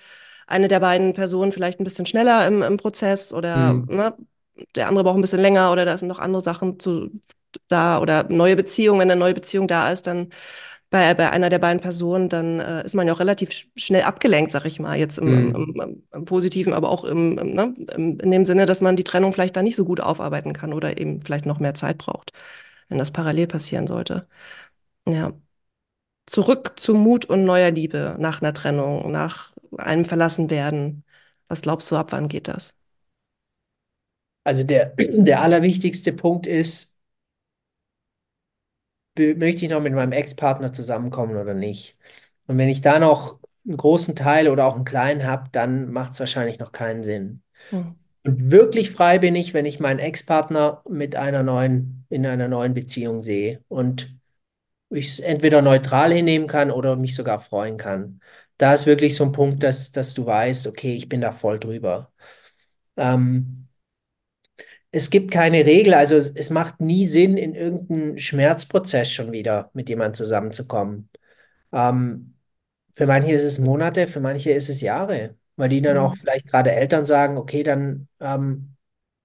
eine 0.48 0.68
der 0.68 0.80
beiden 0.80 1.14
Personen 1.14 1.52
vielleicht 1.52 1.80
ein 1.80 1.84
bisschen 1.84 2.06
schneller 2.06 2.46
im, 2.48 2.62
im 2.62 2.78
Prozess 2.78 3.34
oder 3.34 3.74
Mhm. 3.74 3.86
ne, 3.88 4.16
der 4.76 4.88
andere 4.88 5.04
braucht 5.04 5.18
ein 5.18 5.22
bisschen 5.22 5.42
länger 5.42 5.72
oder 5.72 5.86
da 5.86 5.98
sind 5.98 6.08
noch 6.08 6.20
andere 6.20 6.42
Sachen 6.42 6.80
zu, 6.80 7.10
da 7.68 8.00
oder 8.00 8.24
neue 8.30 8.56
Beziehungen, 8.56 9.00
wenn 9.02 9.12
eine 9.12 9.20
neue 9.20 9.34
Beziehung 9.34 9.68
da 9.68 9.92
ist, 9.92 10.08
dann 10.08 10.30
bei, 10.90 11.14
bei 11.14 11.30
einer 11.32 11.50
der 11.50 11.60
beiden 11.60 11.82
Personen, 11.82 12.30
dann 12.30 12.60
äh, 12.60 12.86
ist 12.86 12.96
man 12.96 13.08
ja 13.08 13.14
auch 13.14 13.20
relativ 13.20 13.50
sch- 13.50 13.68
schnell 13.76 14.04
abgelenkt, 14.04 14.52
sag 14.52 14.66
ich 14.66 14.80
mal, 14.80 14.98
jetzt 14.98 15.18
im, 15.18 15.28
Mhm. 15.28 15.56
im, 15.56 15.82
im, 15.82 16.04
im 16.14 16.26
Positiven, 16.26 16.74
aber 16.74 16.90
auch 16.90 17.04
im, 17.04 17.36
ne, 17.36 17.74
in 17.98 18.32
dem 18.32 18.46
Sinne, 18.46 18.66
dass 18.66 18.82
man 18.82 18.96
die 18.96 19.04
Trennung 19.04 19.34
vielleicht 19.34 19.56
dann 19.58 19.66
nicht 19.66 19.76
so 19.76 19.86
gut 19.86 20.00
aufarbeiten 20.00 20.54
kann 20.54 20.74
oder 20.74 20.98
eben 20.98 21.22
vielleicht 21.22 21.46
noch 21.46 21.60
mehr 21.60 21.74
Zeit 21.74 21.98
braucht, 21.98 22.32
wenn 22.90 22.98
das 23.00 23.12
parallel 23.12 23.48
passieren 23.48 23.88
sollte. 23.88 24.28
Ja. 25.08 25.34
Zurück 26.28 26.74
zu 26.80 26.94
Mut 26.96 27.26
und 27.26 27.46
neuer 27.46 27.72
Liebe 27.72 28.16
nach 28.20 28.42
einer 28.42 28.54
Trennung, 28.54 29.12
nach 29.12 29.54
einem 29.78 30.06
Verlassenwerden. 30.06 31.04
Was 31.48 31.62
glaubst 31.64 31.92
du, 31.92 31.98
ab 31.98 32.12
wann 32.12 32.28
geht 32.30 32.48
das? 32.48 32.76
Also 34.44 34.64
der, 34.64 34.94
der 35.00 35.42
allerwichtigste 35.42 36.14
Punkt 36.14 36.48
ist, 36.48 36.95
möchte 39.18 39.66
ich 39.66 39.72
noch 39.72 39.82
mit 39.82 39.94
meinem 39.94 40.12
Ex-Partner 40.12 40.74
zusammenkommen 40.74 41.38
oder 41.38 41.54
nicht? 41.54 41.98
Und 42.48 42.58
wenn 42.58 42.70
ich 42.70 42.82
da 42.82 43.00
noch 43.00 43.40
einen 43.66 43.78
großen 43.78 44.16
Teil 44.16 44.48
oder 44.48 44.66
auch 44.66 44.76
einen 44.76 44.86
kleinen 44.86 45.26
habe, 45.26 45.50
dann 45.52 45.92
macht 45.92 46.14
es 46.14 46.20
wahrscheinlich 46.20 46.60
noch 46.60 46.72
keinen 46.72 47.04
Sinn. 47.04 47.42
Hm. 47.70 47.96
Und 48.24 48.52
wirklich 48.52 48.92
frei 48.92 49.20
bin 49.20 49.36
ich, 49.36 49.54
wenn 49.54 49.66
ich 49.66 49.80
meinen 49.80 50.00
Ex-Partner 50.00 50.82
mit 50.90 51.16
einer 51.16 51.44
neuen, 51.44 52.06
in 52.10 52.26
einer 52.26 52.48
neuen 52.48 52.74
Beziehung 52.74 53.22
sehe 53.22 53.64
und 53.68 54.16
ich 54.90 55.08
es 55.08 55.20
entweder 55.20 55.62
neutral 55.62 56.14
hinnehmen 56.14 56.48
kann 56.48 56.72
oder 56.72 56.96
mich 56.96 57.16
sogar 57.16 57.40
freuen 57.40 57.78
kann. 57.78 58.22
Da 58.58 58.74
ist 58.74 58.86
wirklich 58.86 59.16
so 59.16 59.26
ein 59.26 59.32
Punkt, 59.32 59.64
dass, 59.64 59.92
dass 59.92 60.14
du 60.14 60.26
weißt, 60.26 60.68
okay, 60.68 60.96
ich 60.96 61.10
bin 61.10 61.22
da 61.22 61.32
voll 61.32 61.60
drüber. 61.60 62.12
Ähm, 62.98 63.65
es 64.96 65.10
gibt 65.10 65.32
keine 65.32 65.66
Regel, 65.66 65.94
also 65.94 66.16
es, 66.16 66.30
es 66.32 66.50
macht 66.50 66.80
nie 66.82 67.08
Sinn, 67.08 67.38
in 67.38 67.56
irgendeinen 67.56 68.18
Schmerzprozess 68.18 69.12
schon 69.12 69.32
wieder 69.34 69.70
mit 69.74 69.90
jemandem 69.90 70.16
zusammenzukommen. 70.16 71.10
Ähm, 71.74 72.36
für 72.94 73.08
manche 73.08 73.34
ist 73.34 73.44
es 73.44 73.60
Monate, 73.60 74.08
für 74.08 74.22
manche 74.22 74.52
ist 74.52 74.70
es 74.70 74.82
Jahre. 74.82 75.36
weil 75.58 75.70
die 75.70 75.82
dann 75.82 75.98
auch 75.98 76.16
Mhm. 76.16 76.20
vielleicht 76.20 76.48
gerade 76.48 76.72
Eltern 76.74 77.06
sagen, 77.06 77.38
okay, 77.38 77.64
dann 77.64 78.08
ähm, 78.22 78.76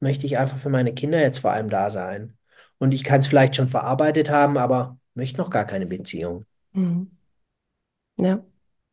möchte 0.01 0.27
ich 0.27 0.39
einfach 0.39 0.59
für 0.59 0.71
meine 0.71 0.95
Kinder 0.95 1.21
jetzt 1.21 1.39
vor 1.41 1.53
allem 1.53 1.71
da 1.71 1.91
sein. 1.91 2.37
Und 2.79 2.95
ich 2.95 3.05
kann 3.05 3.21
es 3.21 3.27
vielleicht 3.29 3.57
schon 3.57 3.69
verarbeitet 3.69 4.31
haben, 4.31 4.59
aber 4.59 4.99
möchte 5.15 5.39
noch 5.39 5.51
gar 5.51 5.67
keine 5.67 5.87
Beziehung. 5.87 6.47
Mhm. 6.75 7.11
Ja, 8.19 8.45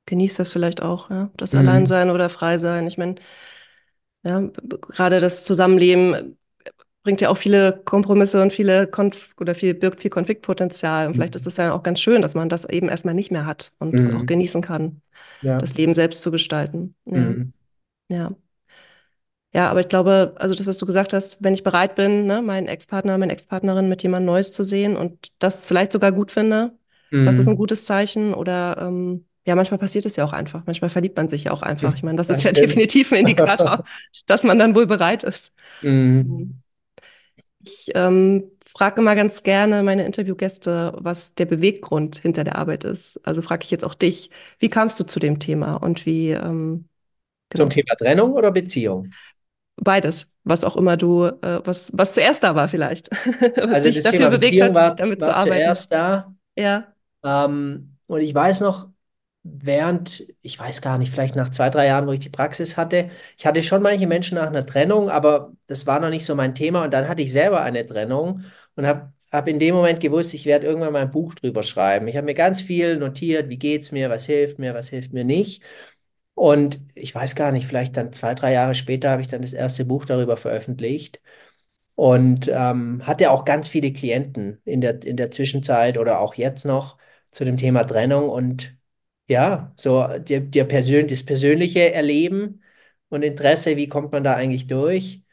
genießt 0.05 0.39
das 0.39 0.51
vielleicht 0.51 0.81
auch, 0.81 1.09
ja. 1.09 1.29
Das 1.37 1.53
Mhm. 1.53 1.59
Alleinsein 1.59 2.09
oder 2.09 2.29
Freisein. 2.29 2.87
Ich 2.87 2.97
meine, 2.97 3.15
ja, 4.23 4.41
gerade 4.89 5.19
das 5.19 5.43
Zusammenleben 5.43 6.37
bringt 7.07 7.21
ja 7.21 7.29
auch 7.29 7.37
viele 7.37 7.81
Kompromisse 7.85 8.41
und 8.41 8.51
viele 8.51 8.85
Konf 8.85 9.33
oder 9.39 9.55
viel, 9.55 9.73
birgt 9.73 10.01
viel 10.01 10.11
Konfliktpotenzial. 10.11 11.07
Und 11.07 11.13
vielleicht 11.13 11.37
ist 11.37 11.47
es 11.47 11.55
ja 11.55 11.71
auch 11.71 11.81
ganz 11.81 12.01
schön, 12.01 12.21
dass 12.21 12.35
man 12.35 12.49
das 12.49 12.65
eben 12.65 12.89
erstmal 12.89 13.13
nicht 13.13 13.31
mehr 13.31 13.45
hat 13.45 13.71
und 13.79 13.97
es 13.97 14.07
auch 14.07 14.23
Mhm. 14.23 14.25
genießen 14.25 14.61
kann, 14.61 15.01
Ja. 15.41 15.57
das 15.57 15.73
Leben 15.77 15.95
selbst 15.95 16.21
zu 16.21 16.31
gestalten. 16.31 16.95
Ja, 17.05 17.21
Mhm. 17.21 17.53
ja. 18.09 18.31
Ja, 19.53 19.69
aber 19.71 19.79
ich 19.79 19.87
glaube, 19.87 20.35
also 20.37 20.53
das, 20.53 20.67
was 20.67 20.77
du 20.79 20.85
gesagt 20.85 21.13
hast, 21.13 21.41
wenn 21.41 21.53
ich 21.53 21.63
bereit 21.63 21.95
bin, 21.95 22.27
ne, 22.27 22.41
meinen 22.41 22.67
Ex-Partner, 22.67 23.17
meine 23.17 23.31
Ex-Partnerin 23.31 23.87
mit 23.87 24.03
jemand 24.03 24.25
Neues 24.25 24.51
zu 24.51 24.63
sehen 24.63 24.97
und 24.97 25.31
das 25.39 25.65
vielleicht 25.65 25.93
sogar 25.93 26.11
gut 26.11 26.31
finde, 26.31 26.73
das 27.23 27.37
ist 27.39 27.47
ein 27.47 27.53
Mhm. 27.53 27.57
gutes 27.57 27.85
Zeichen. 27.85 28.33
Oder 28.33 28.77
ähm, 28.81 29.25
ja, 29.45 29.55
manchmal 29.55 29.77
passiert 29.79 30.05
es 30.05 30.17
ja 30.17 30.25
auch 30.25 30.33
einfach. 30.33 30.63
Manchmal 30.65 30.89
verliebt 30.89 31.15
man 31.15 31.29
sich 31.29 31.45
ja 31.45 31.51
auch 31.53 31.61
einfach. 31.61 31.95
Ich 31.95 32.03
meine, 32.03 32.17
das 32.17 32.29
ist 32.29 32.39
Das 32.39 32.43
ja 32.43 32.51
stimmt. 32.51 32.67
definitiv 32.71 33.13
ein 33.13 33.19
Indikator, 33.19 33.85
dass 34.27 34.43
man 34.43 34.59
dann 34.59 34.75
wohl 34.75 34.85
bereit 34.85 35.23
ist. 35.23 35.53
Mhm. 35.81 36.61
Ich 37.67 37.91
ähm, 37.95 38.51
frage 38.65 39.01
immer 39.01 39.15
ganz 39.15 39.43
gerne 39.43 39.83
meine 39.83 40.05
Interviewgäste, 40.05 40.93
was 40.97 41.33
der 41.35 41.45
Beweggrund 41.45 42.17
hinter 42.17 42.43
der 42.43 42.57
Arbeit 42.57 42.83
ist. 42.83 43.17
Also 43.27 43.41
frage 43.41 43.63
ich 43.65 43.71
jetzt 43.71 43.83
auch 43.85 43.93
dich, 43.95 44.29
wie 44.59 44.69
kamst 44.69 44.99
du 44.99 45.05
zu 45.05 45.19
dem 45.19 45.39
Thema 45.39 45.75
und 45.75 46.05
wie, 46.05 46.29
ähm, 46.31 46.87
Zum 47.53 47.69
genau, 47.69 47.69
Thema 47.69 47.95
Trennung 47.97 48.31
oder 48.33 48.51
Beziehung? 48.53 49.17
beides, 49.77 50.31
was 50.43 50.63
auch 50.63 50.75
immer 50.75 50.97
du, 50.97 51.25
äh, 51.25 51.61
was, 51.65 51.91
was 51.93 52.13
zuerst 52.13 52.43
da 52.43 52.55
war 52.55 52.67
vielleicht, 52.69 53.09
was 53.57 53.81
Also 53.81 53.89
dich 53.89 54.01
das 54.01 54.07
dafür 54.07 54.07
Thema 54.07 54.29
bewegt 54.29 54.61
Beziehung 54.61 54.73
hat, 54.75 54.75
war, 54.75 54.95
damit 54.95 55.23
zu 55.23 55.33
war 55.33 55.35
arbeiten. 55.35 55.77
zuerst 55.77 55.91
da. 55.91 56.35
Ja, 56.57 56.93
Ähm, 57.23 57.97
und 58.07 58.21
ich 58.21 58.33
weiß 58.33 58.61
noch, 58.61 58.89
während, 59.59 60.25
ich 60.41 60.59
weiß 60.59 60.81
gar 60.81 60.97
nicht, 60.97 61.11
vielleicht 61.11 61.35
nach 61.35 61.49
zwei, 61.49 61.69
drei 61.69 61.87
Jahren, 61.87 62.07
wo 62.07 62.11
ich 62.11 62.19
die 62.19 62.29
Praxis 62.29 62.77
hatte, 62.77 63.09
ich 63.37 63.45
hatte 63.45 63.63
schon 63.63 63.81
manche 63.81 64.07
Menschen 64.07 64.35
nach 64.35 64.47
einer 64.47 64.65
Trennung, 64.65 65.09
aber 65.09 65.53
das 65.67 65.85
war 65.87 65.99
noch 65.99 66.09
nicht 66.09 66.25
so 66.25 66.35
mein 66.35 66.55
Thema. 66.55 66.83
Und 66.83 66.93
dann 66.93 67.07
hatte 67.07 67.21
ich 67.21 67.31
selber 67.31 67.61
eine 67.61 67.85
Trennung 67.85 68.43
und 68.75 68.87
habe 68.87 69.13
hab 69.31 69.47
in 69.47 69.59
dem 69.59 69.75
Moment 69.75 69.99
gewusst, 69.99 70.33
ich 70.33 70.45
werde 70.45 70.65
irgendwann 70.67 70.93
mal 70.93 71.01
ein 71.01 71.11
Buch 71.11 71.35
drüber 71.35 71.63
schreiben. 71.63 72.07
Ich 72.07 72.15
habe 72.17 72.25
mir 72.25 72.33
ganz 72.33 72.61
viel 72.61 72.97
notiert, 72.97 73.49
wie 73.49 73.57
geht's 73.59 73.91
mir, 73.91 74.09
was 74.09 74.25
hilft 74.25 74.59
mir, 74.59 74.73
was 74.73 74.89
hilft 74.89 75.13
mir 75.13 75.23
nicht. 75.23 75.63
Und 76.35 76.79
ich 76.95 77.13
weiß 77.15 77.35
gar 77.35 77.51
nicht, 77.51 77.67
vielleicht 77.67 77.97
dann 77.97 78.13
zwei, 78.13 78.35
drei 78.35 78.53
Jahre 78.53 78.75
später 78.75 79.09
habe 79.09 79.21
ich 79.21 79.27
dann 79.27 79.41
das 79.41 79.53
erste 79.53 79.85
Buch 79.85 80.05
darüber 80.05 80.37
veröffentlicht. 80.37 81.21
Und 81.95 82.47
ähm, 82.47 83.01
hatte 83.07 83.31
auch 83.31 83.43
ganz 83.43 83.67
viele 83.67 83.91
Klienten 83.91 84.61
in 84.65 84.81
der, 84.81 85.03
in 85.03 85.17
der 85.17 85.31
Zwischenzeit 85.31 85.97
oder 85.97 86.19
auch 86.19 86.35
jetzt 86.35 86.65
noch 86.65 86.97
zu 87.31 87.43
dem 87.43 87.57
Thema 87.57 87.85
Trennung 87.85 88.29
und 88.29 88.76
ja, 89.27 89.73
so 89.75 90.07
der, 90.19 90.41
der 90.41 90.63
Persön 90.65 91.07
das 91.07 91.23
persönliche 91.25 91.93
Erleben 91.93 92.61
und 93.09 93.23
Interesse, 93.23 93.77
wie 93.77 93.87
kommt 93.87 94.11
man 94.11 94.23
da 94.23 94.35
eigentlich 94.35 94.67
durch? 94.67 95.23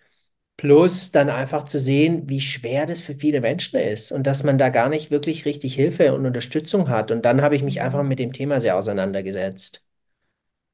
Plus 0.56 1.12
dann 1.12 1.30
einfach 1.30 1.64
zu 1.64 1.80
sehen, 1.80 2.28
wie 2.28 2.40
schwer 2.40 2.86
das 2.86 3.00
für 3.02 3.16
viele 3.16 3.40
Menschen 3.40 3.78
ist 3.80 4.12
und 4.12 4.26
dass 4.26 4.44
man 4.44 4.58
da 4.58 4.70
gar 4.70 4.88
nicht 4.88 5.10
wirklich 5.10 5.46
richtig 5.46 5.74
Hilfe 5.74 6.14
und 6.14 6.26
Unterstützung 6.26 6.88
hat. 6.90 7.10
Und 7.12 7.24
dann 7.24 7.42
habe 7.42 7.56
ich 7.56 7.62
mich 7.64 7.80
einfach 7.82 8.02
mit 8.04 8.18
dem 8.20 8.32
Thema 8.32 8.60
sehr 8.60 8.76
auseinandergesetzt. 8.76 9.84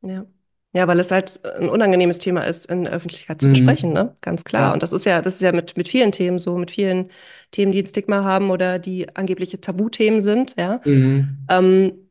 ja. 0.02 0.26
Ja, 0.72 0.86
weil 0.86 1.00
es 1.00 1.10
halt 1.10 1.44
ein 1.56 1.68
unangenehmes 1.68 2.20
Thema 2.20 2.42
ist, 2.42 2.66
in 2.66 2.84
der 2.84 2.92
Öffentlichkeit 2.92 3.40
zu 3.40 3.48
besprechen, 3.48 3.88
Mhm. 3.90 3.94
ne? 3.94 4.16
Ganz 4.20 4.44
klar. 4.44 4.68
Ja. 4.68 4.72
Und 4.72 4.84
das 4.84 4.92
ist 4.92 5.04
ja, 5.04 5.20
das 5.20 5.34
ist 5.34 5.40
ja 5.42 5.50
mit, 5.50 5.76
mit 5.76 5.88
vielen 5.88 6.12
Themen 6.12 6.38
so, 6.38 6.56
mit 6.56 6.70
vielen 6.70 7.10
Themen, 7.50 7.72
die 7.72 7.82
ein 7.82 7.86
Stigma 7.88 8.22
haben 8.22 8.50
oder 8.52 8.78
die 8.78 9.08
angebliche 9.16 9.60
Tabuthemen 9.60 10.22
sind, 10.22 10.54
ja. 10.56 10.80
Mhm. 10.84 11.38
Ähm, 11.50 12.09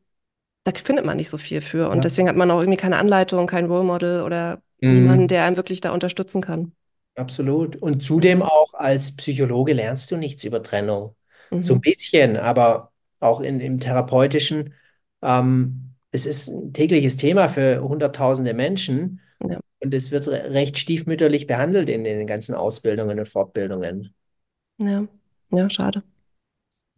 da 0.64 0.72
findet 0.72 1.04
man 1.06 1.16
nicht 1.16 1.30
so 1.30 1.38
viel 1.38 1.60
für. 1.60 1.88
Und 1.88 1.96
Ja. 1.98 2.02
deswegen 2.04 2.28
hat 2.28 2.36
man 2.36 2.50
auch 2.50 2.60
irgendwie 2.60 2.76
keine 2.78 2.98
Anleitung, 2.98 3.46
kein 3.46 3.66
Role 3.66 3.84
Model 3.84 4.22
oder 4.22 4.62
Mhm. 4.80 5.28
der 5.28 5.44
einem 5.44 5.56
wirklich 5.56 5.80
da 5.80 5.92
unterstützen 5.92 6.40
kann. 6.42 6.72
Absolut. 7.16 7.76
Und 7.76 8.02
zudem 8.04 8.38
Mhm. 8.38 8.42
auch 8.42 8.74
als 8.74 9.16
Psychologe 9.16 9.72
lernst 9.74 10.10
du 10.10 10.16
nichts 10.16 10.44
über 10.44 10.62
Trennung. 10.62 11.16
So 11.60 11.74
ein 11.74 11.76
Mhm. 11.78 11.80
bisschen, 11.82 12.36
aber 12.36 12.92
auch 13.20 13.40
in, 13.40 13.60
im 13.60 13.78
Therapeutischen. 13.80 14.74
Ähm, 15.22 15.94
es 16.12 16.24
ist 16.26 16.48
ein 16.48 16.72
tägliches 16.72 17.16
Thema 17.16 17.48
für 17.48 17.82
hunderttausende 17.82 18.54
Menschen 18.54 19.20
Ja, 19.40 19.60
und 19.80 19.92
es 19.94 20.10
wird 20.10 20.28
re- 20.28 20.52
recht 20.52 20.78
stiefmütterlich 20.78 21.46
behandelt 21.46 21.90
in 21.90 22.04
den 22.04 22.26
ganzen 22.26 22.54
Ausbildungen 22.54 23.18
und 23.18 23.28
Fortbildungen. 23.28 24.14
ja, 24.78 25.06
ja, 25.50 25.68
schade. 25.70 26.02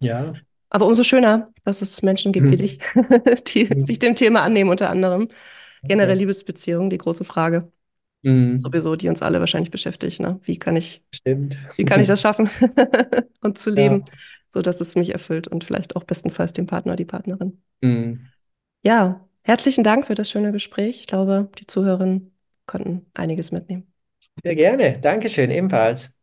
Ja. 0.00 0.34
Aber 0.74 0.86
umso 0.86 1.04
schöner, 1.04 1.52
dass 1.64 1.82
es 1.82 2.00
Menschen 2.02 2.32
gibt 2.32 2.46
wie 2.48 2.52
Mhm. 2.52 2.56
dich, 2.56 2.78
die 3.54 3.68
sich 3.80 3.98
dem 3.98 4.14
Thema 4.14 4.42
annehmen, 4.42 4.70
unter 4.70 4.88
anderem. 4.88 5.28
Generell 5.82 6.12
Okay. 6.12 6.18
Liebesbeziehungen, 6.20 6.88
die 6.88 6.96
große 6.98 7.24
Frage, 7.24 7.70
Mhm. 8.22 8.58
sowieso, 8.58 8.96
die 8.96 9.08
uns 9.08 9.20
alle 9.20 9.40
wahrscheinlich 9.40 9.70
beschäftigt, 9.70 10.20
ne? 10.20 10.40
Wie 10.44 10.58
kann 10.58 10.76
ich, 10.76 11.04
Stimmt. 11.14 11.58
wie 11.76 11.84
kann 11.84 12.00
ich 12.00 12.06
das 12.06 12.22
schaffen 12.22 12.48
und 13.42 13.58
zu 13.58 13.68
leben, 13.70 14.04
Ja. 14.06 14.14
so 14.48 14.62
dass 14.62 14.80
es 14.80 14.94
mich 14.94 15.10
erfüllt 15.12 15.46
und 15.46 15.64
vielleicht 15.64 15.94
auch 15.96 16.04
bestenfalls 16.04 16.52
den 16.54 16.66
Partner, 16.66 16.96
die 16.96 17.04
Partnerin. 17.04 17.60
Mhm. 17.82 18.28
Ja, 18.82 19.28
herzlichen 19.42 19.84
Dank 19.84 20.06
für 20.06 20.14
das 20.14 20.30
schöne 20.30 20.52
Gespräch. 20.52 21.00
Ich 21.00 21.06
glaube, 21.06 21.50
die 21.58 21.66
Zuhörerinnen 21.66 22.32
konnten 22.66 23.04
einiges 23.12 23.52
mitnehmen. 23.52 23.92
Sehr 24.42 24.54
gerne. 24.54 24.98
Dankeschön, 25.00 25.50
ebenfalls. 25.50 26.16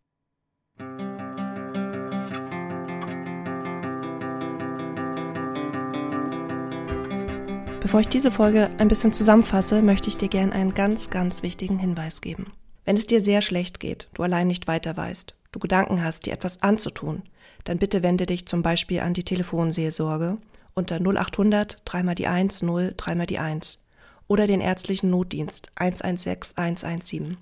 Bevor 7.81 8.01
ich 8.01 8.09
diese 8.09 8.31
Folge 8.31 8.69
ein 8.77 8.89
bisschen 8.89 9.13
zusammenfasse, 9.13 9.81
möchte 9.81 10.09
ich 10.09 10.17
dir 10.17 10.27
gerne 10.27 10.51
einen 10.51 10.73
ganz, 10.73 11.09
ganz 11.09 11.43
wichtigen 11.43 11.79
Hinweis 11.79 12.19
geben. 12.19 12.51
Wenn 12.83 12.97
es 12.97 13.07
dir 13.07 13.21
sehr 13.21 13.41
schlecht 13.41 13.79
geht, 13.79 14.09
du 14.13 14.23
allein 14.23 14.47
nicht 14.47 14.67
weiter 14.67 14.97
weißt, 14.97 15.33
du 15.53 15.59
Gedanken 15.59 16.03
hast, 16.03 16.25
dir 16.25 16.33
etwas 16.33 16.61
anzutun, 16.61 17.23
dann 17.63 17.77
bitte 17.77 18.03
wende 18.03 18.25
dich 18.25 18.45
zum 18.47 18.63
Beispiel 18.63 18.99
an 18.99 19.13
die 19.13 19.23
Telefonseelsorge 19.23 20.37
unter 20.73 20.99
0800 20.99 21.77
3 21.85 22.15
die 22.15 22.27
1 22.27 22.61
0 22.63 22.93
3 22.97 23.25
die 23.25 23.39
1 23.39 23.85
oder 24.27 24.45
den 24.45 24.61
ärztlichen 24.61 25.09
Notdienst 25.09 25.71
116 25.75 26.57
117. 26.57 27.37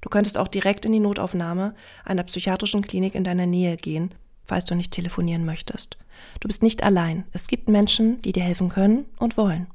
Du 0.00 0.08
könntest 0.08 0.38
auch 0.38 0.48
direkt 0.48 0.84
in 0.84 0.92
die 0.92 1.00
Notaufnahme 1.00 1.74
einer 2.04 2.22
psychiatrischen 2.22 2.82
Klinik 2.82 3.14
in 3.14 3.24
deiner 3.24 3.46
Nähe 3.46 3.76
gehen, 3.76 4.14
falls 4.44 4.64
du 4.64 4.74
nicht 4.74 4.92
telefonieren 4.92 5.44
möchtest. 5.44 5.96
Du 6.40 6.48
bist 6.48 6.62
nicht 6.62 6.82
allein. 6.82 7.24
Es 7.32 7.46
gibt 7.46 7.68
Menschen, 7.68 8.20
die 8.22 8.32
dir 8.32 8.42
helfen 8.42 8.68
können 8.68 9.06
und 9.18 9.36
wollen. 9.36 9.66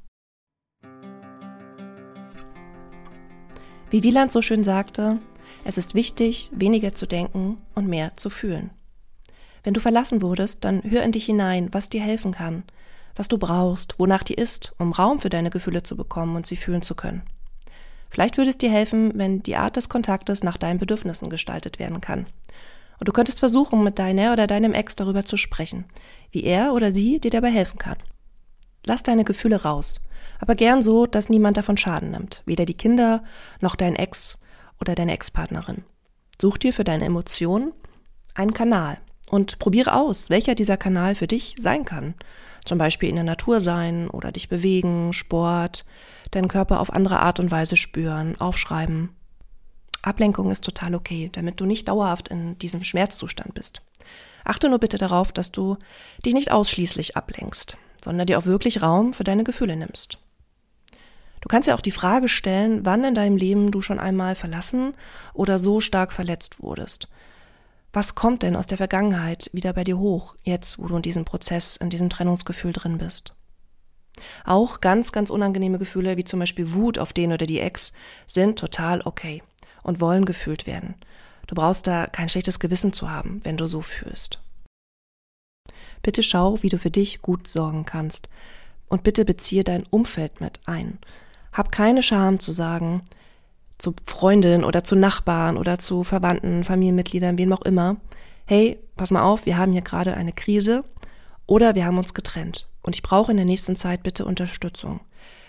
Wie 3.90 4.04
Wieland 4.04 4.34
so 4.34 4.42
schön 4.42 4.66
sagte, 4.66 5.20
es 5.64 5.78
ist 5.78 5.96
wichtig, 5.96 6.52
weniger 6.54 6.94
zu 6.94 7.06
denken 7.06 7.58
und 7.74 7.88
mehr 7.88 8.16
zu 8.18 8.30
fühlen. 8.30 8.72
Wenn 9.64 9.74
du 9.74 9.80
verlassen 9.80 10.22
wurdest, 10.22 10.66
dann 10.66 10.84
hör 10.84 11.04
in 11.04 11.14
dich 11.14 11.26
hinein, 11.26 11.70
was 11.72 11.88
dir 11.88 12.02
helfen 12.02 12.34
kann, 12.34 12.64
was 13.16 13.30
du 13.30 13.38
brauchst, 13.38 13.98
wonach 13.98 14.24
dir 14.24 14.38
ist, 14.38 14.74
um 14.78 14.92
Raum 14.92 15.20
für 15.20 15.30
deine 15.30 15.50
Gefühle 15.50 15.84
zu 15.84 15.96
bekommen 15.96 16.36
und 16.36 16.46
sie 16.46 16.58
fühlen 16.58 16.82
zu 16.82 16.96
können. 16.96 17.24
Vielleicht 18.10 18.38
würde 18.38 18.50
es 18.50 18.58
dir 18.58 18.70
helfen, 18.70 19.12
wenn 19.16 19.42
die 19.42 19.56
Art 19.56 19.78
des 19.78 19.88
Kontaktes 19.88 20.44
nach 20.44 20.58
deinen 20.58 20.80
Bedürfnissen 20.80 21.30
gestaltet 21.30 21.80
werden 21.80 22.02
kann. 22.02 22.26
Und 23.00 23.08
du 23.08 23.14
könntest 23.14 23.40
versuchen, 23.40 23.84
mit 23.84 24.00
deiner 24.00 24.34
oder 24.34 24.48
deinem 24.48 24.74
Ex 24.74 24.96
darüber 24.98 25.24
zu 25.24 25.38
sprechen, 25.38 25.86
wie 26.32 26.44
er 26.44 26.74
oder 26.74 26.92
sie 26.92 27.20
dir 27.20 27.32
dabei 27.32 27.52
helfen 27.52 27.78
kann. 27.78 27.98
Lass 28.86 29.04
deine 29.04 29.24
Gefühle 29.24 29.64
raus, 29.64 30.02
aber 30.40 30.56
gern 30.56 30.82
so, 30.82 31.06
dass 31.06 31.30
niemand 31.30 31.58
davon 31.58 31.78
Schaden 31.78 32.12
nimmt, 32.12 32.44
weder 32.46 32.66
die 32.66 32.76
Kinder 32.76 33.24
noch 33.60 33.76
dein 33.76 33.96
Ex 33.96 34.40
oder 34.80 34.96
deine 34.96 35.14
Ex-Partnerin. 35.14 35.84
Such 36.40 36.58
dir 36.58 36.74
für 36.74 36.84
deine 36.84 37.06
Emotionen 37.06 37.74
einen 38.36 38.54
Kanal 38.54 38.98
und 39.30 39.60
probiere 39.60 39.96
aus, 39.96 40.30
welcher 40.30 40.56
dieser 40.56 40.78
Kanal 40.78 41.16
für 41.16 41.28
dich 41.28 41.56
sein 41.60 41.86
kann. 41.86 42.16
Zum 42.66 42.78
Beispiel 42.78 43.10
in 43.10 43.16
der 43.16 43.24
Natur 43.24 43.60
sein 43.60 44.10
oder 44.10 44.32
dich 44.32 44.50
bewegen, 44.50 45.14
Sport, 45.14 45.86
deinen 46.32 46.48
Körper 46.48 46.80
auf 46.80 46.94
andere 46.94 47.20
Art 47.20 47.40
und 47.40 47.52
Weise 47.52 47.78
spüren, 47.78 48.40
aufschreiben. 48.40 49.10
Ablenkung 50.02 50.52
ist 50.52 50.64
total 50.64 50.96
okay, 50.96 51.30
damit 51.34 51.60
du 51.60 51.66
nicht 51.66 51.88
dauerhaft 51.88 52.30
in 52.30 52.58
diesem 52.60 52.84
Schmerzzustand 52.84 53.54
bist. 53.54 53.82
Achte 54.44 54.70
nur 54.70 54.80
bitte 54.80 54.98
darauf, 54.98 55.32
dass 55.32 55.52
du 55.52 55.78
dich 56.26 56.34
nicht 56.34 56.52
ausschließlich 56.52 57.18
ablenkst, 57.18 57.78
sondern 58.04 58.28
dir 58.28 58.40
auch 58.40 58.46
wirklich 58.46 58.82
Raum 58.82 59.14
für 59.14 59.24
deine 59.24 59.44
Gefühle 59.44 59.76
nimmst. 59.76 60.20
Du 61.48 61.50
kannst 61.50 61.70
dir 61.70 61.76
auch 61.76 61.82
die 61.82 61.92
Frage 61.92 62.28
stellen, 62.28 62.86
wann 62.86 63.06
in 63.06 63.16
deinem 63.16 63.38
Leben 63.38 63.72
du 63.72 63.80
schon 63.80 64.00
einmal 64.00 64.36
verlassen 64.36 64.94
oder 65.34 65.60
so 65.60 65.80
stark 65.80 66.12
verletzt 66.12 66.62
wurdest. 66.62 67.08
Was 67.94 68.16
kommt 68.16 68.44
denn 68.44 68.58
aus 68.58 68.68
der 68.68 68.78
Vergangenheit 68.78 69.50
wieder 69.54 69.72
bei 69.72 69.86
dir 69.86 69.98
hoch, 69.98 70.36
jetzt 70.44 70.78
wo 70.78 70.88
du 70.88 70.98
in 70.98 71.04
diesem 71.04 71.24
Prozess, 71.24 71.78
in 71.78 71.90
diesem 71.90 72.10
Trennungsgefühl 72.10 72.74
drin 72.74 72.98
bist? 72.98 73.34
Auch 74.44 74.82
ganz, 74.82 75.14
ganz 75.14 75.30
unangenehme 75.30 75.78
Gefühle 75.78 76.18
wie 76.18 76.26
zum 76.26 76.42
Beispiel 76.42 76.74
Wut 76.74 77.00
auf 77.00 77.14
den 77.14 77.32
oder 77.32 77.46
die 77.46 77.62
Ex 77.62 77.94
sind 78.26 78.60
total 78.60 79.02
okay 79.04 79.42
und 79.84 80.02
wollen 80.02 80.26
gefühlt 80.26 80.68
werden. 80.68 80.96
Du 81.48 81.56
brauchst 81.56 81.88
da 81.88 82.08
kein 82.08 82.28
schlechtes 82.28 82.60
Gewissen 82.60 82.92
zu 82.92 83.10
haben, 83.10 83.40
wenn 83.46 83.56
du 83.56 83.70
so 83.70 83.82
fühlst. 83.82 84.42
Bitte 86.04 86.24
schau, 86.24 86.62
wie 86.62 86.68
du 86.68 86.78
für 86.78 86.92
dich 86.92 87.22
gut 87.22 87.48
sorgen 87.48 87.86
kannst. 87.86 88.28
Und 88.90 89.04
bitte 89.04 89.24
beziehe 89.24 89.64
dein 89.64 89.86
Umfeld 89.86 90.42
mit 90.42 90.60
ein. 90.66 91.00
Hab 91.58 91.72
keine 91.72 92.04
Scham 92.04 92.40
zu 92.40 92.52
sagen, 92.52 93.02
zu 93.80 93.96
Freundinnen 94.06 94.64
oder 94.64 94.84
zu 94.84 94.96
Nachbarn 94.96 95.58
oder 95.58 95.80
zu 95.80 96.04
Verwandten, 96.04 96.64
Familienmitgliedern, 96.64 97.40
wem 97.40 97.52
auch 97.52 97.64
immer, 97.64 97.98
hey, 98.46 98.80
pass 98.96 99.10
mal 99.10 99.24
auf, 99.24 99.48
wir 99.48 99.58
haben 99.58 99.72
hier 99.72 99.82
gerade 99.82 100.14
eine 100.14 100.34
Krise 100.34 100.84
oder 101.48 101.74
wir 101.74 101.86
haben 101.86 101.98
uns 101.98 102.14
getrennt 102.14 102.68
und 102.84 102.96
ich 102.96 103.02
brauche 103.02 103.32
in 103.32 103.38
der 103.38 103.46
nächsten 103.46 103.76
Zeit 103.76 104.04
bitte 104.04 104.24
Unterstützung. 104.26 105.00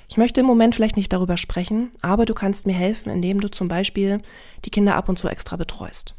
Ich 0.08 0.16
möchte 0.16 0.40
im 0.40 0.46
Moment 0.46 0.74
vielleicht 0.74 0.96
nicht 0.96 1.12
darüber 1.12 1.36
sprechen, 1.36 1.90
aber 2.00 2.24
du 2.24 2.32
kannst 2.32 2.66
mir 2.66 2.72
helfen, 2.72 3.10
indem 3.10 3.40
du 3.42 3.50
zum 3.50 3.68
Beispiel 3.68 4.22
die 4.64 4.70
Kinder 4.70 4.96
ab 4.96 5.10
und 5.10 5.18
zu 5.18 5.28
extra 5.28 5.56
betreust. 5.56 6.14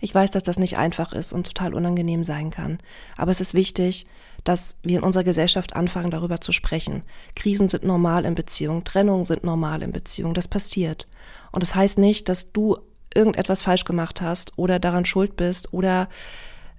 Ich 0.00 0.14
weiß, 0.14 0.30
dass 0.30 0.44
das 0.44 0.60
nicht 0.60 0.78
einfach 0.78 1.12
ist 1.12 1.32
und 1.32 1.44
total 1.44 1.74
unangenehm 1.74 2.22
sein 2.22 2.50
kann, 2.50 2.78
aber 3.16 3.32
es 3.32 3.40
ist 3.40 3.54
wichtig, 3.54 4.06
dass 4.44 4.76
wir 4.82 4.98
in 4.98 5.04
unserer 5.04 5.24
Gesellschaft 5.24 5.76
anfangen, 5.76 6.10
darüber 6.10 6.40
zu 6.40 6.52
sprechen. 6.52 7.02
Krisen 7.36 7.68
sind 7.68 7.84
normal 7.84 8.24
in 8.24 8.34
Beziehungen, 8.34 8.84
Trennungen 8.84 9.24
sind 9.24 9.44
normal 9.44 9.82
in 9.82 9.92
Beziehungen, 9.92 10.34
das 10.34 10.48
passiert. 10.48 11.08
Und 11.52 11.62
das 11.62 11.74
heißt 11.74 11.98
nicht, 11.98 12.28
dass 12.28 12.52
du 12.52 12.78
irgendetwas 13.14 13.62
falsch 13.62 13.84
gemacht 13.84 14.20
hast 14.20 14.52
oder 14.56 14.78
daran 14.78 15.04
schuld 15.04 15.36
bist 15.36 15.72
oder 15.72 16.08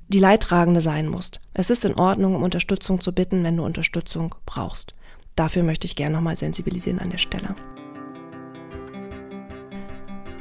die 0.08 0.20
Leidtragende 0.20 0.82
sein 0.82 1.08
musst. 1.08 1.40
Es 1.54 1.70
ist 1.70 1.86
in 1.86 1.96
Ordnung, 1.96 2.36
um 2.36 2.44
Unterstützung 2.44 3.00
zu 3.00 3.14
bitten, 3.14 3.44
wenn 3.44 3.58
du 3.58 3.64
Unterstützung 3.64 4.36
brauchst. 4.46 4.96
Dafür 5.36 5.64
möchte 5.64 5.86
ich 5.86 5.96
gerne 5.96 6.16
nochmal 6.16 6.36
sensibilisieren 6.36 7.00
an 7.00 7.12
der 7.12 7.18
Stelle. 7.18 7.56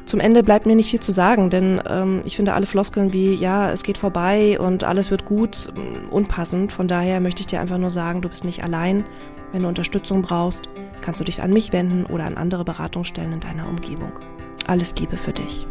Zum 0.09 0.21
Ende 0.21 0.43
bleibt 0.43 0.65
mir 0.65 0.75
nicht 0.75 0.89
viel 0.89 1.01
zu 1.01 1.13
sagen, 1.13 1.51
denn 1.51 1.83
ähm, 1.87 2.23
ich 2.25 2.35
finde 2.35 2.55
alle 2.55 2.65
Floskeln 2.65 3.13
wie, 3.13 3.35
ja, 3.35 3.71
es 3.71 3.83
geht 3.83 3.99
vorbei 3.99 4.59
und 4.59 4.83
alles 4.83 5.11
wird 5.11 5.27
gut, 5.27 5.71
mm, 5.75 6.09
unpassend. 6.09 6.73
Von 6.73 6.89
daher 6.89 7.21
möchte 7.21 7.41
ich 7.41 7.47
dir 7.47 7.61
einfach 7.61 7.77
nur 7.77 7.91
sagen, 7.91 8.23
du 8.23 8.31
bist 8.31 8.43
nicht 8.43 8.65
allein. 8.65 9.05
Wenn 9.53 9.63
du 9.63 9.69
Unterstützung 9.69 10.23
brauchst, 10.23 10.71
kannst 11.03 11.21
du 11.21 11.25
dich 11.25 11.43
an 11.43 11.53
mich 11.53 11.75
wenden 11.75 12.07
oder 12.07 12.25
an 12.25 12.39
andere 12.39 12.65
Beratungsstellen 12.65 13.35
in 13.35 13.41
deiner 13.41 13.69
Umgebung. 13.69 14.13
Alles 14.67 14.95
Liebe 14.97 15.19
für 15.19 15.33
dich. 15.33 15.67